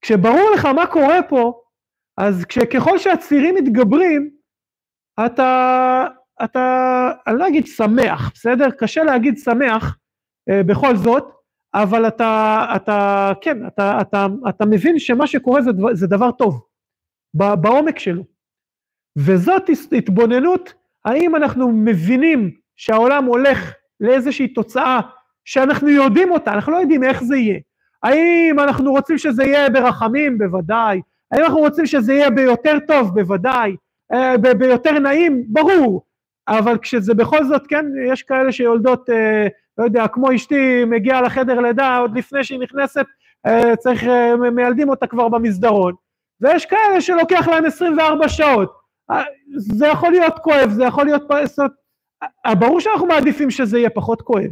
כשברור 0.00 0.50
לך 0.54 0.64
מה 0.64 0.86
קורה 0.86 1.22
פה, 1.28 1.60
אז 2.16 2.44
ככל 2.74 2.98
שהצירים 2.98 3.54
מתגברים, 3.54 4.30
אתה, 5.26 6.06
אתה, 6.44 7.10
אני 7.26 7.38
לא 7.38 7.48
אגיד 7.48 7.66
שמח, 7.66 8.32
בסדר? 8.34 8.70
קשה 8.70 9.04
להגיד 9.04 9.38
שמח 9.38 9.96
אה, 10.50 10.62
בכל 10.62 10.96
זאת, 10.96 11.24
אבל 11.82 12.08
אתה, 12.08 12.64
אתה, 12.76 13.32
כן, 13.40 13.66
אתה, 13.66 14.00
אתה, 14.00 14.26
אתה 14.48 14.66
מבין 14.66 14.98
שמה 14.98 15.26
שקורה 15.26 15.62
זה, 15.62 15.70
זה 15.92 16.06
דבר 16.06 16.30
טוב, 16.30 16.66
בעומק 17.34 17.98
שלו. 17.98 18.22
וזאת 19.18 19.70
התבוננות, 19.92 20.74
האם 21.04 21.36
אנחנו 21.36 21.72
מבינים 21.72 22.50
שהעולם 22.76 23.24
הולך 23.24 23.74
לאיזושהי 24.00 24.48
תוצאה 24.48 25.00
שאנחנו 25.44 25.88
יודעים 25.88 26.30
אותה, 26.30 26.52
אנחנו 26.52 26.72
לא 26.72 26.76
יודעים 26.76 27.04
איך 27.04 27.24
זה 27.24 27.36
יהיה. 27.36 27.58
האם 28.02 28.60
אנחנו 28.60 28.90
רוצים 28.90 29.18
שזה 29.18 29.44
יהיה 29.44 29.70
ברחמים? 29.70 30.38
בוודאי. 30.38 31.00
האם 31.32 31.42
אנחנו 31.42 31.58
רוצים 31.58 31.86
שזה 31.86 32.14
יהיה 32.14 32.30
ביותר 32.30 32.78
טוב? 32.86 33.14
בוודאי. 33.14 33.76
אה, 34.12 34.38
ביותר 34.58 34.98
נעים? 34.98 35.44
ברור. 35.48 36.02
אבל 36.48 36.78
כשזה 36.78 37.14
בכל 37.14 37.44
זאת, 37.44 37.66
כן, 37.66 37.86
יש 38.06 38.22
כאלה 38.22 38.52
שיולדות, 38.52 39.10
אה, 39.10 39.46
לא 39.78 39.84
יודע, 39.84 40.08
כמו 40.08 40.34
אשתי 40.34 40.84
מגיעה 40.84 41.22
לחדר 41.22 41.60
לידה 41.60 41.96
עוד 41.96 42.18
לפני 42.18 42.44
שהיא 42.44 42.60
נכנסת, 42.60 43.06
אה, 43.46 43.76
צריך, 43.76 44.04
מיילדים 44.52 44.88
אותה 44.88 45.06
כבר 45.06 45.28
במסדרון. 45.28 45.94
ויש 46.40 46.66
כאלה 46.66 47.00
שלוקח 47.00 47.48
להם 47.48 47.64
24 47.64 48.28
שעות. 48.28 48.78
זה 49.56 49.86
יכול 49.86 50.10
להיות 50.10 50.38
כואב, 50.38 50.70
זה 50.70 50.84
יכול 50.84 51.04
להיות... 51.04 51.22
ברור 52.58 52.80
שאנחנו 52.80 53.06
מעדיפים 53.06 53.50
שזה 53.50 53.78
יהיה 53.78 53.90
פחות 53.90 54.22
כואב. 54.22 54.50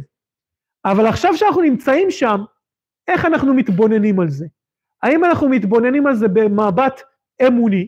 אבל 0.85 1.05
עכשיו 1.05 1.37
שאנחנו 1.37 1.61
נמצאים 1.61 2.11
שם, 2.11 2.41
איך 3.07 3.25
אנחנו 3.25 3.53
מתבוננים 3.53 4.19
על 4.19 4.29
זה? 4.29 4.45
האם 5.03 5.25
אנחנו 5.25 5.49
מתבוננים 5.49 6.07
על 6.07 6.15
זה 6.15 6.27
במבט 6.27 7.01
אמוני, 7.47 7.87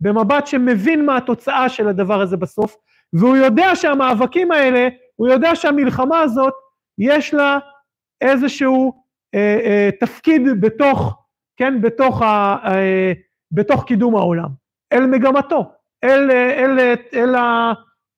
במבט 0.00 0.46
שמבין 0.46 1.06
מה 1.06 1.16
התוצאה 1.16 1.68
של 1.68 1.88
הדבר 1.88 2.20
הזה 2.20 2.36
בסוף, 2.36 2.76
והוא 3.12 3.36
יודע 3.36 3.76
שהמאבקים 3.76 4.52
האלה, 4.52 4.88
הוא 5.16 5.28
יודע 5.28 5.56
שהמלחמה 5.56 6.20
הזאת, 6.20 6.54
יש 6.98 7.34
לה 7.34 7.58
איזשהו 8.20 9.02
אה, 9.34 9.58
אה, 9.64 9.90
תפקיד 10.00 10.42
בתוך, 10.60 11.22
כן, 11.56 11.80
בתוך, 11.80 12.22
ה, 12.22 12.56
אה, 12.64 13.12
בתוך 13.52 13.84
קידום 13.84 14.16
העולם, 14.16 14.48
אל 14.92 15.06
מגמתו, 15.06 15.72
אל, 16.04 16.30
אל, 16.30 16.78
אל, 16.80 16.94
אל, 17.14 17.36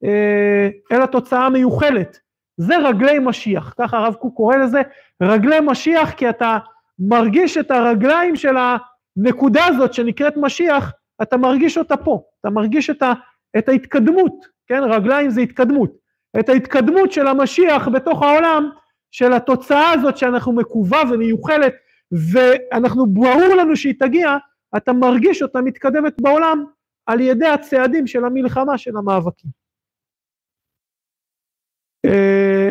אה, 0.05 0.69
אל 0.93 1.03
התוצאה 1.03 1.47
המיוחלת. 1.47 2.19
זה 2.57 2.77
רגלי 2.77 3.19
משיח, 3.19 3.75
ככה 3.79 3.99
הרב 3.99 4.15
קוק 4.15 4.37
קורא 4.37 4.57
לזה, 4.57 4.83
רגלי 5.23 5.61
משיח, 5.63 6.11
כי 6.11 6.29
אתה 6.29 6.59
מרגיש 6.99 7.59
את 7.59 7.71
הרגליים 7.71 8.37
של 8.37 8.55
הנקודה 8.57 9.67
הזאת 9.67 9.95
שנקראת 9.95 10.37
משיח, 10.37 10.93
אתה 11.23 11.37
מרגיש 11.37 11.79
אותה 11.79 11.97
פה, 11.97 12.23
אתה 12.41 12.51
מרגיש 12.51 12.91
את, 12.91 13.03
ה, 13.03 13.13
את 13.59 13.69
ההתקדמות, 13.69 14.47
כן, 14.67 14.83
רגליים 14.83 15.31
זה 15.31 15.41
התקדמות, 15.41 15.91
את 16.41 16.49
ההתקדמות 16.49 17.13
של 17.13 17.27
המשיח 17.27 17.89
בתוך 17.89 18.23
העולם, 18.23 18.71
של 19.11 19.33
התוצאה 19.33 19.91
הזאת 19.91 20.17
שאנחנו 20.17 20.53
מקווה 20.53 21.03
ומיוחלת, 21.11 21.75
ואנחנו, 22.33 23.07
ברור 23.07 23.55
לנו 23.59 23.77
שהיא 23.77 23.95
תגיע, 23.99 24.37
אתה 24.77 24.93
מרגיש 24.93 25.43
אותה 25.43 25.61
מתקדמת 25.61 26.21
בעולם 26.21 26.65
על 27.07 27.21
ידי 27.21 27.47
הצעדים 27.47 28.07
של 28.07 28.25
המלחמה, 28.25 28.79
של 28.79 28.97
המאבקים. 28.97 29.51
אה, 32.05 32.71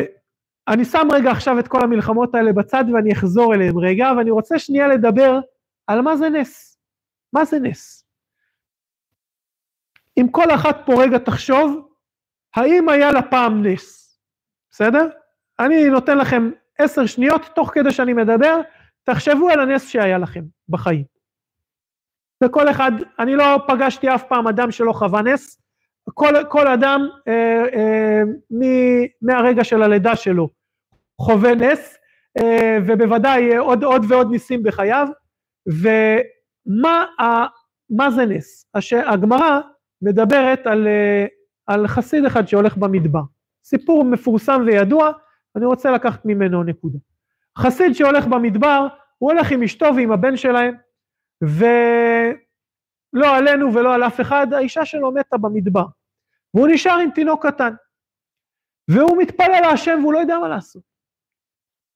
אני 0.68 0.84
שם 0.84 1.08
רגע 1.12 1.30
עכשיו 1.30 1.58
את 1.58 1.68
כל 1.68 1.78
המלחמות 1.82 2.34
האלה 2.34 2.52
בצד 2.52 2.84
ואני 2.94 3.12
אחזור 3.12 3.54
אליהם 3.54 3.78
רגע, 3.78 4.12
ואני 4.16 4.30
רוצה 4.30 4.58
שנייה 4.58 4.88
לדבר 4.88 5.40
על 5.86 6.00
מה 6.00 6.16
זה 6.16 6.28
נס. 6.28 6.78
מה 7.32 7.44
זה 7.44 7.58
נס? 7.58 8.06
אם 10.20 10.26
כל 10.30 10.54
אחת 10.54 10.76
פה 10.86 11.02
רגע 11.02 11.18
תחשוב, 11.18 11.89
האם 12.56 12.88
היה 12.88 13.12
לה 13.12 13.22
פעם 13.22 13.66
נס? 13.66 14.18
בסדר? 14.70 15.08
אני 15.60 15.88
נותן 15.88 16.18
לכם 16.18 16.50
עשר 16.78 17.06
שניות, 17.06 17.42
תוך 17.54 17.70
כדי 17.74 17.92
שאני 17.92 18.12
מדבר, 18.12 18.60
תחשבו 19.04 19.48
על 19.48 19.60
הנס 19.60 19.88
שהיה 19.88 20.18
לכם 20.18 20.42
בחיים. 20.68 21.04
וכל 22.44 22.70
אחד, 22.70 22.92
אני 23.18 23.36
לא 23.36 23.58
פגשתי 23.68 24.14
אף 24.14 24.22
פעם 24.28 24.48
אדם 24.48 24.70
שלא 24.70 24.92
חווה 24.92 25.22
נס, 25.22 25.60
כל, 26.14 26.34
כל 26.48 26.68
אדם 26.68 27.08
אה, 27.28 27.64
אה, 27.74 28.22
מ, 28.50 28.62
מהרגע 29.22 29.64
של 29.64 29.82
הלידה 29.82 30.16
שלו 30.16 30.48
חווה 31.20 31.54
נס, 31.54 31.96
אה, 32.38 32.78
ובוודאי 32.86 33.56
עוד, 33.56 33.84
עוד 33.84 34.04
ועוד 34.08 34.30
ניסים 34.30 34.62
בחייו, 34.62 35.08
ומה 35.66 37.04
ה, 37.20 38.10
זה 38.10 38.26
נס? 38.26 38.66
הגמרא 39.06 39.60
מדברת 40.02 40.66
על, 40.66 40.86
אה, 40.86 41.26
על 41.70 41.86
חסיד 41.86 42.24
אחד 42.24 42.48
שהולך 42.48 42.76
במדבר, 42.76 43.20
סיפור 43.64 44.04
מפורסם 44.04 44.62
וידוע, 44.66 45.10
אני 45.56 45.64
רוצה 45.64 45.90
לקחת 45.90 46.24
ממנו 46.24 46.64
נקודה. 46.64 46.98
חסיד 47.58 47.92
שהולך 47.92 48.26
במדבר, 48.26 48.86
הוא 49.18 49.32
הולך 49.32 49.52
עם 49.52 49.62
אשתו 49.62 49.86
ועם 49.96 50.12
הבן 50.12 50.36
שלהם, 50.36 50.74
ולא 51.42 53.36
עלינו 53.36 53.74
ולא 53.74 53.94
על 53.94 54.02
אף 54.02 54.20
אחד, 54.20 54.46
האישה 54.52 54.84
שלו 54.84 55.12
מתה 55.12 55.36
במדבר. 55.36 55.84
והוא 56.54 56.68
נשאר 56.68 56.98
עם 56.98 57.10
תינוק 57.10 57.46
קטן. 57.46 57.74
והוא 58.88 59.22
מתפלל 59.22 59.60
להשם 59.60 59.98
והוא 60.00 60.12
לא 60.12 60.18
יודע 60.18 60.38
מה 60.38 60.48
לעשות. 60.48 60.82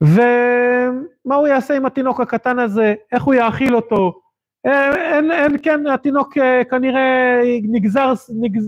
ומה 0.02 1.34
הוא 1.34 1.46
יעשה 1.46 1.76
עם 1.76 1.86
התינוק 1.86 2.20
הקטן 2.20 2.58
הזה, 2.58 2.94
איך 3.12 3.22
הוא 3.22 3.34
יאכיל 3.34 3.76
אותו, 3.76 4.20
אין, 4.64 5.30
אין, 5.30 5.56
כן, 5.62 5.86
התינוק 5.86 6.38
אה, 6.38 6.64
כנראה 6.70 7.40
נגזר, 7.62 8.12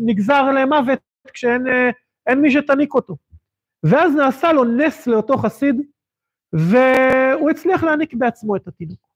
נגזר 0.07 0.43
למוות 0.43 0.99
כשאין 1.33 1.67
אין 2.27 2.41
מי 2.41 2.51
שתניק 2.51 2.95
אותו. 2.95 3.17
ואז 3.83 4.15
נעשה 4.15 4.53
לו 4.53 4.65
נס 4.65 5.07
לאותו 5.07 5.37
חסיד, 5.37 5.77
והוא 6.53 7.51
הצליח 7.51 7.83
להניק 7.83 8.15
בעצמו 8.15 8.57
את 8.57 8.69
התינוק. 8.69 9.09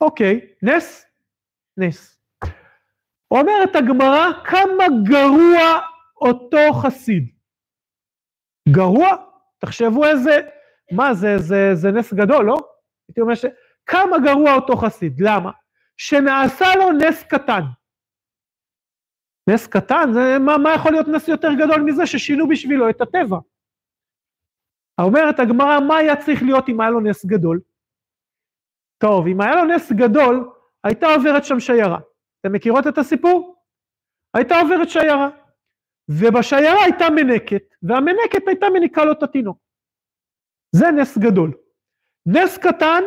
אוקיי, 0.00 0.40
נס? 0.62 1.06
נס. 1.76 2.20
אומרת 3.30 3.76
הגמרא, 3.76 4.32
כמה 4.44 4.84
גרוע 5.08 5.80
אותו 6.20 6.72
חסיד. 6.82 7.28
גרוע? 8.68 9.08
תחשבו 9.58 10.06
איזה, 10.06 10.40
מה 10.92 11.14
זה, 11.14 11.38
זה, 11.38 11.70
זה 11.74 11.90
נס 11.90 12.12
גדול, 12.12 12.46
לא? 12.46 12.56
הייתי 13.08 13.20
אומר 13.20 13.34
ש... 13.34 13.44
כמה 13.90 14.16
גרוע 14.24 14.54
אותו 14.54 14.76
חסיד, 14.76 15.20
למה? 15.20 15.50
שנעשה 15.96 16.66
לו 16.78 16.92
נס 16.92 17.22
קטן. 17.22 17.62
נס 19.50 19.66
קטן, 19.66 20.12
זה, 20.12 20.38
מה, 20.38 20.58
מה 20.58 20.74
יכול 20.74 20.92
להיות 20.92 21.08
נס 21.08 21.28
יותר 21.28 21.48
גדול 21.58 21.80
מזה 21.80 22.06
ששינו 22.06 22.48
בשבילו 22.48 22.90
את 22.90 23.00
הטבע? 23.00 23.36
אומרת 25.00 25.40
הגמרא, 25.40 25.80
מה 25.88 25.96
היה 25.96 26.16
צריך 26.16 26.42
להיות 26.42 26.68
אם 26.68 26.80
היה 26.80 26.90
לו 26.90 27.00
נס 27.00 27.24
גדול? 27.24 27.60
טוב, 28.98 29.26
אם 29.26 29.40
היה 29.40 29.54
לו 29.54 29.64
נס 29.64 29.92
גדול, 29.92 30.50
הייתה 30.84 31.06
עוברת 31.06 31.44
שם 31.44 31.60
שיירה. 31.60 31.98
אתם 32.40 32.52
מכירות 32.52 32.86
את 32.86 32.98
הסיפור? 32.98 33.64
הייתה 34.34 34.54
עוברת 34.60 34.88
שיירה. 34.88 35.28
ובשיירה 36.08 36.84
הייתה 36.84 37.10
מנקת, 37.10 37.62
והמנקת 37.82 38.48
הייתה 38.48 38.66
מניקה 38.74 39.04
לו 39.04 39.12
את 39.12 39.22
התינוק. 39.22 39.58
זה 40.76 40.90
נס 40.90 41.18
גדול. 41.18 41.52
נס 42.26 42.58
קטן, 42.58 43.02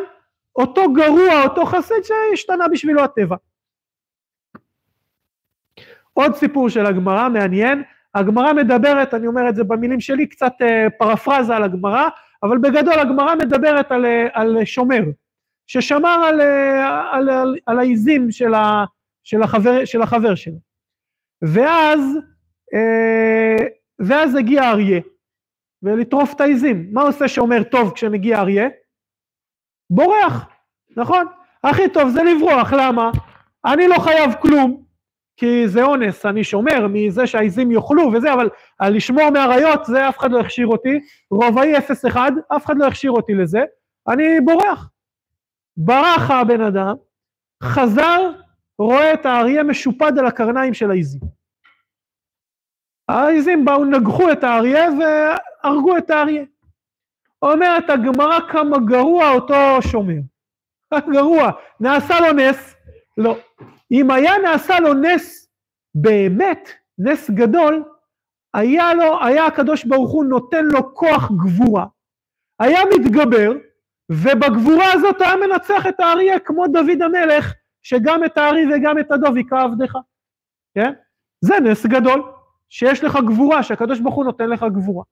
אותו 0.56 0.92
גרוע, 0.92 1.42
אותו 1.42 1.64
חסד 1.64 2.02
שהשתנה 2.02 2.68
בשבילו 2.68 3.04
הטבע. 3.04 3.36
עוד 6.12 6.34
סיפור 6.34 6.68
של 6.68 6.86
הגמרא 6.86 7.28
מעניין, 7.28 7.82
הגמרא 8.14 8.52
מדברת, 8.52 9.14
אני 9.14 9.26
אומר 9.26 9.48
את 9.48 9.56
זה 9.56 9.64
במילים 9.64 10.00
שלי, 10.00 10.26
קצת 10.26 10.52
אה, 10.60 10.86
פרפרזה 10.98 11.56
על 11.56 11.62
הגמרא, 11.62 12.08
אבל 12.42 12.58
בגדול 12.58 12.98
הגמרא 12.98 13.34
מדברת 13.34 13.92
על, 13.92 14.06
אה, 14.06 14.26
על 14.32 14.64
שומר, 14.64 15.02
ששמר 15.66 16.24
על, 16.28 16.40
אה, 16.40 17.10
על, 17.12 17.30
על, 17.30 17.56
על 17.66 17.78
העיזים 17.78 18.30
של, 18.30 18.52
של, 19.24 19.40
של 19.84 20.02
החבר 20.02 20.34
שלו. 20.34 20.58
ואז, 21.42 22.00
ואז 23.98 24.34
הגיע 24.34 24.70
אריה, 24.70 25.00
ולטרוף 25.82 26.34
את 26.34 26.40
העיזים. 26.40 26.88
מה 26.92 27.02
עושה 27.02 27.28
שומר 27.28 27.62
טוב 27.62 27.92
כשמגיע 27.94 28.40
אריה? 28.40 28.68
בורח, 29.94 30.46
נכון? 30.96 31.26
הכי 31.64 31.88
טוב 31.88 32.08
זה 32.08 32.22
לברוח, 32.22 32.72
למה? 32.72 33.10
אני 33.64 33.88
לא 33.88 33.98
חייב 33.98 34.30
כלום, 34.42 34.82
כי 35.36 35.68
זה 35.68 35.82
אונס, 35.82 36.26
אני 36.26 36.44
שומר 36.44 36.86
מזה 36.90 37.26
שהעיזים 37.26 37.72
יאכלו 37.72 38.10
וזה, 38.12 38.32
אבל 38.32 38.50
לשמור 38.80 39.30
מאריות 39.30 39.84
זה 39.84 40.08
אף 40.08 40.18
אחד 40.18 40.30
לא 40.30 40.40
הכשיר 40.40 40.66
אותי, 40.66 41.00
רובעי 41.30 41.76
0-1, 41.76 42.16
אף 42.56 42.66
אחד 42.66 42.76
לא 42.76 42.86
הכשיר 42.86 43.10
אותי 43.10 43.34
לזה, 43.34 43.62
אני 44.08 44.40
בורח. 44.40 44.90
ברח 45.76 46.30
הבן 46.30 46.60
אדם, 46.60 46.94
חזר, 47.62 48.30
רואה 48.78 49.14
את 49.14 49.26
האריה 49.26 49.62
משופד 49.62 50.18
על 50.18 50.26
הקרניים 50.26 50.74
של 50.74 50.90
העיזים. 50.90 51.20
העיזים 53.08 53.64
באו, 53.64 53.84
נגחו 53.84 54.32
את 54.32 54.44
האריה 54.44 54.88
והרגו 54.98 55.96
את 55.96 56.10
האריה. 56.10 56.44
אומרת 57.52 57.90
הגמרא 57.90 58.38
כמה 58.48 58.78
גרוע 58.78 59.30
אותו 59.30 59.82
שומר. 59.82 60.20
גרוע, 61.12 61.50
נעשה 61.80 62.20
לו 62.20 62.32
נס, 62.32 62.74
לא. 63.16 63.38
אם 63.92 64.10
היה 64.10 64.32
נעשה 64.38 64.80
לו 64.80 64.94
נס 64.94 65.48
באמת, 65.94 66.70
נס 66.98 67.30
גדול, 67.30 67.84
היה 68.54 68.94
לו, 68.94 69.24
היה 69.24 69.46
הקדוש 69.46 69.84
ברוך 69.84 70.10
הוא 70.10 70.24
נותן 70.24 70.64
לו 70.64 70.94
כוח 70.94 71.30
גבורה, 71.30 71.86
היה 72.60 72.80
מתגבר, 72.94 73.52
ובגבורה 74.12 74.92
הזאת 74.92 75.20
היה 75.20 75.36
מנצח 75.36 75.86
את 75.86 76.00
האריה 76.00 76.38
כמו 76.38 76.66
דוד 76.66 77.02
המלך, 77.02 77.54
שגם 77.82 78.24
את 78.24 78.38
הארי 78.38 78.64
וגם 78.74 78.98
את 78.98 79.12
הדוב 79.12 79.36
היכה 79.36 79.62
עבדך, 79.62 79.96
כן? 80.74 80.92
זה 81.40 81.54
נס 81.60 81.86
גדול, 81.86 82.22
שיש 82.68 83.04
לך 83.04 83.18
גבורה, 83.26 83.62
שהקדוש 83.62 84.00
ברוך 84.00 84.14
הוא 84.14 84.24
נותן 84.24 84.50
לך 84.50 84.64
גבורה. 84.74 85.04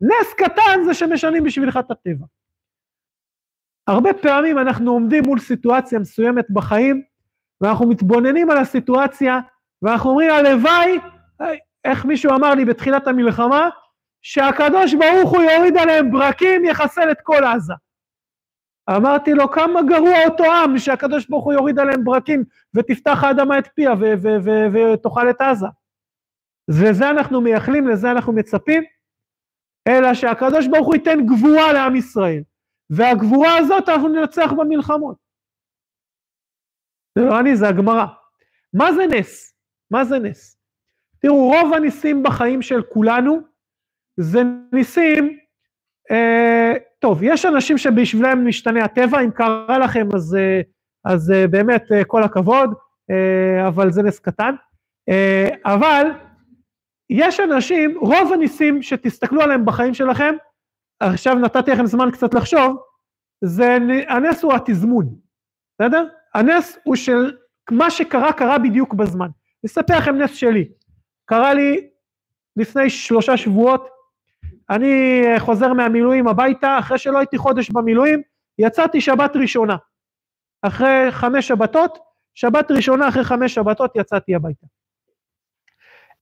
נס 0.00 0.34
קטן 0.36 0.80
זה 0.84 0.94
שמשנים 0.94 1.44
בשבילך 1.44 1.76
את 1.76 1.90
הטבע. 1.90 2.26
הרבה 3.86 4.14
פעמים 4.14 4.58
אנחנו 4.58 4.90
עומדים 4.90 5.24
מול 5.26 5.38
סיטואציה 5.38 5.98
מסוימת 5.98 6.50
בחיים, 6.50 7.02
ואנחנו 7.60 7.88
מתבוננים 7.88 8.50
על 8.50 8.58
הסיטואציה, 8.58 9.40
ואנחנו 9.82 10.10
אומרים, 10.10 10.30
הלוואי, 10.30 10.98
איך 11.84 12.04
מישהו 12.04 12.34
אמר 12.34 12.54
לי 12.54 12.64
בתחילת 12.64 13.06
המלחמה, 13.06 13.68
שהקדוש 14.22 14.94
ברוך 14.94 15.30
הוא 15.30 15.42
יוריד 15.42 15.76
עליהם 15.76 16.10
ברקים, 16.10 16.64
יחסל 16.64 17.10
את 17.10 17.20
כל 17.22 17.44
עזה. 17.44 17.74
אמרתי 18.96 19.34
לו, 19.34 19.50
כמה 19.50 19.82
גרוע 19.82 20.24
אותו 20.24 20.44
עם 20.44 20.78
שהקדוש 20.78 21.28
ברוך 21.28 21.44
הוא 21.44 21.52
יוריד 21.52 21.78
עליהם 21.78 22.04
ברקים 22.04 22.44
ותפתח 22.74 23.24
האדמה 23.24 23.58
את 23.58 23.68
פיה 23.74 23.94
ותאכל 24.72 25.30
את 25.30 25.40
עזה. 25.40 25.66
וזה 26.70 27.10
אנחנו 27.10 27.40
מייחלים, 27.40 27.88
לזה 27.88 28.10
אנחנו 28.10 28.32
מצפים, 28.32 28.84
אלא 29.88 30.14
שהקדוש 30.14 30.66
ברוך 30.66 30.86
הוא 30.86 30.94
ייתן 30.94 31.26
גבורה 31.26 31.72
לעם 31.72 31.96
ישראל, 31.96 32.42
והגבורה 32.90 33.56
הזאת 33.56 33.88
אנחנו 33.88 34.08
ננצח 34.08 34.52
במלחמות. 34.52 35.16
זה 37.18 37.24
לא 37.24 37.40
אני, 37.40 37.56
זה 37.56 37.68
הגמרא. 37.68 38.06
מה 38.74 38.92
זה 38.92 39.06
נס? 39.06 39.54
מה 39.90 40.04
זה 40.04 40.18
נס? 40.18 40.58
תראו, 41.18 41.48
רוב 41.48 41.74
הניסים 41.74 42.22
בחיים 42.22 42.62
של 42.62 42.82
כולנו 42.82 43.40
זה 44.16 44.42
ניסים, 44.72 45.38
אה, 46.10 46.72
טוב, 46.98 47.22
יש 47.22 47.46
אנשים 47.46 47.78
שבשבילם 47.78 48.46
משתנה 48.46 48.84
הטבע, 48.84 49.20
אם 49.20 49.30
קרה 49.30 49.78
לכם 49.78 50.08
אז, 50.14 50.34
אה, 50.34 50.60
אז 51.04 51.30
אה, 51.30 51.46
באמת 51.46 51.92
אה, 51.92 52.04
כל 52.04 52.22
הכבוד, 52.22 52.70
אה, 53.10 53.68
אבל 53.68 53.92
זה 53.92 54.02
נס 54.02 54.18
קטן. 54.18 54.54
אה, 55.08 55.48
אבל 55.64 56.06
יש 57.10 57.40
אנשים, 57.40 57.98
רוב 58.00 58.32
הניסים 58.32 58.82
שתסתכלו 58.82 59.42
עליהם 59.42 59.64
בחיים 59.64 59.94
שלכם, 59.94 60.34
עכשיו 61.00 61.34
נתתי 61.34 61.70
לכם 61.70 61.86
זמן 61.86 62.10
קצת 62.10 62.34
לחשוב, 62.34 62.76
זה, 63.44 63.78
הנס 64.08 64.42
הוא 64.42 64.54
התזמון, 64.54 65.14
בסדר? 65.74 66.06
הנס 66.34 66.78
הוא 66.84 66.96
של 66.96 67.36
מה 67.70 67.90
שקרה, 67.90 68.32
קרה 68.32 68.58
בדיוק 68.58 68.94
בזמן. 68.94 69.28
אספר 69.66 69.98
לכם 69.98 70.16
נס 70.16 70.34
שלי. 70.34 70.68
קרה 71.24 71.54
לי 71.54 71.88
לפני 72.56 72.90
שלושה 72.90 73.36
שבועות, 73.36 73.88
אני 74.70 75.22
חוזר 75.38 75.72
מהמילואים 75.72 76.28
הביתה, 76.28 76.78
אחרי 76.78 76.98
שלא 76.98 77.18
הייתי 77.18 77.38
חודש 77.38 77.70
במילואים, 77.70 78.22
יצאתי 78.58 79.00
שבת 79.00 79.36
ראשונה. 79.36 79.76
אחרי 80.62 81.06
חמש 81.10 81.48
שבתות, 81.48 81.98
שבת 82.34 82.70
ראשונה 82.70 83.08
אחרי 83.08 83.24
חמש 83.24 83.54
שבתות 83.54 83.96
יצאתי 83.96 84.34
הביתה. 84.34 84.66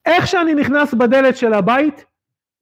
איך 0.07 0.27
שאני 0.27 0.55
נכנס 0.55 0.95
בדלת 0.95 1.37
של 1.37 1.53
הבית, 1.53 2.05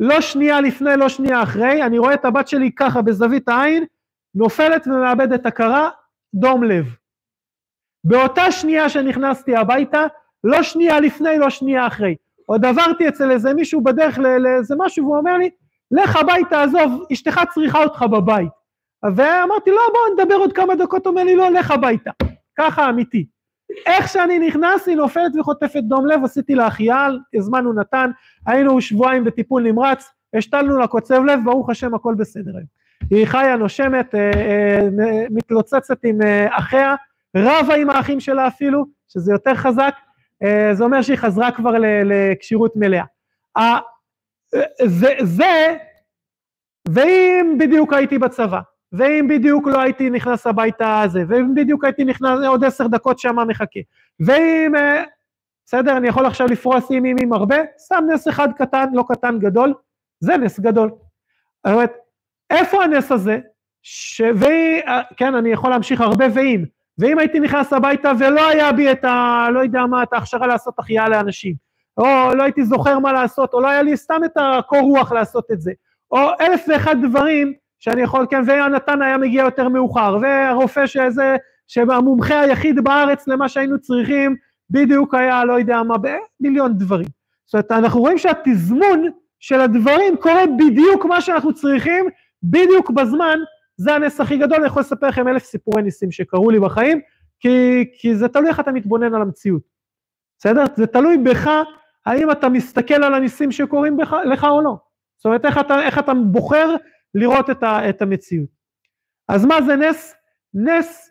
לא 0.00 0.20
שנייה 0.20 0.60
לפני, 0.60 0.96
לא 0.96 1.08
שנייה 1.08 1.42
אחרי, 1.42 1.82
אני 1.82 1.98
רואה 1.98 2.14
את 2.14 2.24
הבת 2.24 2.48
שלי 2.48 2.70
ככה 2.76 3.02
בזווית 3.02 3.48
העין, 3.48 3.84
נופלת 4.34 4.86
ומאבדת 4.86 5.46
הכרה, 5.46 5.90
דום 6.34 6.64
לב. 6.64 6.86
באותה 8.04 8.50
שנייה 8.50 8.88
שנכנסתי 8.88 9.56
הביתה, 9.56 10.06
לא 10.44 10.62
שנייה 10.62 11.00
לפני, 11.00 11.38
לא 11.38 11.50
שנייה 11.50 11.86
אחרי. 11.86 12.16
עוד 12.46 12.64
עברתי 12.64 13.08
אצל 13.08 13.30
איזה 13.30 13.54
מישהו 13.54 13.80
בדרך 13.80 14.18
לאיזה 14.18 14.74
משהו, 14.78 15.04
והוא 15.04 15.16
אומר 15.16 15.36
לי, 15.36 15.50
לך 15.90 16.16
הביתה, 16.16 16.62
עזוב, 16.62 17.06
אשתך 17.12 17.40
צריכה 17.54 17.82
אותך 17.82 18.02
בבית. 18.02 18.48
ואמרתי, 19.02 19.70
לא, 19.70 19.80
בוא 19.92 20.24
נדבר 20.24 20.34
עוד 20.34 20.52
כמה 20.52 20.74
דקות, 20.74 21.06
אומר 21.06 21.24
לי, 21.24 21.36
לא, 21.36 21.50
לך 21.50 21.70
הביתה. 21.70 22.10
ככה 22.58 22.88
אמיתי. 22.88 23.26
איך 23.86 24.08
שאני 24.08 24.38
נכנס, 24.38 24.88
היא 24.88 24.96
נופלת 24.96 25.32
וחוטפת 25.40 25.82
דום 25.82 26.06
לב, 26.06 26.24
עשיתי 26.24 26.54
לה 26.54 26.66
החייאה, 26.66 27.08
הזמנו 27.34 27.72
נתן, 27.72 28.10
היינו 28.46 28.80
שבועיים 28.80 29.24
בטיפול 29.24 29.62
נמרץ, 29.62 30.10
השתלנו 30.34 30.76
לה 30.78 30.86
קוצב 30.86 31.24
לב, 31.24 31.40
ברוך 31.44 31.70
השם 31.70 31.94
הכל 31.94 32.14
בסדר. 32.14 32.52
היא 33.10 33.26
חיה, 33.26 33.56
נושמת, 33.56 34.14
אה, 34.14 34.30
אה, 34.34 35.26
מתלוצצת 35.30 36.04
עם 36.04 36.22
אה, 36.22 36.58
אחיה, 36.58 36.94
רבה 37.36 37.74
עם 37.74 37.90
האחים 37.90 38.20
שלה 38.20 38.46
אפילו, 38.46 38.84
שזה 39.08 39.32
יותר 39.32 39.54
חזק, 39.54 39.94
זה 40.72 40.84
אומר 40.84 41.02
שהיא 41.02 41.16
חזרה 41.16 41.52
כבר 41.52 41.74
לכשירות 42.04 42.72
מלאה. 42.76 43.04
זה, 44.84 45.14
זה, 45.22 45.76
ואם 46.88 47.56
בדיוק 47.58 47.92
הייתי 47.92 48.18
בצבא, 48.18 48.60
ואם 48.98 49.28
בדיוק 49.28 49.66
לא 49.66 49.80
הייתי 49.80 50.10
נכנס 50.10 50.46
הביתה 50.46 51.00
הזה, 51.00 51.24
ואם 51.28 51.54
בדיוק 51.54 51.84
הייתי 51.84 52.04
נכנס 52.04 52.38
עוד 52.46 52.64
עשר 52.64 52.86
דקות 52.86 53.18
שמה 53.18 53.44
מחכה, 53.44 53.80
ואם, 54.20 54.72
בסדר, 55.66 55.96
אני 55.96 56.08
יכול 56.08 56.26
עכשיו 56.26 56.46
לפרוס 56.46 56.86
עם 56.90 57.04
עם 57.04 57.32
הרבה, 57.32 57.56
שם 57.88 58.04
נס 58.12 58.28
אחד 58.28 58.48
קטן, 58.52 58.86
לא 58.92 59.04
קטן, 59.08 59.38
גדול, 59.38 59.74
זה 60.20 60.36
נס 60.36 60.60
גדול. 60.60 60.90
זאת 61.66 61.74
אומרת, 61.74 61.92
איפה 62.50 62.84
הנס 62.84 63.12
הזה? 63.12 63.38
ש... 63.82 64.20
והיא, 64.36 64.82
כן, 65.16 65.34
אני 65.34 65.48
יכול 65.48 65.70
להמשיך 65.70 66.00
הרבה 66.00 66.24
ואם, 66.34 66.64
ואם 66.98 67.18
הייתי 67.18 67.40
נכנס 67.40 67.72
הביתה 67.72 68.12
ולא 68.18 68.48
היה 68.48 68.72
בי 68.72 68.92
את 68.92 69.04
ה... 69.04 69.46
לא 69.52 69.60
יודע 69.60 69.86
מה, 69.86 70.02
את 70.02 70.12
ההכשרה 70.12 70.46
לעשות 70.46 70.78
החייאה 70.78 71.08
לאנשים, 71.08 71.54
או 71.98 72.34
לא 72.34 72.42
הייתי 72.42 72.64
זוכר 72.64 72.98
מה 72.98 73.12
לעשות, 73.12 73.54
או 73.54 73.60
לא 73.60 73.68
היה 73.68 73.82
לי 73.82 73.96
סתם 73.96 74.20
את 74.24 74.36
הקור 74.36 74.80
רוח 74.80 75.12
לעשות 75.12 75.50
את 75.52 75.60
זה, 75.60 75.72
או 76.10 76.18
אלף 76.40 76.64
ואחד 76.68 76.96
דברים 77.02 77.54
שאני 77.84 78.02
יכול, 78.02 78.26
כן, 78.30 78.42
והנתן 78.46 79.02
היה 79.02 79.18
מגיע 79.18 79.44
יותר 79.44 79.68
מאוחר, 79.68 80.16
והרופא 80.22 80.86
שזה, 80.86 81.36
שהמומחה 81.66 82.40
היחיד 82.40 82.84
בארץ 82.84 83.28
למה 83.28 83.48
שהיינו 83.48 83.78
צריכים, 83.78 84.36
בדיוק 84.70 85.14
היה, 85.14 85.44
לא 85.44 85.58
יודע 85.58 85.82
מה, 85.82 85.94
במיליון 85.98 86.78
דברים. 86.78 87.06
זאת 87.46 87.54
אומרת, 87.54 87.72
אנחנו 87.72 88.00
רואים 88.00 88.18
שהתזמון 88.18 89.04
של 89.40 89.60
הדברים 89.60 90.16
קורה 90.16 90.42
בדיוק 90.58 91.04
מה 91.04 91.20
שאנחנו 91.20 91.54
צריכים, 91.54 92.04
בדיוק 92.42 92.90
בזמן, 92.90 93.38
זה 93.76 93.94
הנס 93.94 94.20
הכי 94.20 94.36
גדול, 94.36 94.58
אני 94.58 94.66
יכול 94.66 94.80
לספר 94.80 95.08
לכם 95.08 95.28
אלף 95.28 95.44
סיפורי 95.44 95.82
ניסים 95.82 96.12
שקרו 96.12 96.50
לי 96.50 96.60
בחיים, 96.60 97.00
כי, 97.40 97.84
כי 97.98 98.14
זה 98.14 98.28
תלוי 98.28 98.48
איך 98.48 98.60
אתה 98.60 98.72
מתבונן 98.72 99.14
על 99.14 99.22
המציאות, 99.22 99.62
בסדר? 100.38 100.64
זה 100.76 100.86
תלוי 100.86 101.18
בך, 101.18 101.50
האם 102.06 102.30
אתה 102.30 102.48
מסתכל 102.48 103.04
על 103.04 103.14
הניסים 103.14 103.52
שקורים 103.52 103.96
בך, 103.96 104.16
לך 104.24 104.44
או 104.44 104.62
לא. 104.62 104.76
זאת 105.16 105.24
אומרת, 105.24 105.44
איך 105.44 105.58
אתה, 105.58 105.82
איך 105.82 105.98
אתה 105.98 106.14
בוחר 106.14 106.74
לראות 107.14 107.50
את, 107.50 107.62
ה, 107.62 107.88
את 107.90 108.02
המציאות. 108.02 108.48
אז 109.28 109.44
מה 109.44 109.62
זה 109.62 109.76
נס? 109.76 110.14
נס 110.54 111.10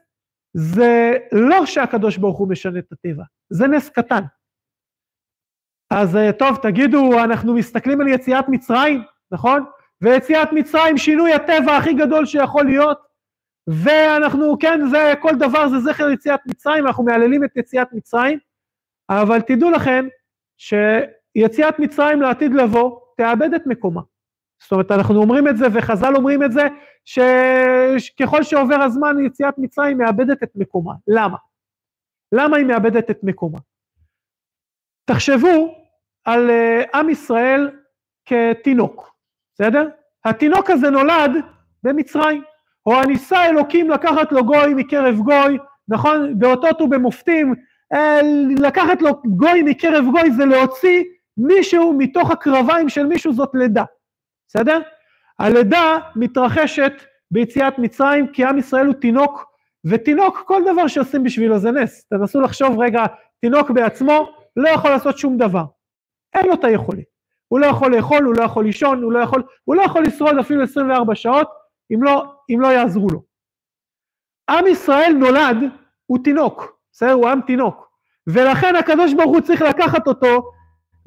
זה 0.54 1.18
לא 1.32 1.66
שהקדוש 1.66 2.18
ברוך 2.18 2.38
הוא 2.38 2.50
משנה 2.50 2.80
את 2.80 2.92
הטבע, 2.92 3.24
זה 3.50 3.68
נס 3.68 3.90
קטן. 3.90 4.22
אז 5.90 6.16
אה, 6.16 6.32
טוב, 6.32 6.58
תגידו, 6.62 7.24
אנחנו 7.24 7.54
מסתכלים 7.54 8.02
על 8.02 8.08
יציאת 8.08 8.46
מצרים, 8.50 9.04
נכון? 9.32 9.66
ויציאת 10.02 10.48
מצרים, 10.52 10.98
שינוי 10.98 11.34
הטבע 11.34 11.78
הכי 11.78 11.94
גדול 11.94 12.26
שיכול 12.26 12.66
להיות, 12.66 12.98
ואנחנו, 13.68 14.58
כן, 14.60 14.80
זה, 14.92 15.14
כל 15.22 15.36
דבר 15.40 15.70
זה 15.70 15.80
זכר 15.80 16.10
יציאת 16.10 16.40
מצרים, 16.46 16.88
אנחנו 16.88 17.04
מהללים 17.04 17.44
את 17.44 17.58
יציאת 17.58 17.88
מצרים, 17.94 18.40
אבל 19.10 19.42
תדעו 19.42 19.72
לכם 19.72 20.08
שיציאת 20.58 21.80
מצרים 21.80 22.22
לעתיד 22.22 22.54
לבוא, 22.54 23.00
תאבד 23.18 23.54
את 23.54 23.68
מקומה. 23.68 24.02
זאת 24.64 24.72
אומרת, 24.72 24.92
אנחנו 24.92 25.22
אומרים 25.22 25.48
את 25.48 25.58
זה, 25.58 25.66
וחז"ל 25.74 26.16
אומרים 26.16 26.44
את 26.44 26.52
זה, 26.52 26.68
שככל 27.06 28.44
שעובר 28.44 28.82
הזמן 28.82 29.26
יציאת 29.26 29.58
מצרים 29.58 29.98
מאבדת 29.98 30.44
את 30.44 30.52
מקומה. 30.56 30.94
למה? 31.08 31.38
למה 32.32 32.58
היא 32.58 32.66
מאבדת 32.66 33.12
את 33.12 33.20
מקומה? 33.24 33.60
תחשבו 35.06 35.76
על 36.26 36.50
uh, 36.50 36.98
עם 36.98 37.10
ישראל 37.10 37.72
כתינוק, 38.26 39.16
בסדר? 39.54 39.90
התינוק 40.26 40.70
הזה 40.70 40.90
נולד 40.90 41.32
במצרים, 41.84 42.44
או 42.86 42.96
הניסה 42.96 43.46
אלוקים 43.46 43.90
לקחת 43.90 44.32
לו 44.32 44.46
גוי 44.46 44.74
מקרב 44.74 45.16
גוי, 45.16 45.58
נכון? 45.88 46.40
באותות 46.40 46.82
ובמופתים, 46.82 47.54
אה, 47.94 48.20
לקחת 48.58 49.02
לו 49.02 49.22
גוי 49.26 49.64
מקרב 49.64 50.06
גוי 50.12 50.32
זה 50.32 50.46
להוציא 50.46 51.04
מישהו 51.38 51.94
מתוך 51.98 52.32
הקרביים 52.32 52.90
של 52.90 53.06
מישהו 53.06 53.34
זאת 53.34 53.50
לידה, 53.54 53.84
בסדר? 54.56 54.80
הלידה 55.40 55.98
מתרחשת 56.16 56.94
ביציאת 57.32 57.80
מצרים 57.80 58.28
כי 58.28 58.46
עם 58.46 58.58
ישראל 58.58 58.86
הוא 58.86 58.94
תינוק, 58.94 59.46
ותינוק 59.86 60.44
כל 60.48 60.62
דבר 60.72 60.88
שעושים 60.88 61.24
בשבילו 61.24 61.60
זה 61.60 61.72
נס. 61.72 62.04
תנסו 62.04 62.42
לחשוב 62.42 62.80
רגע, 62.80 63.06
תינוק 63.42 63.72
בעצמו 63.72 64.34
לא 64.58 64.70
יכול 64.70 64.90
לעשות 64.90 65.18
שום 65.18 65.38
דבר, 65.38 65.64
אין 66.34 66.46
לו 66.46 66.54
את 66.54 66.64
היכולת. 66.64 67.04
הוא 67.48 67.60
לא 67.60 67.66
יכול 67.66 67.96
לאכול, 67.96 68.24
הוא 68.24 68.36
לא 68.38 68.44
יכול 68.44 68.66
לישון, 68.66 69.04
הוא 69.04 69.12
לא 69.12 69.20
יכול, 69.20 69.44
הוא 69.64 69.76
לא 69.76 69.82
יכול 69.82 70.04
לשרוד 70.04 70.38
אפילו 70.38 70.64
24 70.64 71.16
שעות 71.16 71.50
אם 71.94 72.04
לא, 72.04 72.26
אם 72.50 72.62
לא 72.62 72.68
יעזרו 72.68 73.08
לו. 73.12 73.24
עם 74.50 74.68
ישראל 74.68 75.14
נולד, 75.14 75.58
הוא 76.06 76.20
תינוק, 76.24 76.78
בסדר? 76.92 77.12
הוא 77.12 77.30
עם 77.30 77.42
תינוק. 77.42 77.90
ולכן 78.28 78.76
הקדוש 78.76 79.14
ברוך 79.14 79.32
הוא 79.32 79.42
צריך 79.42 79.62
לקחת 79.62 80.08
אותו 80.08 80.52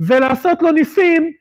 ולעשות 0.00 0.62
לו 0.62 0.70
ניסים 0.70 1.32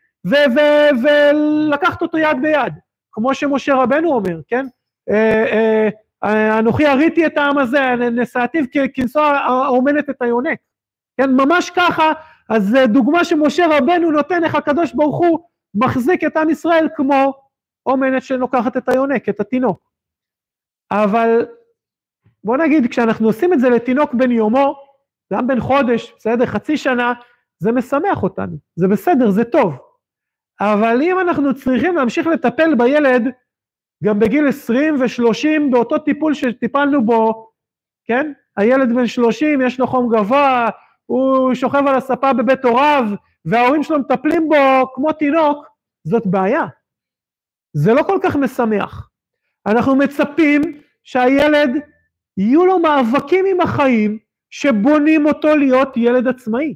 ולקחת 1.03 2.01
אותו 2.01 2.17
יד 2.17 2.37
ביד, 2.41 2.73
כמו 3.11 3.33
שמשה 3.33 3.75
רבנו 3.75 4.13
אומר, 4.13 4.39
כן? 4.47 4.65
אה, 5.09 5.89
אה, 6.23 6.59
אנוכי 6.59 6.85
הריתי 6.85 7.25
את 7.25 7.37
העם 7.37 7.57
הזה, 7.57 7.95
נשאתיו 7.95 8.63
כנסוע 8.93 9.25
האומנת 9.27 10.09
את 10.09 10.21
היונק, 10.21 10.59
כן? 11.17 11.31
ממש 11.31 11.69
ככה, 11.69 12.11
אז 12.49 12.77
דוגמה 12.87 13.25
שמשה 13.25 13.65
רבנו 13.69 14.11
נותן 14.11 14.43
איך 14.43 14.55
הקדוש 14.55 14.93
ברוך 14.93 15.17
הוא 15.17 15.39
מחזיק 15.75 16.23
את 16.23 16.37
עם 16.37 16.49
ישראל 16.49 16.87
כמו 16.95 17.33
אומנת 17.85 18.23
שלוקחת 18.23 18.77
את 18.77 18.89
היונק, 18.89 19.29
את 19.29 19.39
התינוק. 19.39 19.79
אבל 20.91 21.45
בוא 22.43 22.57
נגיד, 22.57 22.91
כשאנחנו 22.91 23.27
עושים 23.27 23.53
את 23.53 23.59
זה 23.59 23.69
לתינוק 23.69 24.13
בן 24.13 24.31
יומו, 24.31 24.75
גם 25.33 25.47
בן 25.47 25.59
חודש, 25.59 26.13
בסדר, 26.17 26.45
חצי 26.45 26.77
שנה, 26.77 27.13
זה 27.59 27.71
משמח 27.71 28.23
אותנו, 28.23 28.57
זה 28.75 28.87
בסדר, 28.87 29.29
זה 29.29 29.43
טוב. 29.43 29.84
אבל 30.61 31.01
אם 31.01 31.19
אנחנו 31.19 31.55
צריכים 31.55 31.95
להמשיך 31.95 32.27
לטפל 32.27 32.75
בילד 32.75 33.23
גם 34.03 34.19
בגיל 34.19 34.47
20 34.47 34.95
ו-30 34.99 35.71
באותו 35.71 35.97
טיפול 35.97 36.33
שטיפלנו 36.33 37.05
בו, 37.05 37.49
כן? 38.05 38.31
הילד 38.57 38.95
בן 38.95 39.07
30, 39.07 39.61
יש 39.61 39.79
לו 39.79 39.87
חום 39.87 40.15
גבוה, 40.15 40.69
הוא 41.05 41.53
שוכב 41.53 41.87
על 41.87 41.95
הספה 41.95 42.33
בבית 42.33 42.65
הוריו, 42.65 43.03
וההורים 43.45 43.83
שלו 43.83 43.99
מטפלים 43.99 44.49
בו 44.49 44.93
כמו 44.93 45.13
תינוק, 45.13 45.65
זאת 46.03 46.27
בעיה. 46.27 46.65
זה 47.73 47.93
לא 47.93 48.03
כל 48.03 48.19
כך 48.23 48.35
משמח. 48.35 49.09
אנחנו 49.65 49.95
מצפים 49.95 50.61
שהילד, 51.03 51.69
יהיו 52.37 52.65
לו 52.65 52.79
מאבקים 52.79 53.45
עם 53.51 53.61
החיים 53.61 54.17
שבונים 54.49 55.25
אותו 55.25 55.55
להיות 55.55 55.97
ילד 55.97 56.27
עצמאי. 56.27 56.75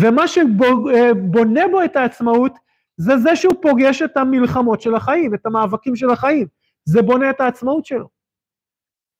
ומה 0.00 0.28
שבונה 0.28 1.68
בו 1.70 1.82
את 1.82 1.96
העצמאות 1.96 2.52
זה 2.96 3.16
זה 3.16 3.36
שהוא 3.36 3.54
פוגש 3.62 4.02
את 4.02 4.16
המלחמות 4.16 4.80
של 4.80 4.94
החיים, 4.94 5.34
את 5.34 5.46
המאבקים 5.46 5.96
של 5.96 6.10
החיים. 6.10 6.46
זה 6.84 7.02
בונה 7.02 7.30
את 7.30 7.40
העצמאות 7.40 7.86
שלו. 7.86 8.08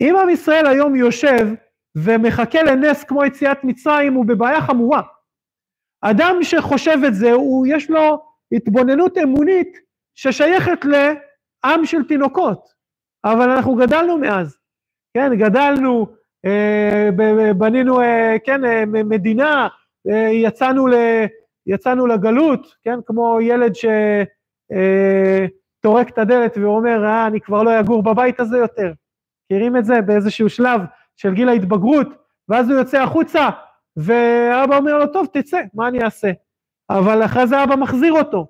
אם 0.01 0.17
עם 0.17 0.29
ישראל 0.29 0.67
היום 0.67 0.97
יושב 0.97 1.49
ומחכה 1.97 2.63
לנס 2.63 3.05
כמו 3.05 3.25
יציאת 3.25 3.65
מצרים, 3.65 4.15
הוא 4.15 4.27
בבעיה 4.27 4.61
חמורה. 4.61 5.03
אדם 6.01 6.37
שחושב 6.43 6.99
את 7.07 7.15
זה, 7.15 7.33
הוא, 7.33 7.67
יש 7.67 7.91
לו 7.91 8.23
התבוננות 8.53 9.19
אמונית 9.19 9.79
ששייכת 10.15 10.85
לעם 10.85 11.87
של 11.87 12.05
תינוקות, 12.05 12.69
אבל 13.25 13.51
אנחנו 13.51 13.75
גדלנו 13.75 14.19
מאז, 14.19 14.59
כן, 15.15 15.35
גדלנו, 15.39 16.07
אה, 16.47 17.09
בנינו, 17.57 18.01
אה, 18.01 18.37
כן, 18.45 18.65
אה, 18.65 18.85
מדינה, 18.87 19.69
יצאנו, 20.33 20.87
ל, 20.87 20.95
יצאנו 21.67 22.07
לגלות, 22.07 22.75
כן, 22.83 22.99
כמו 23.07 23.39
ילד 23.41 23.73
שטורק 23.75 26.07
אה, 26.07 26.13
את 26.13 26.19
הדלת 26.19 26.59
ואומר, 26.59 27.05
אה, 27.05 27.27
אני 27.27 27.41
כבר 27.41 27.63
לא 27.63 27.81
אגור 27.81 28.03
בבית 28.03 28.41
הזה 28.41 28.59
יותר. 28.59 28.93
מכירים 29.45 29.77
את 29.77 29.85
זה 29.85 30.01
באיזשהו 30.01 30.49
שלב 30.49 30.81
של 31.17 31.35
גיל 31.35 31.49
ההתבגרות, 31.49 32.09
ואז 32.49 32.71
הוא 32.71 32.79
יוצא 32.79 33.03
החוצה, 33.03 33.49
ואבא 33.97 34.77
אומר 34.77 34.99
לו, 34.99 35.07
טוב, 35.07 35.27
תצא, 35.33 35.61
מה 35.75 35.89
אני 35.89 36.05
אעשה? 36.05 36.31
אבל 36.91 37.25
אחרי 37.25 37.47
זה 37.47 37.65
אבא 37.65 37.77
מחזיר 37.77 38.13
אותו. 38.13 38.47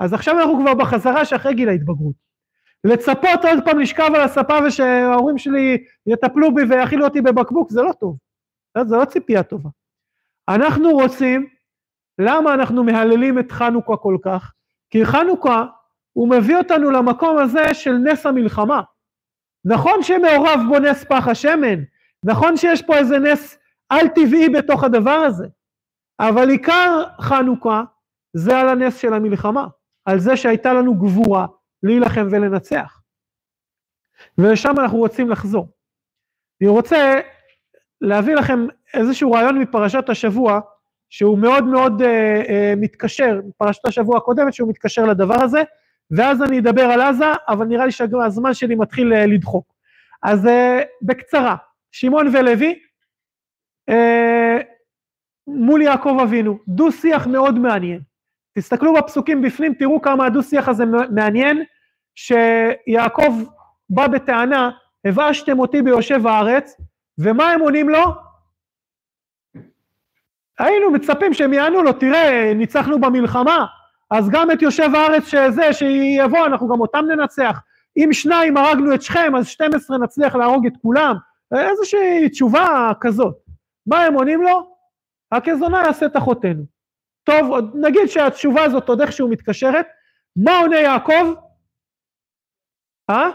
אז 0.00 0.12
עכשיו 0.12 0.40
אנחנו 0.40 0.60
כבר 0.60 0.74
בחזרה 0.74 1.24
שאחרי 1.24 1.54
גיל 1.54 1.68
ההתבגרות. 1.68 2.24
לצפות 2.84 3.44
עוד 3.44 3.58
פעם 3.64 3.78
לשכב 3.78 4.10
על 4.14 4.20
הספה 4.20 4.58
ושההורים 4.66 5.38
שלי 5.38 5.84
יטפלו 6.06 6.54
בי 6.54 6.62
ויאכילו 6.62 7.04
אותי 7.04 7.20
בבקבוק, 7.20 7.70
זה 7.70 7.82
לא 7.82 7.92
טוב. 7.92 8.16
זה 8.86 8.96
לא 8.96 9.04
ציפייה 9.04 9.42
טובה. 9.42 9.70
אנחנו 10.48 10.90
רוצים, 10.90 11.48
למה 12.18 12.54
אנחנו 12.54 12.84
מהללים 12.84 13.38
את 13.38 13.52
חנוכה 13.52 13.96
כל 13.96 14.16
כך? 14.24 14.52
כי 14.90 15.04
חנוכה 15.04 15.66
הוא 16.12 16.30
מביא 16.30 16.56
אותנו 16.56 16.90
למקום 16.90 17.38
הזה 17.38 17.74
של 17.74 17.92
נס 17.92 18.26
המלחמה. 18.26 18.82
נכון 19.64 20.02
שמעורב 20.02 20.60
בו 20.68 20.78
נס 20.78 21.04
פח 21.04 21.28
השמן, 21.28 21.82
נכון 22.24 22.56
שיש 22.56 22.82
פה 22.82 22.96
איזה 22.96 23.18
נס 23.18 23.58
על 23.88 24.08
טבעי 24.08 24.48
בתוך 24.48 24.84
הדבר 24.84 25.10
הזה, 25.10 25.46
אבל 26.20 26.48
עיקר 26.50 27.04
חנוכה 27.20 27.82
זה 28.36 28.58
על 28.58 28.68
הנס 28.68 28.96
של 28.96 29.14
המלחמה. 29.14 29.66
על 30.04 30.18
זה 30.18 30.36
שהייתה 30.36 30.72
לנו 30.72 30.94
גבורה 30.94 31.46
להילחם 31.82 32.26
ולנצח. 32.30 33.00
ולשם 34.38 34.74
אנחנו 34.78 34.98
רוצים 34.98 35.30
לחזור. 35.30 35.68
אני 36.60 36.68
רוצה 36.68 37.20
להביא 38.04 38.34
לכם 38.34 38.66
איזשהו 38.94 39.32
רעיון 39.32 39.58
מפרשת 39.58 40.08
השבוע, 40.08 40.60
שהוא 41.10 41.38
מאוד 41.38 41.64
מאוד 41.64 42.02
uh, 42.02 42.04
uh, 42.04 42.50
מתקשר, 42.76 43.40
פרשת 43.56 43.86
השבוע 43.86 44.16
הקודמת, 44.16 44.54
שהוא 44.54 44.68
מתקשר 44.68 45.04
לדבר 45.04 45.42
הזה, 45.42 45.62
ואז 46.10 46.42
אני 46.42 46.58
אדבר 46.58 46.82
על 46.82 47.00
עזה, 47.00 47.32
אבל 47.48 47.66
נראה 47.66 47.86
לי 47.86 47.92
שהזמן 47.92 48.54
שלי 48.54 48.74
מתחיל 48.74 49.12
uh, 49.12 49.16
לדחוק. 49.16 49.74
אז 50.22 50.46
uh, 50.46 50.50
בקצרה, 51.02 51.56
שמעון 51.92 52.26
ולוי, 52.32 52.78
uh, 53.90 53.94
מול 55.46 55.82
יעקב 55.82 56.18
אבינו, 56.22 56.58
דו 56.68 56.92
שיח 56.92 57.26
מאוד 57.26 57.58
מעניין. 57.58 58.00
תסתכלו 58.58 58.94
בפסוקים 58.94 59.42
בפנים, 59.42 59.74
תראו 59.74 60.02
כמה 60.02 60.26
הדו-שיח 60.26 60.68
הזה 60.68 60.84
מעניין, 61.10 61.64
שיעקב 62.14 63.42
בא 63.90 64.06
בטענה, 64.06 64.70
הבאשתם 65.04 65.58
אותי 65.58 65.82
ביושב 65.82 66.26
הארץ, 66.26 66.76
ומה 67.18 67.50
הם 67.50 67.60
עונים 67.60 67.88
לו? 67.88 68.04
היינו 70.58 70.90
מצפים 70.90 71.34
שהם 71.34 71.52
יענו 71.52 71.82
לו, 71.82 71.92
תראה, 71.92 72.52
ניצחנו 72.54 73.00
במלחמה, 73.00 73.66
אז 74.10 74.30
גם 74.30 74.50
את 74.50 74.62
יושב 74.62 74.88
הארץ 74.94 75.24
שזה, 75.24 75.72
שיבוא, 75.72 76.46
אנחנו 76.46 76.68
גם 76.68 76.80
אותם 76.80 77.04
ננצח. 77.08 77.60
אם 77.96 78.12
שניים 78.12 78.56
הרגנו 78.56 78.94
את 78.94 79.02
שכם, 79.02 79.36
אז 79.36 79.48
12 79.48 79.98
נצליח 79.98 80.34
להרוג 80.34 80.66
את 80.66 80.72
כולם. 80.82 81.16
איזושהי 81.58 82.28
תשובה 82.28 82.92
כזאת. 83.00 83.36
מה 83.86 84.04
הם 84.04 84.14
עונים 84.14 84.42
לו? 84.42 84.74
הכזונה 85.32 85.82
יעשה 85.86 86.06
את 86.06 86.16
אחותינו. 86.16 86.64
טוב, 87.24 87.54
נגיד 87.74 88.06
שהתשובה 88.06 88.64
הזאת 88.64 88.88
עוד 88.88 89.00
איכשהו 89.00 89.28
מתקשרת, 89.28 89.86
מה 90.36 90.58
עונה 90.58 90.76
יעקב? 90.76 91.34
אה? 93.10 93.30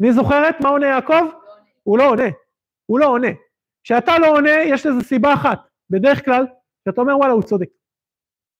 מי 0.00 0.12
זוכרת 0.12 0.60
מה 0.60 0.68
עונה 0.68 0.86
יעקב? 0.86 1.26
הוא 1.82 1.98
לא 1.98 2.08
עונה, 2.08 2.28
הוא 2.86 2.98
לא 2.98 3.06
עונה. 3.06 3.28
כשאתה 3.84 4.18
לא 4.18 4.26
עונה, 4.26 4.50
יש 4.50 4.86
לזה 4.86 5.04
סיבה 5.04 5.34
אחת, 5.34 5.68
בדרך 5.90 6.24
כלל, 6.24 6.46
שאתה 6.88 7.00
אומר 7.00 7.18
וואלה 7.18 7.32
הוא 7.32 7.42
צודק. 7.42 7.68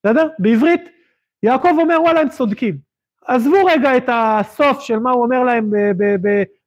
בסדר? 0.07 0.29
בעברית, 0.39 0.81
יעקב 1.43 1.69
אומר 1.79 2.03
וואלה 2.03 2.21
הם 2.21 2.29
צודקים. 2.29 2.79
עזבו 3.27 3.65
רגע 3.65 3.97
את 3.97 4.09
הסוף 4.09 4.81
של 4.81 4.99
מה 4.99 5.11
הוא 5.11 5.25
אומר 5.25 5.45
להם 5.45 5.71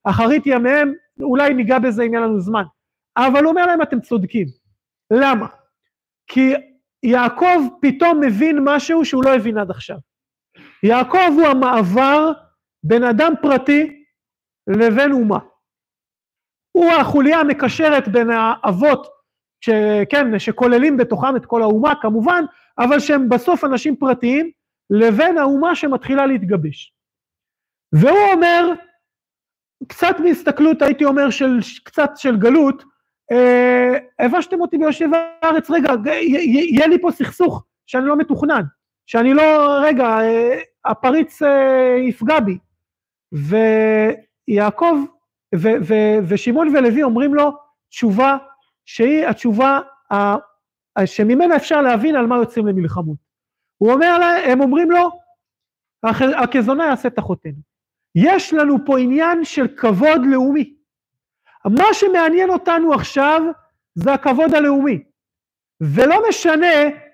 באחרית 0.05 0.43
ימיהם, 0.45 0.93
אולי 1.22 1.53
ניגע 1.53 1.80
בזה 1.80 2.03
אם 2.03 2.14
יהיה 2.14 2.26
לנו 2.26 2.39
זמן. 2.39 2.64
אבל 3.18 3.43
הוא 3.43 3.49
אומר 3.49 3.66
להם 3.66 3.82
אתם 3.82 4.01
צודקים. 4.01 4.47
למה? 5.12 5.47
כי 6.28 6.53
יעקב 7.03 7.62
פתאום 7.82 8.20
מבין 8.22 8.60
משהו 8.64 9.05
שהוא 9.05 9.24
לא 9.24 9.36
הבין 9.36 9.58
עד 9.58 9.72
עכשיו. 9.72 9.97
יעקב 10.84 11.32
הוא 11.38 11.47
המעבר 11.47 12.32
בין 12.84 13.03
אדם 13.03 13.34
פרטי 13.41 14.03
לבין 14.68 15.12
אומה. 15.12 15.39
הוא 16.78 16.92
החוליה 16.92 17.40
המקשרת 17.40 18.08
בין 18.08 18.30
האבות, 18.30 19.08
שכן, 19.62 20.40
שכוללים 20.40 20.98
בתוכם 20.98 21.36
את 21.36 21.46
כל 21.46 21.62
האומה 21.62 21.94
כמובן, 22.02 22.44
אבל 22.80 23.00
שהם 23.00 23.30
בסוף 23.30 23.64
אנשים 23.64 23.96
פרטיים, 23.96 24.52
לבין 24.90 25.38
האומה 25.38 25.76
שמתחילה 25.76 26.26
להתגבש. 26.26 26.94
והוא 27.94 28.32
אומר, 28.34 28.72
קצת 29.88 30.16
מהסתכלות 30.20 30.82
הייתי 30.82 31.06
אומר 31.06 31.30
של 31.30 31.60
קצת 31.84 32.10
של 32.16 32.38
גלות, 32.38 32.84
אה, 33.32 33.98
הבשתם 34.20 34.62
אותי 34.62 34.78
ביושב 34.78 35.10
הארץ, 35.14 35.70
רגע, 35.70 35.94
יהיה 36.14 36.88
לי 36.88 37.02
פה 37.02 37.12
סכסוך 37.12 37.64
שאני 37.88 38.06
לא 38.06 38.18
מתוכנן, 38.18 38.62
שאני 39.06 39.34
לא, 39.34 39.78
רגע, 39.82 40.06
אה, 40.06 40.60
הפריץ 40.86 41.42
אה, 41.42 41.96
יפגע 42.08 42.40
בי. 42.40 42.58
ויעקב 44.48 44.96
ו, 45.56 45.68
ו, 45.88 45.93
ושמעון 46.28 46.76
ולוי 46.76 47.04
אומרים 47.04 47.34
לו 47.34 47.52
תשובה 47.89 48.38
שהיא 48.86 49.28
התשובה 49.28 49.80
ה, 50.14 50.36
שממנה 51.06 51.56
אפשר 51.56 51.82
להבין 51.82 52.16
על 52.16 52.26
מה 52.26 52.36
יוצאים 52.36 52.68
למלחמות. 52.68 53.18
הוא 53.78 53.91
אומר 53.91 54.18
להם, 54.18 54.52
הם 54.52 54.62
אומרים 54.62 54.91
לו, 54.91 55.12
הכזונה 56.43 56.86
יעשה 56.86 57.08
את 57.08 57.20
אחותינו. 57.20 57.58
יש 58.16 58.54
לנו 58.54 58.78
פה 58.86 59.00
עניין 59.00 59.45
של 59.45 59.68
כבוד 59.68 60.22
לאומי. 60.26 60.74
מה 61.66 61.93
שמעניין 61.93 62.50
אותנו 62.50 62.93
עכשיו 62.93 63.41
זה 63.95 64.14
הכבוד 64.14 64.54
הלאומי. 64.54 65.04
ולא 65.82 66.30
משנה 66.30 66.74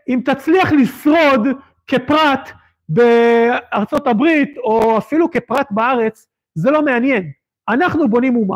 אם 0.09 0.21
תצליח 0.25 0.71
לשרוד 0.71 1.47
כפרט 1.87 2.49
בארצות 2.89 4.07
הברית 4.07 4.57
או 4.57 4.97
אפילו 4.97 5.31
כפרט 5.31 5.67
בארץ, 5.71 6.27
זה 6.55 6.71
לא 6.71 6.81
מעניין. 6.81 7.31
אנחנו 7.69 8.09
בונים 8.09 8.35
אומה. 8.35 8.55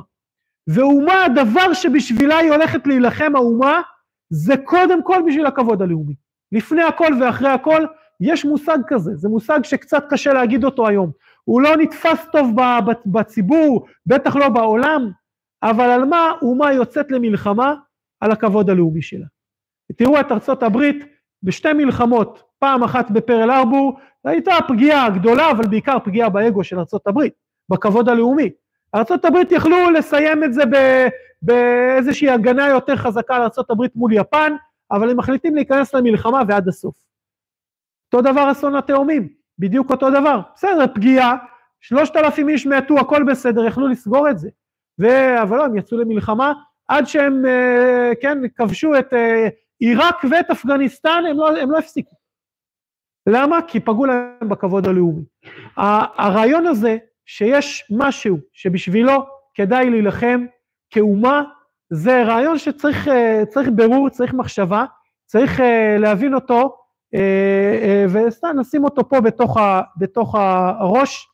ואומה, 0.67 1.25
הדבר 1.25 1.73
שבשבילה 1.73 2.37
היא 2.37 2.51
הולכת 2.51 2.87
להילחם 2.87 3.35
האומה, 3.35 3.81
זה 4.29 4.53
קודם 4.57 5.03
כל 5.03 5.21
בשביל 5.27 5.45
הכבוד 5.45 5.81
הלאומי. 5.81 6.15
לפני 6.51 6.83
הכל 6.83 7.13
ואחרי 7.21 7.49
הכל, 7.49 7.85
יש 8.21 8.45
מושג 8.45 8.77
כזה, 8.87 9.15
זה 9.15 9.29
מושג 9.29 9.59
שקצת 9.63 10.03
קשה 10.09 10.33
להגיד 10.33 10.63
אותו 10.63 10.87
היום. 10.87 11.11
הוא 11.43 11.61
לא 11.61 11.77
נתפס 11.77 12.25
טוב 12.31 12.55
בציבור, 13.05 13.87
בטח 14.05 14.35
לא 14.35 14.49
בעולם, 14.49 15.11
אבל 15.63 15.89
על 15.89 16.05
מה 16.05 16.31
אומה 16.41 16.73
יוצאת 16.73 17.11
למלחמה? 17.11 17.75
על 18.19 18.31
הכבוד 18.31 18.69
הלאומי 18.69 19.01
שלה. 19.01 19.25
תראו 19.95 20.19
את 20.19 20.31
ארצות 20.31 20.63
הברית 20.63 21.05
בשתי 21.43 21.73
מלחמות, 21.73 22.43
פעם 22.59 22.83
אחת 22.83 23.11
בפרל 23.11 23.51
ארבור, 23.51 23.99
הייתה 24.25 24.51
פגיעה 24.67 25.09
גדולה, 25.09 25.51
אבל 25.51 25.67
בעיקר 25.67 25.97
פגיעה 26.03 26.29
באגו 26.29 26.63
של 26.63 26.79
ארצות 26.79 27.07
הברית, 27.07 27.33
בכבוד 27.69 28.09
הלאומי. 28.09 28.49
הברית 28.93 29.51
יכלו 29.51 29.89
לסיים 29.89 30.43
את 30.43 30.53
זה 30.53 30.63
באיזושהי 31.41 32.29
הגנה 32.29 32.67
יותר 32.67 32.95
חזקה 32.95 33.35
על 33.35 33.43
הברית 33.69 33.95
מול 33.95 34.13
יפן, 34.13 34.53
אבל 34.91 35.09
הם 35.09 35.17
מחליטים 35.17 35.55
להיכנס 35.55 35.93
למלחמה 35.95 36.41
ועד 36.47 36.67
הסוף. 36.67 36.95
אותו 38.05 38.31
דבר 38.31 38.51
אסון 38.51 38.75
התאומים, 38.75 39.29
בדיוק 39.59 39.91
אותו 39.91 40.09
דבר. 40.09 40.39
בסדר, 40.55 40.85
פגיעה, 40.93 41.37
שלושת 41.81 42.15
אלפים 42.15 42.49
איש 42.49 42.67
מתו, 42.67 42.99
הכל 42.99 43.23
בסדר, 43.23 43.65
יכלו 43.65 43.87
לסגור 43.87 44.29
את 44.29 44.39
זה. 44.39 44.49
ו... 44.99 45.07
אבל 45.41 45.57
לא, 45.57 45.65
הם 45.65 45.77
יצאו 45.77 45.97
למלחמה 45.97 46.53
עד 46.87 47.05
שהם, 47.05 47.45
אה, 47.45 48.11
כן, 48.21 48.37
כבשו 48.55 48.99
את 48.99 49.13
אה, 49.13 49.47
עיראק 49.79 50.15
ואת 50.31 50.49
אפגניסטן, 50.49 51.23
הם 51.29 51.37
לא, 51.37 51.57
הם 51.57 51.71
לא 51.71 51.77
הפסיקו. 51.77 52.15
למה? 53.27 53.59
כי 53.67 53.79
פגעו 53.79 54.05
להם 54.05 54.49
בכבוד 54.49 54.87
הלאומי. 54.87 55.23
הרעיון 55.77 56.67
הזה 56.67 56.97
שיש 57.27 57.85
משהו 57.89 58.37
שבשבילו 58.53 59.13
כדאי 59.53 59.89
להילחם 59.89 60.45
כאומה, 60.89 61.43
זה 61.89 62.23
רעיון 62.23 62.57
שצריך 62.57 63.07
אה, 63.07 63.43
ברור, 63.75 64.09
צריך 64.09 64.33
מחשבה, 64.33 64.85
צריך 65.25 65.59
להבין 65.99 66.33
אותו, 66.33 66.77
וסתם 68.09 68.47
נשים 68.59 68.83
אותו 68.83 69.09
פה 69.09 69.21
בתוך, 69.21 69.57
ה, 69.57 69.81
בתוך 69.97 70.35
הראש, 70.79 71.27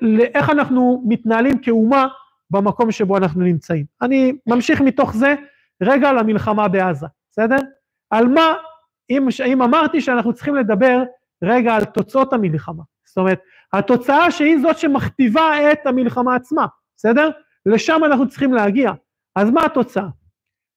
לאיך 0.00 0.50
אנחנו 0.50 1.04
מתנהלים 1.08 1.58
כאומה 1.58 2.06
במקום 2.50 2.90
שבו 2.90 3.16
אנחנו 3.16 3.40
נמצאים. 3.40 3.84
אני 4.02 4.32
ממשיך 4.46 4.80
מתוך 4.80 5.14
זה 5.14 5.34
רגע 5.82 6.12
למלחמה 6.12 6.68
בעזה, 6.68 7.06
בסדר? 7.30 7.56
על 8.10 8.28
מה, 8.28 8.54
אם, 9.10 9.28
אם 9.46 9.62
אמרתי 9.62 10.00
שאנחנו 10.00 10.32
צריכים 10.32 10.54
לדבר 10.54 11.02
רגע 11.42 11.74
על 11.74 11.84
תוצאות 11.84 12.32
המלחמה, 12.32 12.82
זאת 13.10 13.18
אומרת, 13.18 13.40
התוצאה 13.72 14.30
שהיא 14.30 14.58
זאת 14.62 14.78
שמכתיבה 14.78 15.72
את 15.72 15.86
המלחמה 15.86 16.34
עצמה, 16.34 16.66
בסדר? 16.96 17.30
לשם 17.66 18.00
אנחנו 18.04 18.28
צריכים 18.28 18.54
להגיע. 18.54 18.92
אז 19.36 19.50
מה 19.50 19.64
התוצאה? 19.64 20.06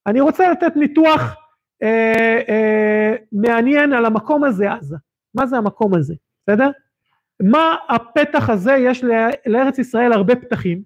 אני 0.06 0.20
רוצה 0.20 0.50
לתת 0.50 0.76
ניתוח 0.76 1.36
אה, 1.82 2.40
אה, 2.48 3.14
מעניין 3.32 3.92
על 3.92 4.04
המקום 4.04 4.44
הזה 4.44 4.72
עזה. 4.72 4.96
מה 5.34 5.46
זה 5.46 5.56
המקום 5.56 5.94
הזה, 5.94 6.14
בסדר? 6.42 6.70
מה 7.42 7.76
הפתח 7.88 8.50
הזה, 8.50 8.72
יש 8.72 9.04
לארץ 9.46 9.78
ישראל 9.78 10.12
הרבה 10.12 10.36
פתחים, 10.36 10.82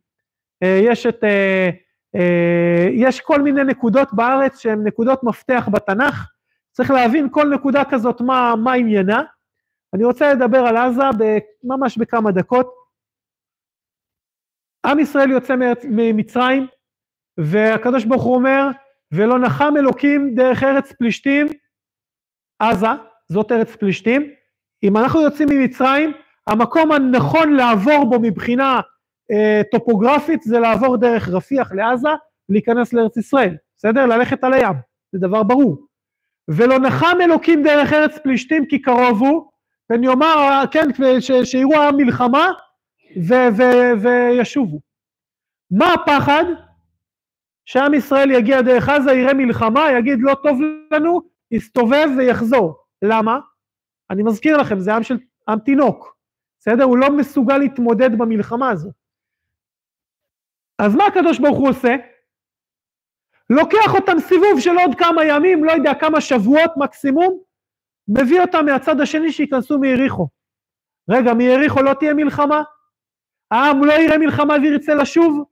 אה, 0.63 0.81
יש 0.83 1.07
את, 1.07 1.25
אה, 1.25 1.71
אה, 2.17 2.89
יש 2.93 3.21
כל 3.21 3.43
מיני 3.43 3.65
נקודות 3.65 4.09
בארץ 4.13 4.61
שהן 4.61 4.87
נקודות 4.87 5.25
מפתח 5.25 5.69
בתנ"ך, 5.73 6.27
צריך 6.73 6.91
להבין 6.91 7.29
כל 7.31 7.49
נקודה 7.49 7.83
כזאת 7.85 8.21
מה, 8.21 8.55
מה 8.57 8.73
עניינה. 8.73 9.23
אני 9.95 10.05
רוצה 10.05 10.35
לדבר 10.35 10.59
על 10.59 10.77
עזה 10.77 11.03
ממש 11.65 11.99
בכמה 11.99 12.31
דקות. 12.31 12.75
עם 14.87 14.99
ישראל 14.99 15.31
יוצא 15.31 15.55
ממצרים, 15.85 16.67
והקדוש 17.39 18.05
ברוך 18.05 18.23
הוא 18.23 18.35
אומר, 18.35 18.69
ולא 19.13 19.39
נחם 19.39 19.75
אלוקים 19.79 20.35
דרך 20.35 20.63
ארץ 20.63 20.93
פלישתים, 20.93 21.47
עזה, 22.59 22.87
זאת 23.29 23.53
ארץ 23.53 23.77
פלישתים. 23.77 24.31
אם 24.83 24.97
אנחנו 24.97 25.21
יוצאים 25.21 25.49
ממצרים, 25.49 26.13
המקום 26.47 26.93
הנכון 26.93 27.53
לעבור 27.53 28.11
בו 28.11 28.21
מבחינה 28.21 28.81
אה, 29.31 29.63
טופוגרפית 29.71 30.43
זה 30.43 30.59
לעבור 30.59 30.97
דרך 30.97 31.29
רפיח 31.29 31.73
לעזה, 31.73 32.09
להיכנס 32.49 32.93
לארץ 32.93 33.17
ישראל, 33.17 33.57
בסדר? 33.77 34.07
ללכת 34.07 34.45
על 34.45 34.53
הים, 34.53 34.75
זה 35.13 35.19
דבר 35.19 35.43
ברור. 35.43 35.87
ולא 36.49 36.79
נחם 36.79 37.19
אלוקים 37.21 37.63
דרך 37.63 37.93
ארץ 37.93 38.19
פלישתים 38.19 38.67
כי 38.67 38.83
קרוב 38.83 39.23
הוא, 39.23 39.51
ואני 39.91 40.09
אומר, 40.09 40.65
כן, 40.71 40.87
שיראו 41.45 41.83
המלחמה 41.83 42.53
וישובו. 44.03 44.81
מה 45.71 45.95
הפחד? 45.95 46.45
שעם 47.67 47.95
ישראל 47.95 48.31
יגיע 48.31 48.63
דרך 48.63 48.89
עזה, 48.89 49.13
יראה 49.13 49.35
מלחמה, 49.35 49.93
יגיד 49.99 50.19
לא 50.21 50.35
טוב 50.43 50.59
לנו, 50.91 51.21
יסתובב 51.51 52.09
ויחזור. 52.19 52.85
למה? 53.03 53.39
אני 54.11 54.23
מזכיר 54.23 54.57
לכם, 54.57 54.81
זה 54.81 54.95
עם 54.95 55.03
של 55.03 55.19
עם 55.49 55.59
תינוק. 55.59 56.17
בסדר? 56.61 56.85
הוא 56.85 56.99
לא 56.99 57.17
מסוגל 57.17 57.59
להתמודד 57.59 58.19
במלחמה 58.19 58.71
הזו. 58.71 58.91
אז 60.79 60.95
מה 60.95 61.07
הקדוש 61.07 61.39
ברוך 61.39 61.59
הוא 61.59 61.69
עושה? 61.69 61.97
לוקח 63.51 63.95
אותם 63.95 64.19
סיבוב 64.19 64.61
של 64.61 64.79
עוד 64.79 64.95
כמה 64.99 65.25
ימים, 65.25 65.65
לא 65.65 65.73
יודע, 65.73 65.95
כמה 65.95 66.21
שבועות 66.21 66.71
מקסימום, 66.77 67.43
מביא 68.09 68.41
אותם 68.41 68.65
מהצד 68.67 69.01
השני 69.01 69.33
שייכנסו 69.33 69.79
מיריחו. 69.79 70.29
רגע, 71.11 71.35
מיריחו 71.35 71.83
לא 71.83 71.95
תהיה 71.95 72.15
מלחמה? 72.15 72.63
העם 73.51 73.85
לא 73.85 73.93
יראה 73.93 74.19
מלחמה 74.19 74.55
וירצה 74.63 74.95
לשוב? 74.95 75.45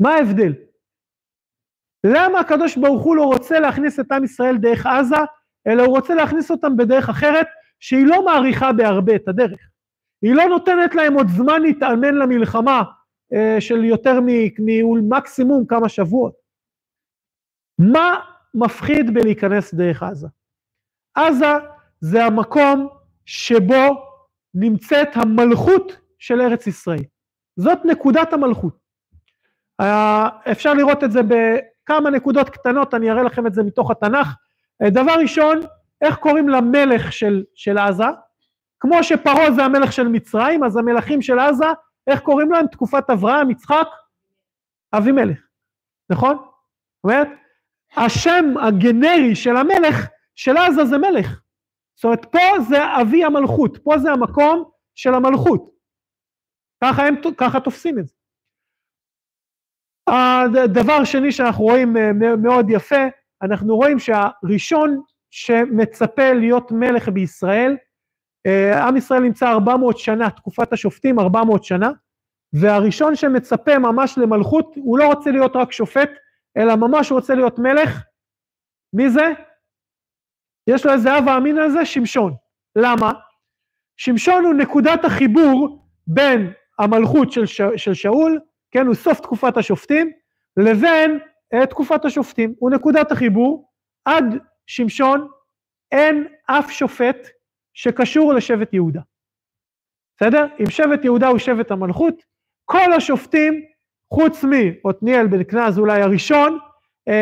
מה 0.00 0.14
ההבדל? 0.14 0.52
למה 2.06 2.40
הקדוש 2.40 2.76
ברוך 2.76 3.02
הוא 3.02 3.16
לא 3.16 3.24
רוצה 3.24 3.60
להכניס 3.60 4.00
את 4.00 4.12
עם 4.12 4.24
ישראל 4.24 4.56
דרך 4.56 4.86
עזה, 4.86 5.16
אלא 5.66 5.82
הוא 5.82 5.96
רוצה 5.96 6.14
להכניס 6.14 6.50
אותם 6.50 6.76
בדרך 6.76 7.08
אחרת, 7.08 7.46
שהיא 7.80 8.06
לא 8.06 8.24
מעריכה 8.24 8.72
בהרבה 8.72 9.16
את 9.16 9.28
הדרך. 9.28 9.68
היא 10.22 10.34
לא 10.34 10.44
נותנת 10.44 10.94
להם 10.94 11.14
עוד 11.14 11.26
זמן 11.28 11.62
להתאמן 11.62 12.14
למלחמה 12.14 12.82
אה, 13.32 13.60
של 13.60 13.84
יותר 13.84 14.20
ממקסימום 14.58 15.66
כמה 15.66 15.88
שבועות. 15.88 16.34
מה 17.78 18.20
מפחיד 18.54 19.14
בלהיכנס 19.14 19.74
דרך 19.74 20.02
עזה? 20.02 20.28
עזה 21.14 21.52
זה 22.00 22.24
המקום 22.24 22.88
שבו 23.26 24.06
נמצאת 24.54 25.08
המלכות 25.14 25.92
של 26.18 26.40
ארץ 26.40 26.66
ישראל. 26.66 27.02
זאת 27.56 27.78
נקודת 27.84 28.32
המלכות. 28.32 28.76
אה, 29.80 30.28
אפשר 30.52 30.74
לראות 30.74 31.04
את 31.04 31.12
זה 31.12 31.20
בכמה 31.22 32.10
נקודות 32.10 32.48
קטנות, 32.50 32.94
אני 32.94 33.10
אראה 33.10 33.22
לכם 33.22 33.46
את 33.46 33.54
זה 33.54 33.62
מתוך 33.62 33.90
התנ"ך. 33.90 34.28
אה, 34.82 34.90
דבר 34.90 35.12
ראשון, 35.12 35.60
איך 36.02 36.16
קוראים 36.16 36.48
למלך 36.48 37.12
של, 37.12 37.44
של 37.54 37.78
עזה? 37.78 38.04
כמו 38.80 39.04
שפרעה 39.04 39.52
זה 39.52 39.64
המלך 39.64 39.92
של 39.92 40.08
מצרים, 40.08 40.64
אז 40.64 40.76
המלכים 40.76 41.22
של 41.22 41.38
עזה, 41.38 41.66
איך 42.06 42.20
קוראים 42.20 42.52
להם? 42.52 42.66
תקופת 42.66 43.10
אברהם, 43.10 43.50
יצחק, 43.50 43.86
אבימלך, 44.92 45.38
נכון? 46.10 46.36
זאת 46.36 47.04
אומרת, 47.04 47.28
השם 47.96 48.44
הגנרי 48.62 49.34
של 49.34 49.56
המלך, 49.56 50.06
של 50.44 50.56
עזה 50.56 50.84
זה 50.84 50.98
מלך. 50.98 51.40
זאת 51.94 52.04
אומרת, 52.04 52.24
פה 52.24 52.60
זה 52.68 53.00
אבי 53.00 53.24
המלכות, 53.24 53.78
פה 53.82 53.98
זה 53.98 54.10
המקום 54.10 54.70
של 54.94 55.14
המלכות. 55.14 55.70
ככה, 56.84 57.06
הם, 57.06 57.14
ככה 57.36 57.60
תופסים 57.60 57.98
את 57.98 58.06
זה. 58.06 58.14
הדבר 60.64 61.04
שני 61.04 61.32
שאנחנו 61.32 61.64
רואים 61.64 61.96
אה, 61.96 62.12
מאוד 62.36 62.66
יפה, 62.70 63.04
אנחנו 63.42 63.76
רואים 63.76 63.98
שהראשון 63.98 65.02
שמצפה 65.30 66.32
להיות 66.32 66.72
מלך 66.72 67.08
בישראל, 67.08 67.76
אה, 68.46 68.88
עם 68.88 68.96
ישראל 68.96 69.22
נמצא 69.22 69.48
400 69.48 69.98
שנה, 69.98 70.30
תקופת 70.30 70.72
השופטים 70.72 71.18
400 71.18 71.64
שנה, 71.64 71.90
והראשון 72.52 73.16
שמצפה 73.16 73.78
ממש 73.78 74.18
למלכות, 74.18 74.74
הוא 74.76 74.98
לא 74.98 75.06
רוצה 75.06 75.30
להיות 75.30 75.56
רק 75.56 75.72
שופט, 75.72 76.10
אלא 76.56 76.76
ממש 76.76 77.12
רוצה 77.12 77.34
להיות 77.34 77.58
מלך. 77.58 78.04
מי 78.92 79.10
זה? 79.10 79.32
יש 80.66 80.86
לו 80.86 80.92
איזה 80.92 81.18
אב 81.18 81.28
האמין 81.28 81.58
על 81.58 81.70
זה? 81.70 81.84
שמשון. 81.84 82.34
למה? 82.76 83.12
שמשון 83.96 84.44
הוא 84.44 84.54
נקודת 84.54 85.04
החיבור 85.04 85.86
בין 86.06 86.52
המלכות 86.78 87.32
של, 87.32 87.46
ש... 87.46 87.60
של 87.76 87.94
שאול, 87.94 88.40
כן, 88.70 88.86
הוא 88.86 88.94
סוף 88.94 89.20
תקופת 89.20 89.56
השופטים, 89.56 90.12
לבין 90.56 91.18
uh, 91.54 91.66
תקופת 91.66 92.04
השופטים. 92.04 92.54
הוא 92.58 92.70
נקודת 92.70 93.12
החיבור. 93.12 93.68
עד 94.04 94.24
שמשון 94.66 95.28
אין 95.92 96.26
אף 96.46 96.70
שופט 96.70 97.28
שקשור 97.74 98.34
לשבט 98.34 98.74
יהודה. 98.74 99.00
בסדר? 100.16 100.46
אם 100.60 100.70
שבט 100.70 101.04
יהודה 101.04 101.28
הוא 101.28 101.38
שבט 101.38 101.70
המלכות, 101.70 102.14
כל 102.64 102.92
השופטים, 102.92 103.64
חוץ 104.14 104.44
מעתניאל 104.84 105.26
בן 105.26 105.44
כנז 105.44 105.78
אולי 105.78 106.02
הראשון, 106.02 106.58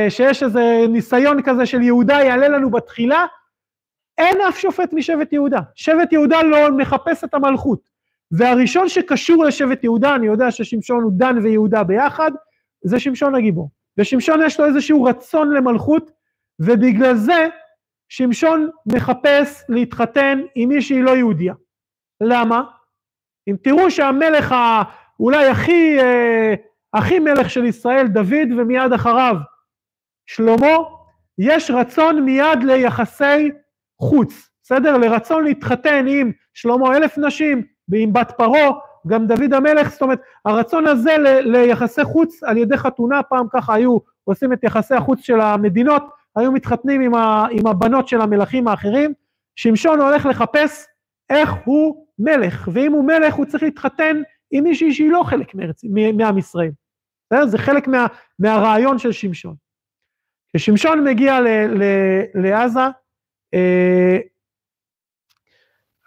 שיש 0.09 0.43
איזה 0.43 0.85
ניסיון 0.89 1.43
כזה 1.43 1.67
של 1.67 1.83
יהודה 1.83 2.15
יעלה 2.15 2.49
לנו 2.49 2.71
בתחילה, 2.71 3.27
אין 4.19 4.41
אף 4.49 4.59
שופט 4.59 4.93
משבט 4.93 5.33
יהודה. 5.33 5.61
שבט 5.75 6.13
יהודה 6.13 6.43
לא 6.43 6.77
מחפש 6.77 7.25
את 7.25 7.35
המלכות. 7.35 7.81
והראשון 8.31 8.89
שקשור 8.89 9.45
לשבט 9.45 9.85
יהודה, 9.85 10.15
אני 10.15 10.27
יודע 10.27 10.51
ששמשון 10.51 11.03
הוא 11.03 11.13
דן 11.15 11.39
ויהודה 11.43 11.85
ביחד, 11.85 12.31
זה 12.85 13.01
שמשון 13.01 13.35
הגיבור. 13.35 13.71
ושמשון 13.99 14.43
יש 14.43 14.61
לו 14.61 14.67
איזשהו 14.67 15.05
רצון 15.05 15.55
למלכות, 15.55 16.11
ובגלל 16.61 17.15
זה 17.15 17.49
שמשון 18.09 18.71
מחפש 18.87 19.65
להתחתן 19.69 20.41
עם 20.55 20.69
מי 20.69 20.83
שהיא 20.83 21.03
לא 21.03 21.17
יהודיה. 21.17 21.55
למה? 22.21 22.63
אם 23.49 23.57
תראו 23.63 23.91
שהמלך 23.91 24.55
אולי 25.21 25.49
הכי, 25.49 26.01
אה, 26.01 26.55
הכי 26.95 27.19
מלך 27.19 27.51
של 27.51 27.65
ישראל, 27.65 28.07
דוד, 28.07 28.53
ומיד 28.59 28.93
אחריו 28.93 29.37
שלמה, 30.35 30.77
יש 31.39 31.71
רצון 31.71 32.21
מיד 32.25 32.63
ליחסי 32.63 33.51
חוץ, 34.01 34.49
בסדר? 34.63 34.97
לרצון 34.97 35.45
להתחתן 35.45 36.07
עם 36.09 36.33
שלמה 36.55 36.97
אלף 36.97 37.19
נשים 37.19 37.63
ועם 37.89 38.13
בת 38.13 38.33
פרעה, 38.37 38.71
גם 39.07 39.27
דוד 39.27 39.55
המלך, 39.55 39.91
זאת 39.91 40.03
אומרת, 40.03 40.21
הרצון 40.45 40.87
הזה 40.87 41.17
ל, 41.17 41.57
ליחסי 41.57 42.05
חוץ 42.05 42.43
על 42.43 42.57
ידי 42.57 42.77
חתונה, 42.77 43.23
פעם 43.23 43.47
ככה 43.53 43.75
היו 43.75 43.99
עושים 44.25 44.53
את 44.53 44.65
יחסי 44.65 44.95
החוץ 44.95 45.21
של 45.21 45.41
המדינות, 45.41 46.03
היו 46.37 46.53
מתחתנים 46.53 47.01
עם, 47.01 47.15
ה, 47.15 47.47
עם 47.51 47.67
הבנות 47.67 48.09
של 48.09 48.21
המלכים 48.21 48.69
האחרים, 48.69 49.13
שמשון 49.57 50.01
הולך 50.01 50.27
לחפש 50.27 50.87
איך 51.31 51.55
הוא 51.65 52.07
מלך, 52.19 52.69
ואם 52.73 52.93
הוא 52.93 53.05
מלך 53.05 53.35
הוא 53.35 53.47
צריך 53.47 53.63
להתחתן 53.63 54.17
עם 54.51 54.65
מישהי 54.65 54.93
שהיא 54.95 55.11
לא 55.11 55.23
חלק 55.23 55.55
מארץ, 55.55 55.85
מעם 56.15 56.39
ישראל. 56.39 56.71
זה 57.45 57.59
חלק 57.59 57.89
מה, 57.89 58.07
מהרעיון 58.39 58.99
של 58.99 59.13
שמשון. 59.13 59.70
כששמשון 60.57 61.05
מגיע 61.05 61.41
ל, 61.41 61.49
ל, 61.49 61.83
לעזה, 62.35 62.81
אה, 63.55 64.19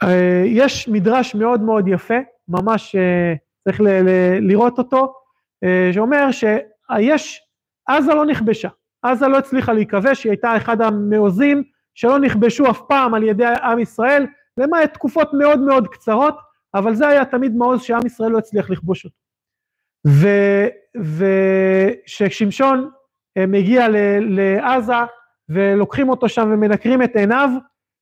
אה, 0.04 0.44
יש 0.46 0.88
מדרש 0.88 1.36
מאוד 1.36 1.62
מאוד 1.62 1.88
יפה, 1.88 2.18
ממש 2.48 2.96
אה, 2.96 3.34
צריך 3.64 3.82
ל, 3.82 3.88
ל, 3.88 4.10
לראות 4.40 4.78
אותו, 4.78 5.14
שאומר 5.92 6.32
שיש, 6.32 7.42
עזה 7.88 8.14
לא 8.14 8.26
נכבשה, 8.26 8.70
עזה 9.02 9.28
לא 9.28 9.38
הצליחה 9.38 9.74
להיכבש, 9.74 10.24
היא 10.24 10.32
הייתה 10.32 10.58
אחד 10.58 10.82
המעוזים 10.82 11.64
שלא 11.96 12.20
נכבשו 12.20 12.70
אף 12.70 12.82
פעם 12.88 13.14
על 13.14 13.24
ידי 13.24 13.46
עם 13.64 13.80
ישראל, 13.80 14.26
למעט 14.58 14.94
תקופות 14.94 15.30
מאוד 15.34 15.60
מאוד 15.60 15.88
קצרות, 15.88 16.38
אבל 16.74 16.96
זה 16.96 17.08
היה 17.08 17.26
תמיד 17.26 17.56
מעוז 17.56 17.82
שעם 17.82 18.06
ישראל 18.06 18.32
לא 18.32 18.38
הצליח 18.38 18.70
לכבוש 18.70 19.06
אותו. 19.06 19.16
וכששמשון 22.06 22.80
אה, 22.80 23.03
מגיע 23.40 23.88
לעזה 24.30 24.94
ולוקחים 25.50 26.10
אותו 26.10 26.30
שם 26.30 26.50
ומנקרים 26.54 27.04
את 27.04 27.16
עיניו, 27.16 27.50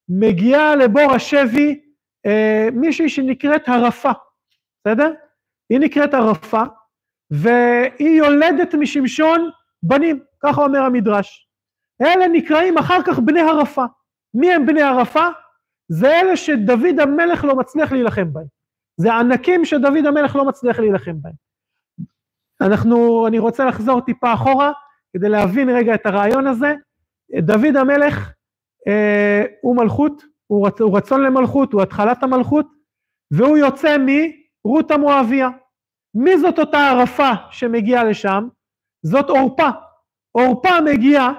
מגיעה 0.09 0.75
לבור 0.75 1.11
השבי 1.13 1.81
אה, 2.25 2.69
מישהי 2.73 3.09
שנקראת 3.09 3.69
הרפה, 3.69 4.11
בסדר? 4.79 5.13
היא 5.69 5.79
נקראת 5.79 6.13
הרפה, 6.13 6.61
והיא 7.31 8.17
יולדת 8.17 8.75
משמשון 8.75 9.49
בנים, 9.83 10.19
ככה 10.43 10.61
אומר 10.61 10.79
המדרש. 10.79 11.47
אלה 12.01 12.27
נקראים 12.27 12.77
אחר 12.77 12.99
כך 13.05 13.19
בני 13.19 13.41
הרפה. 13.41 13.85
מי 14.33 14.53
הם 14.53 14.65
בני 14.65 14.81
הרפה? 14.81 15.27
זה 15.89 16.07
אלה 16.07 16.37
שדוד 16.37 16.99
המלך 16.99 17.43
לא 17.43 17.55
מצליח 17.55 17.91
להילחם 17.91 18.33
בהם. 18.33 18.45
זה 18.97 19.13
ענקים 19.13 19.65
שדוד 19.65 20.05
המלך 20.05 20.35
לא 20.35 20.45
מצליח 20.45 20.79
להילחם 20.79 21.21
בהם. 21.21 21.33
אנחנו, 22.61 23.27
אני 23.27 23.39
רוצה 23.39 23.65
לחזור 23.65 24.01
טיפה 24.01 24.33
אחורה, 24.33 24.71
כדי 25.13 25.29
להבין 25.29 25.69
רגע 25.69 25.95
את 25.95 26.05
הרעיון 26.05 26.47
הזה. 26.47 26.73
דוד 27.41 27.75
המלך 27.75 28.33
אה, 28.87 29.43
הוא 29.61 29.75
מלכות, 29.75 30.23
הוא, 30.47 30.67
רצ, 30.67 30.81
הוא 30.81 30.97
רצון 30.97 31.23
למלכות, 31.23 31.73
הוא 31.73 31.81
התחלת 31.81 32.23
המלכות, 32.23 32.67
והוא 33.31 33.57
יוצא 33.57 33.97
מרות 33.99 34.91
המואביה. 34.91 35.49
מי 36.15 36.37
זאת 36.37 36.59
אותה 36.59 36.89
ערפה 36.89 37.31
שמגיעה 37.51 38.03
לשם? 38.03 38.47
זאת 39.03 39.29
עורפה. 39.29 39.69
עורפה 40.31 40.81
מגיעה 40.81 41.33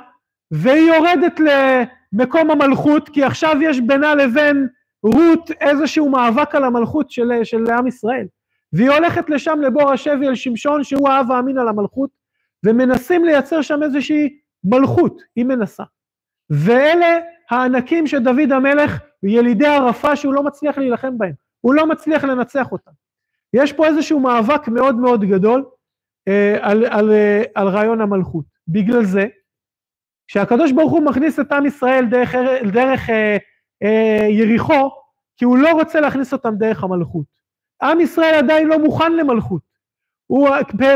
והיא 0.51 0.93
יורדת 0.95 1.41
למקום 1.41 2.51
המלכות, 2.51 3.09
כי 3.09 3.25
עכשיו 3.25 3.57
יש 3.63 3.81
בינה 3.81 4.15
לבין 4.15 4.69
רות 5.03 5.51
איזשהו 5.61 6.09
מאבק 6.09 6.55
על 6.55 6.65
המלכות 6.65 7.11
של, 7.11 7.31
של 7.45 7.71
עם 7.71 7.87
ישראל. 7.87 8.27
והיא 8.73 8.91
הולכת 8.91 9.31
לשם 9.31 9.61
לבור 9.61 9.91
השבי 9.93 10.29
אל 10.29 10.35
שמשון 10.35 10.85
שהוא 10.85 11.09
האב 11.09 11.33
האמין 11.33 11.59
על 11.59 11.69
המלכות, 11.69 12.11
ומנסים 12.65 13.25
לייצר 13.25 13.63
שם 13.63 13.83
איזושהי 13.83 14.39
מלכות, 14.65 15.23
היא 15.37 15.45
מנסה. 15.45 15.85
ואלה 16.51 17.19
הענקים 17.51 18.07
שדוד 18.07 18.53
המלך, 18.53 18.99
ילידי 19.23 19.67
ערפה 19.67 20.17
שהוא 20.17 20.35
לא 20.35 20.43
מצליח 20.43 20.79
להילחם 20.79 21.19
בהם, 21.19 21.33
הוא 21.61 21.75
לא 21.75 21.87
מצליח 21.87 22.25
לנצח 22.25 22.73
אותם. 22.73 22.91
יש 23.53 23.73
פה 23.73 23.87
איזשהו 23.87 24.21
מאבק 24.21 24.69
מאוד 24.69 24.95
מאוד 24.95 25.25
גדול 25.25 25.65
אה, 26.29 26.57
על, 26.61 26.85
על, 26.85 27.11
אה, 27.13 27.43
על 27.55 27.69
רעיון 27.69 28.01
המלכות. 28.01 28.45
בגלל 28.69 29.05
זה, 29.05 29.27
כשהקדוש 30.29 30.73
ברוך 30.73 30.93
הוא 30.93 31.03
מכניס 31.03 31.41
את 31.41 31.53
עם 31.53 31.67
ישראל 31.67 32.07
דרך, 32.11 32.35
דרך 32.73 33.11
אה, 33.11 33.37
אה, 33.83 34.27
יריחו, 34.29 34.91
כי 35.37 35.45
הוא 35.45 35.59
לא 35.59 35.73
רוצה 35.73 36.01
להכניס 36.01 36.33
אותם 36.33 36.55
דרך 36.57 36.85
המלכות. 36.85 37.27
עם 37.83 38.01
ישראל 38.01 38.35
עדיין 38.35 38.69
לא 38.69 38.79
מוכן 38.79 39.13
למלכות. 39.13 39.63
הוא, 40.27 40.49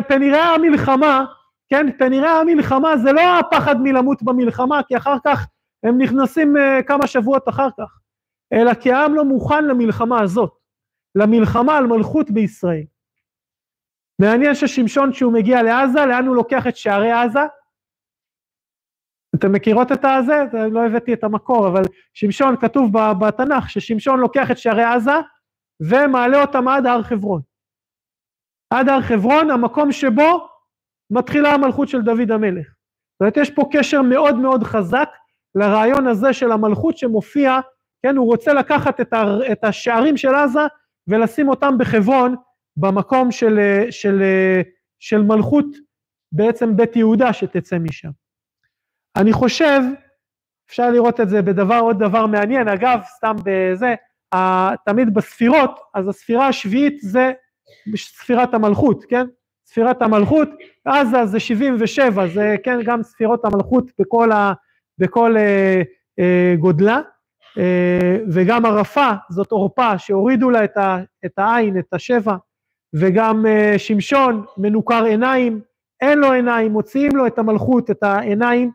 פנראה 0.08 0.54
המלחמה, 0.54 1.24
כן, 1.68 1.86
פנראה 1.98 2.40
המלחמה 2.40 2.96
זה 2.96 3.12
לא 3.12 3.20
הפחד 3.38 3.76
מלמות 3.80 4.22
במלחמה, 4.22 4.80
כי 4.88 4.96
אחר 4.96 5.16
כך 5.24 5.46
הם 5.82 6.00
נכנסים 6.00 6.56
uh, 6.56 6.82
כמה 6.82 7.06
שבועות 7.06 7.48
אחר 7.48 7.68
כך, 7.78 7.98
אלא 8.52 8.74
כי 8.74 8.92
העם 8.92 9.14
לא 9.14 9.24
מוכן 9.24 9.64
למלחמה 9.64 10.22
הזאת, 10.22 10.52
למלחמה 11.14 11.76
על 11.76 11.86
מלכות 11.86 12.30
בישראל. 12.30 12.84
מעניין 14.18 14.54
ששמשון 14.54 15.12
כשהוא 15.12 15.32
מגיע 15.32 15.62
לעזה, 15.62 16.06
לאן 16.06 16.26
הוא 16.26 16.36
לוקח 16.36 16.66
את 16.66 16.76
שערי 16.76 17.12
עזה? 17.12 17.40
אתם 19.34 19.52
מכירות 19.52 19.92
את 19.92 20.04
הזה? 20.04 20.34
לא 20.70 20.86
הבאתי 20.86 21.12
את 21.12 21.24
המקור, 21.24 21.68
אבל 21.68 21.82
שמשון, 22.14 22.56
כתוב 22.56 22.90
בתנ"ך 23.20 23.70
ששמשון 23.70 24.20
לוקח 24.20 24.50
את 24.50 24.58
שערי 24.58 24.84
עזה 24.84 25.20
ומעלה 25.90 26.42
אותם 26.42 26.68
עד 26.68 26.86
הר 26.86 27.02
חברון. 27.02 27.40
עד 28.70 28.88
הר 28.88 29.02
חברון, 29.02 29.50
המקום 29.50 29.92
שבו 29.92 30.48
מתחילה 31.10 31.52
המלכות 31.52 31.88
של 31.88 32.02
דוד 32.02 32.30
המלך. 32.30 32.66
זאת 32.66 33.20
אומרת, 33.20 33.36
יש 33.36 33.50
פה 33.50 33.68
קשר 33.72 34.02
מאוד 34.02 34.36
מאוד 34.36 34.62
חזק 34.62 35.08
לרעיון 35.54 36.06
הזה 36.06 36.32
של 36.32 36.52
המלכות 36.52 36.98
שמופיע, 36.98 37.60
כן, 38.02 38.16
הוא 38.16 38.26
רוצה 38.26 38.52
לקחת 38.52 39.00
את, 39.00 39.12
ה, 39.12 39.24
את 39.52 39.64
השערים 39.64 40.16
של 40.16 40.34
עזה 40.34 40.60
ולשים 41.08 41.48
אותם 41.48 41.78
בחברון, 41.78 42.34
במקום 42.76 43.30
של, 43.30 43.58
של, 43.90 44.22
של 45.00 45.22
מלכות 45.22 45.66
בעצם 46.32 46.76
בית 46.76 46.96
יהודה 46.96 47.32
שתצא 47.32 47.78
משם. 47.78 48.10
אני 49.16 49.32
חושב, 49.32 49.80
אפשר 50.70 50.90
לראות 50.90 51.20
את 51.20 51.28
זה 51.28 51.42
בדבר, 51.42 51.78
עוד 51.78 51.98
דבר 51.98 52.26
מעניין, 52.26 52.68
אגב, 52.68 53.00
סתם 53.16 53.36
בזה, 53.44 53.94
תמיד 54.84 55.14
בספירות, 55.14 55.80
אז 55.94 56.08
הספירה 56.08 56.48
השביעית 56.48 56.98
זה 57.00 57.32
ספירת 57.96 58.54
המלכות, 58.54 59.04
כן? 59.04 59.26
ספירת 59.66 60.02
המלכות, 60.02 60.48
עזה 60.84 61.26
זה 61.26 61.40
77, 61.40 62.26
זה 62.26 62.56
כן 62.62 62.78
גם 62.84 63.02
ספירות 63.02 63.44
המלכות 63.44 63.90
בכל, 63.98 64.32
ה, 64.32 64.52
בכל 64.98 65.36
אה, 65.36 65.82
אה, 66.18 66.54
גודלה, 66.58 67.00
אה, 67.58 68.16
וגם 68.32 68.66
ערפה 68.66 69.12
זאת 69.30 69.52
עורפה 69.52 69.98
שהורידו 69.98 70.50
לה 70.50 70.64
את, 70.64 70.76
ה, 70.76 70.98
את 71.26 71.38
העין, 71.38 71.78
את 71.78 71.94
השבע, 71.94 72.36
וגם 72.94 73.46
אה, 73.46 73.74
שמשון 73.78 74.44
מנוכר 74.56 75.04
עיניים, 75.04 75.60
אין 76.00 76.18
לו 76.18 76.32
עיניים, 76.32 76.72
מוציאים 76.72 77.16
לו 77.16 77.26
את 77.26 77.38
המלכות, 77.38 77.90
את 77.90 78.02
העיניים, 78.02 78.70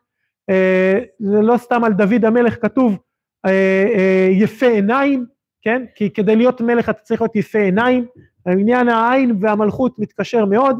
אה, 0.50 1.00
זה 1.20 1.42
לא 1.42 1.58
סתם 1.58 1.84
על 1.84 1.94
דוד 1.94 2.26
המלך 2.26 2.62
כתוב 2.62 2.98
אה, 3.46 3.86
אה, 3.96 4.30
יפה 4.32 4.66
עיניים, 4.66 5.26
כן? 5.62 5.86
כי 5.96 6.10
כדי 6.10 6.36
להיות 6.36 6.62
מלך 6.62 6.90
אתה 6.90 7.00
צריך 7.02 7.22
להיות 7.22 7.36
יפה 7.36 7.60
עיניים, 7.60 8.06
העניין 8.46 8.90
העין 8.90 9.38
והמלכות 9.42 10.00
מתקשר 10.00 10.46
מאוד, 10.46 10.80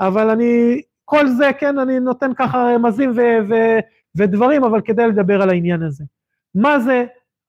אבל 0.00 0.30
אני, 0.30 0.80
כל 1.04 1.26
זה, 1.26 1.50
כן, 1.58 1.78
אני 1.78 2.00
נותן 2.00 2.34
ככה 2.34 2.58
רמזים 2.58 3.10
ו- 3.16 3.38
ו- 3.48 3.78
ודברים, 4.16 4.64
אבל 4.64 4.80
כדי 4.80 5.06
לדבר 5.06 5.42
על 5.42 5.50
העניין 5.50 5.82
הזה. 5.82 6.04
מה 6.54 6.80
זה, 6.80 7.04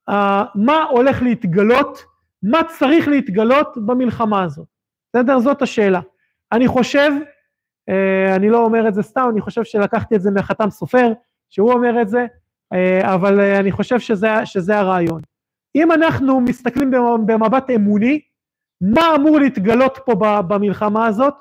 uh, 0.10 0.14
מה 0.56 0.84
הולך 0.84 1.22
להתגלות, 1.22 2.04
מה 2.44 2.62
צריך 2.64 3.08
להתגלות 3.08 3.78
במלחמה 3.86 4.44
הזאת, 4.44 4.68
בסדר? 5.10 5.40
זאת 5.40 5.62
השאלה. 5.62 6.00
אני 6.52 6.68
חושב, 6.68 7.12
uh, 7.90 8.36
אני 8.36 8.50
לא 8.50 8.66
אומר 8.66 8.88
את 8.88 8.94
זה 8.94 9.02
סתם, 9.02 9.28
אני 9.32 9.42
חושב 9.42 9.64
שלקחתי 9.64 10.16
את 10.16 10.22
זה 10.22 10.32
מהחתם 10.32 10.70
סופר, 10.70 11.12
שהוא 11.50 11.72
אומר 11.74 12.02
את 12.02 12.10
זה, 12.10 12.26
uh, 12.74 13.08
אבל 13.08 13.40
uh, 13.40 13.60
אני 13.60 13.72
חושב 13.72 14.00
שזה, 14.00 14.46
שזה 14.46 14.80
הרעיון. 14.80 15.22
אם 15.76 15.92
אנחנו 15.92 16.42
מסתכלים 16.42 16.92
במבט 17.26 17.70
אמוני, 17.70 18.20
מה 18.92 19.16
אמור 19.16 19.40
להתגלות 19.40 20.00
פה 20.06 20.16
במלחמה 20.48 21.08
הזאת, 21.08 21.34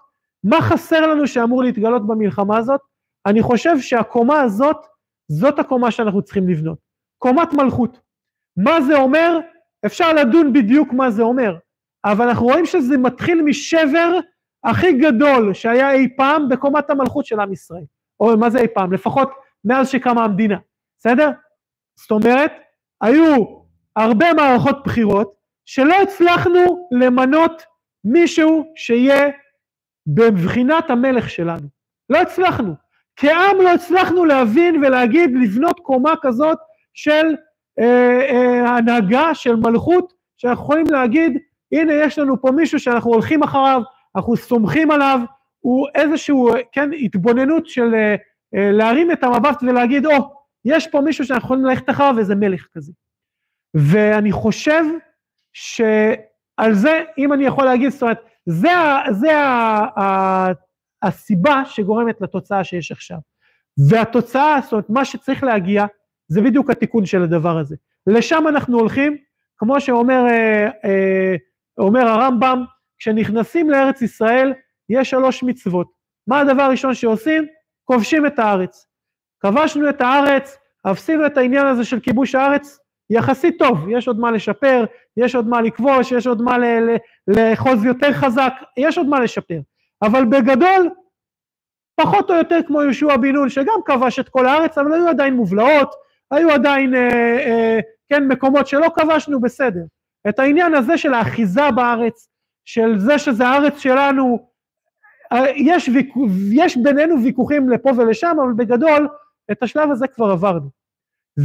מה 0.45 0.61
חסר 0.61 1.07
לנו 1.07 1.27
שאמור 1.27 1.63
להתגלות 1.63 2.07
במלחמה 2.07 2.59
הזאת, 2.59 2.81
אני 3.27 3.43
חושב 3.43 3.81
שהקומה 3.81 4.41
הזאת, 4.41 4.77
זאת 5.29 5.59
הקומה 5.59 5.91
שאנחנו 5.91 6.23
צריכים 6.23 6.49
לבנות, 6.49 6.79
קומת 7.19 7.53
מלכות. 7.53 8.01
מה 8.57 8.81
זה 8.81 8.97
אומר? 8.97 9.39
אפשר 9.87 10.13
לדון 10.13 10.53
בדיוק 10.53 10.93
מה 10.93 11.11
זה 11.11 11.23
אומר, 11.23 11.57
אבל 12.05 12.29
אנחנו 12.29 12.47
רואים 12.47 12.67
שזה 12.67 12.99
מתחיל 12.99 13.43
משבר 13.43 14.19
הכי 14.65 14.93
גדול 14.93 15.55
שהיה 15.55 15.93
אי 15.93 16.17
פעם 16.17 16.49
בקומת 16.49 16.91
המלכות 16.91 17.27
של 17.27 17.41
עם 17.41 17.53
ישראל, 17.53 17.85
או 18.21 18.39
מה 18.39 18.51
זה 18.51 18.59
אי 18.59 18.69
פעם? 18.75 18.93
לפחות 18.93 19.31
מאז 19.65 19.89
שקמה 19.89 20.25
המדינה, 20.25 20.57
בסדר? 20.99 21.31
זאת 21.99 22.11
אומרת, 22.11 22.53
היו 23.01 23.45
הרבה 23.97 24.35
מערכות 24.35 24.77
בחירות, 24.85 25.42
שלא 25.67 26.03
הצלחנו 26.03 26.89
למנות 26.91 27.63
מישהו 28.05 28.73
שיהיה 28.77 29.29
בבחינת 30.07 30.91
המלך 30.91 31.31
שלנו. 31.31 31.69
לא 32.11 32.19
הצלחנו. 32.19 32.75
כעם 33.17 33.57
לא 33.61 33.75
הצלחנו 33.75 34.25
להבין 34.25 34.85
ולהגיד, 34.85 35.31
לבנות 35.43 35.81
קומה 35.81 36.13
כזאת 36.23 36.59
של 36.95 37.37
אה, 37.79 38.21
אה, 38.31 38.77
הנהגה, 38.77 39.35
של 39.35 39.57
מלכות, 39.57 40.13
שאנחנו 40.37 40.65
יכולים 40.65 40.87
להגיד, 40.91 41.39
הנה 41.73 41.93
יש 41.93 42.19
לנו 42.19 42.41
פה 42.41 42.51
מישהו 42.51 42.81
שאנחנו 42.81 43.13
הולכים 43.13 43.43
אחריו, 43.43 43.83
אנחנו 44.17 44.37
סומכים 44.37 44.91
עליו, 44.91 45.21
הוא 45.61 45.89
איזשהו, 45.95 46.51
כן, 46.73 46.91
התבוננות 46.93 47.67
של 47.67 47.95
אה, 47.95 48.15
אה, 48.55 48.73
להרים 48.73 49.13
את 49.13 49.25
המבט 49.25 49.63
ולהגיד, 49.63 50.07
או, 50.07 50.13
oh, 50.13 50.23
יש 50.65 50.87
פה 50.87 51.01
מישהו 51.01 51.25
שאנחנו 51.25 51.47
יכולים 51.47 51.65
ללכת 51.65 51.91
אחריו, 51.91 52.19
איזה 52.19 52.35
מלך 52.35 52.67
כזה. 52.75 52.93
ואני 53.75 54.33
חושב 54.33 54.85
שעל 55.53 56.73
זה, 56.73 57.03
אם 57.19 57.33
אני 57.33 57.47
יכול 57.47 57.65
להגיד, 57.65 57.91
זאת 57.91 58.03
אומרת, 58.03 58.21
זה, 58.47 58.69
זה 59.11 59.39
ה, 59.39 60.01
ה, 60.01 60.47
הסיבה 61.03 61.63
שגורמת 61.65 62.21
לתוצאה 62.21 62.65
שיש 62.65 62.93
עכשיו. 62.93 63.19
והתוצאה, 63.91 64.61
זאת 64.63 64.73
אומרת, 64.73 64.91
מה 64.91 65.05
שצריך 65.05 65.45
להגיע, 65.45 65.87
זה 66.29 66.41
בדיוק 66.41 66.71
התיקון 66.71 67.07
של 67.07 67.23
הדבר 67.23 67.59
הזה. 67.59 67.77
לשם 68.07 68.45
אנחנו 68.49 68.79
הולכים, 68.79 69.17
כמו 69.57 69.81
שאומר 69.81 70.27
אה, 70.27 70.67
אה, 70.85 71.37
אומר 71.79 72.09
הרמב"ם, 72.09 72.65
כשנכנסים 72.99 73.71
לארץ 73.71 74.03
ישראל, 74.03 74.53
יש 74.89 75.11
שלוש 75.11 75.43
מצוות. 75.43 75.87
מה 76.27 76.41
הדבר 76.41 76.63
הראשון 76.63 76.95
שעושים? 76.95 77.47
כובשים 77.85 78.27
את 78.27 78.39
הארץ. 78.39 78.87
כבשנו 79.41 79.89
את 79.89 80.01
הארץ, 80.01 80.57
עשינו 80.85 81.27
את 81.27 81.37
העניין 81.37 81.67
הזה 81.67 81.85
של 81.85 82.01
כיבוש 82.01 82.35
הארץ, 82.35 82.79
יחסית 83.11 83.59
טוב, 83.59 83.89
יש 83.89 84.09
עוד 84.09 84.19
מה 84.19 84.31
לשפר, 84.31 84.85
יש 85.17 85.35
עוד 85.35 85.49
מה 85.49 85.61
לכבוש, 85.61 86.13
יש 86.13 86.27
עוד 86.27 86.43
מה 86.43 86.57
לאחוז 87.29 87.85
יותר 87.85 88.13
חזק, 88.13 88.53
יש 88.77 88.99
עוד 88.99 89.07
מה 89.07 89.21
לשפר. 89.21 89.61
אבל 90.03 90.25
בגדול, 90.25 90.91
פחות 92.01 92.31
או 92.31 92.35
יותר 92.35 92.59
כמו 92.67 92.83
יהושע 92.83 93.17
בן 93.17 93.33
נון, 93.33 93.49
שגם 93.49 93.81
כבש 93.85 94.19
את 94.19 94.29
כל 94.29 94.47
הארץ, 94.47 94.79
אבל 94.79 94.93
היו 94.93 95.09
עדיין 95.09 95.35
מובלעות, 95.35 95.95
היו 96.31 96.51
עדיין, 96.51 96.95
אה, 96.95 97.39
אה, 97.39 97.79
כן, 98.09 98.29
מקומות 98.29 98.67
שלא 98.67 98.89
כבשנו, 98.97 99.41
בסדר. 99.41 99.85
את 100.29 100.39
העניין 100.39 100.75
הזה 100.75 100.99
של 100.99 101.15
האחיזה 101.15 101.71
בארץ, 101.75 102.29
של 102.65 102.99
זה 102.99 103.19
שזה 103.19 103.47
הארץ 103.47 103.79
שלנו, 103.79 104.49
אה, 105.33 105.45
יש, 105.57 105.89
ויכ... 105.89 106.15
יש 106.53 106.77
בינינו 106.77 107.23
ויכוחים 107.23 107.69
לפה 107.69 107.91
ולשם, 107.97 108.37
אבל 108.43 108.53
בגדול, 108.57 109.09
את 109.53 109.63
השלב 109.63 109.91
הזה 109.91 110.07
כבר 110.09 110.31
עברנו. 110.31 110.71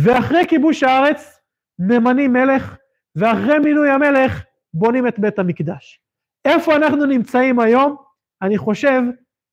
ואחרי 0.03 0.47
כיבוש 0.47 0.83
הארץ, 0.83 1.36
ממנים 1.79 2.33
מלך, 2.33 2.75
ואחרי 3.15 3.59
מינוי 3.59 3.89
המלך 3.89 4.43
בונים 4.73 5.07
את 5.07 5.19
בית 5.19 5.39
המקדש. 5.39 6.01
איפה 6.45 6.75
אנחנו 6.75 7.05
נמצאים 7.05 7.59
היום? 7.59 7.95
אני 8.41 8.57
חושב 8.57 9.01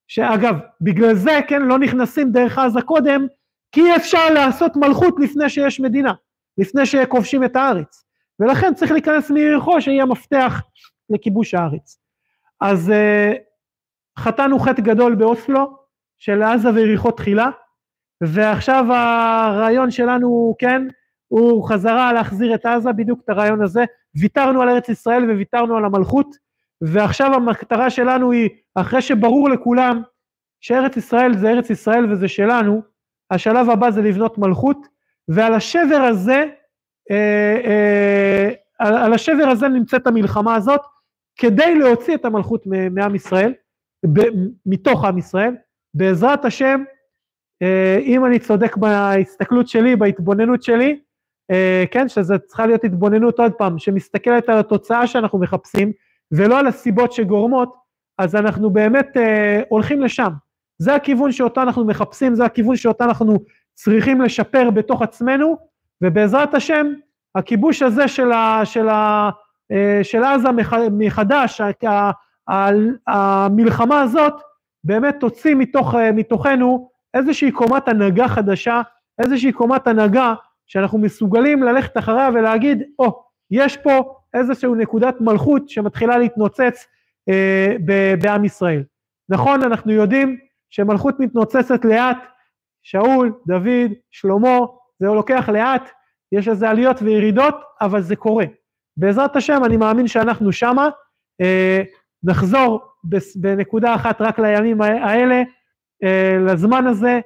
שאגב, 0.07 0.55
בגלל 0.81 1.15
זה, 1.15 1.39
כן, 1.47 1.61
לא 1.61 1.79
נכנסים 1.79 2.31
דרך 2.31 2.57
עזה 2.57 2.81
קודם, 2.81 3.27
כי 3.71 3.81
אי 3.81 3.95
אפשר 3.95 4.29
לעשות 4.33 4.75
מלכות 4.75 5.15
לפני 5.19 5.49
שיש 5.49 5.79
מדינה, 5.79 6.13
לפני 6.57 6.85
שכובשים 6.85 7.43
את 7.43 7.55
הארץ. 7.55 8.05
ולכן 8.39 8.73
צריך 8.73 8.91
להיכנס 8.91 9.31
מיריחו 9.31 9.81
שהיא 9.81 10.01
המפתח 10.01 10.61
לכיבוש 11.09 11.53
הארץ. 11.53 11.99
אז 12.61 12.89
uh, 12.89 13.37
חטאנו 14.19 14.59
חטא 14.59 14.81
גדול 14.81 15.15
באוסלו, 15.15 15.77
של 16.17 16.43
עזה 16.43 16.69
ויריחו 16.69 17.11
תחילה, 17.11 17.49
ועכשיו 18.23 18.85
הרעיון 18.93 19.91
שלנו, 19.91 20.55
כן, 20.59 20.87
הוא 21.27 21.69
חזרה 21.69 22.13
להחזיר 22.13 22.55
את 22.55 22.65
עזה, 22.65 22.91
בדיוק 22.91 23.19
את 23.23 23.29
הרעיון 23.29 23.61
הזה, 23.61 23.85
ויתרנו 24.19 24.61
על 24.61 24.69
ארץ 24.69 24.89
ישראל 24.89 25.31
וויתרנו 25.31 25.77
על 25.77 25.85
המלכות, 25.85 26.27
ועכשיו 26.81 27.33
המטרה 27.33 27.89
שלנו 27.89 28.31
היא, 28.31 28.49
אחרי 28.75 29.01
שברור 29.01 29.49
לכולם 29.49 30.01
שארץ 30.61 30.97
ישראל 30.97 31.37
זה 31.37 31.49
ארץ 31.49 31.69
ישראל 31.69 32.11
וזה 32.11 32.27
שלנו, 32.27 32.81
השלב 33.31 33.69
הבא 33.69 33.91
זה 33.91 34.01
לבנות 34.01 34.37
מלכות, 34.37 34.87
ועל 35.27 35.53
השבר 35.53 36.01
הזה, 36.09 36.45
אה, 37.11 37.61
אה, 37.65 38.49
על, 38.79 38.97
על 38.97 39.13
השבר 39.13 39.47
הזה 39.47 39.67
נמצאת 39.67 40.07
המלחמה 40.07 40.55
הזאת, 40.55 40.81
כדי 41.39 41.75
להוציא 41.75 42.15
את 42.15 42.25
המלכות 42.25 42.63
מעם 42.91 43.15
ישראל, 43.15 43.53
ב, 44.13 44.21
מתוך 44.65 45.05
עם 45.05 45.17
ישראל, 45.17 45.55
בעזרת 45.93 46.45
השם, 46.45 46.83
אה, 47.61 47.97
אם 48.01 48.25
אני 48.25 48.39
צודק 48.39 48.77
בהסתכלות 48.77 49.67
שלי, 49.67 49.95
בהתבוננות 49.95 50.63
שלי, 50.63 50.99
כן, 51.91 52.09
שזה 52.09 52.37
צריכה 52.37 52.65
להיות 52.65 52.83
התבוננות 52.83 53.39
עוד 53.39 53.51
פעם, 53.53 53.79
שמסתכלת 53.79 54.49
על 54.49 54.57
התוצאה 54.57 55.07
שאנחנו 55.07 55.39
מחפשים, 55.39 55.91
ולא 56.31 56.59
על 56.59 56.67
הסיבות 56.67 57.13
שגורמות, 57.13 57.75
אז 58.17 58.35
אנחנו 58.35 58.69
באמת 58.69 59.17
אה, 59.17 59.61
הולכים 59.69 60.01
לשם. 60.01 60.31
זה 60.77 60.95
הכיוון 60.95 61.31
שאותו 61.31 61.61
אנחנו 61.61 61.85
מחפשים, 61.85 62.35
זה 62.35 62.45
הכיוון 62.45 62.75
שאותו 62.75 63.03
אנחנו 63.03 63.39
צריכים 63.73 64.21
לשפר 64.21 64.69
בתוך 64.69 65.01
עצמנו, 65.01 65.57
ובעזרת 66.01 66.53
השם, 66.53 66.87
הכיבוש 67.35 67.81
הזה 67.81 68.07
של, 68.07 68.31
ה, 68.31 68.61
של, 68.63 68.89
ה, 68.89 69.29
אה, 69.71 69.99
של 70.03 70.23
עזה 70.23 70.49
מחדש, 70.91 71.61
המלחמה 73.07 74.01
הזאת, 74.01 74.33
באמת 74.83 75.15
תוציא 75.19 75.55
מתוך, 75.55 75.95
אה, 75.95 76.11
מתוכנו 76.11 76.89
איזושהי 77.13 77.51
קומת 77.51 77.87
הנהגה 77.87 78.27
חדשה, 78.27 78.81
איזושהי 79.19 79.51
קומת 79.51 79.87
הנהגה 79.87 80.33
שאנחנו 80.67 80.97
מסוגלים 80.97 81.63
ללכת 81.63 81.97
אחריה 81.97 82.29
ולהגיד, 82.33 82.83
או, 82.99 83.05
oh, 83.05 83.11
יש 83.51 83.77
פה 83.77 84.15
איזושהי 84.33 84.69
נקודת 84.77 85.21
מלכות 85.21 85.69
שמתחילה 85.69 86.17
להתנוצץ 86.17 86.85
אה, 87.29 87.75
בעם 88.21 88.45
ישראל. 88.45 88.83
נכון, 89.29 89.63
אנחנו 89.63 89.91
יודעים 89.91 90.37
שמלכות 90.69 91.19
מתנוצצת 91.19 91.85
לאט, 91.85 92.17
שאול, 92.83 93.33
דוד, 93.47 93.91
שלמה, 94.11 94.57
זה 94.99 95.07
לוקח 95.07 95.49
לאט, 95.49 95.89
יש 96.31 96.47
לזה 96.47 96.69
עליות 96.69 97.01
וירידות, 97.01 97.55
אבל 97.81 98.01
זה 98.01 98.15
קורה. 98.15 98.45
בעזרת 98.97 99.35
השם, 99.35 99.61
אני 99.65 99.77
מאמין 99.77 100.07
שאנחנו 100.07 100.51
שמה, 100.51 100.89
אה, 101.41 101.81
נחזור 102.23 102.81
בנקודה 103.35 103.95
אחת 103.95 104.21
רק 104.21 104.39
לימים 104.39 104.81
האלה, 104.81 105.43
אה, 106.03 106.37
לזמן 106.39 106.87
הזה, 106.87 107.19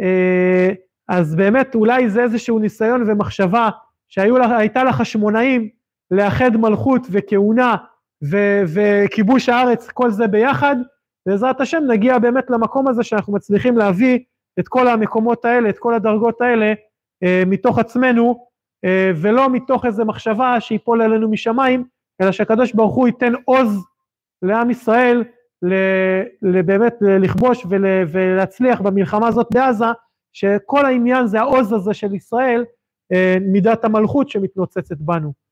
אה, 0.00 0.70
אז 1.08 1.34
באמת 1.34 1.74
אולי 1.74 2.10
זה 2.10 2.22
איזשהו 2.22 2.58
ניסיון 2.58 3.04
ומחשבה 3.06 3.70
שהייתה 4.08 4.84
לחשמונאים 4.84 5.68
לאחד 6.10 6.56
מלכות 6.56 7.06
וכהונה 7.10 7.76
ו- 8.30 8.62
וכיבוש 8.74 9.48
הארץ, 9.48 9.88
כל 9.88 10.10
זה 10.10 10.26
ביחד, 10.26 10.76
בעזרת 11.26 11.60
השם 11.60 11.82
נגיע 11.88 12.18
באמת 12.18 12.50
למקום 12.50 12.88
הזה 12.88 13.02
שאנחנו 13.02 13.32
מצליחים 13.32 13.78
להביא 13.78 14.18
את 14.60 14.68
כל 14.68 14.88
המקומות 14.88 15.44
האלה, 15.44 15.68
את 15.68 15.78
כל 15.78 15.94
הדרגות 15.94 16.40
האלה, 16.40 16.72
אה, 17.22 17.42
מתוך 17.46 17.78
עצמנו, 17.78 18.46
אה, 18.84 19.10
ולא 19.16 19.50
מתוך 19.50 19.84
איזו 19.84 20.04
מחשבה 20.04 20.60
שיפול 20.60 21.02
עלינו 21.02 21.30
משמיים, 21.30 21.84
אלא 22.20 22.32
שהקדוש 22.32 22.72
ברוך 22.72 22.94
הוא 22.94 23.06
ייתן 23.06 23.32
עוז 23.44 23.84
לעם 24.42 24.70
ישראל, 24.70 25.24
באמת 26.42 26.94
לכבוש 27.00 27.66
ולהצליח 28.08 28.80
במלחמה 28.80 29.28
הזאת 29.28 29.46
בעזה, 29.54 29.84
שכל 30.34 30.86
העניין 30.86 31.26
זה 31.26 31.40
העוז 31.40 31.72
הזה 31.72 31.94
של 31.94 32.14
ישראל, 32.14 32.64
מידת 33.40 33.84
המלכות 33.84 34.28
שמתנוצצת 34.28 34.96
בנו. 35.00 35.43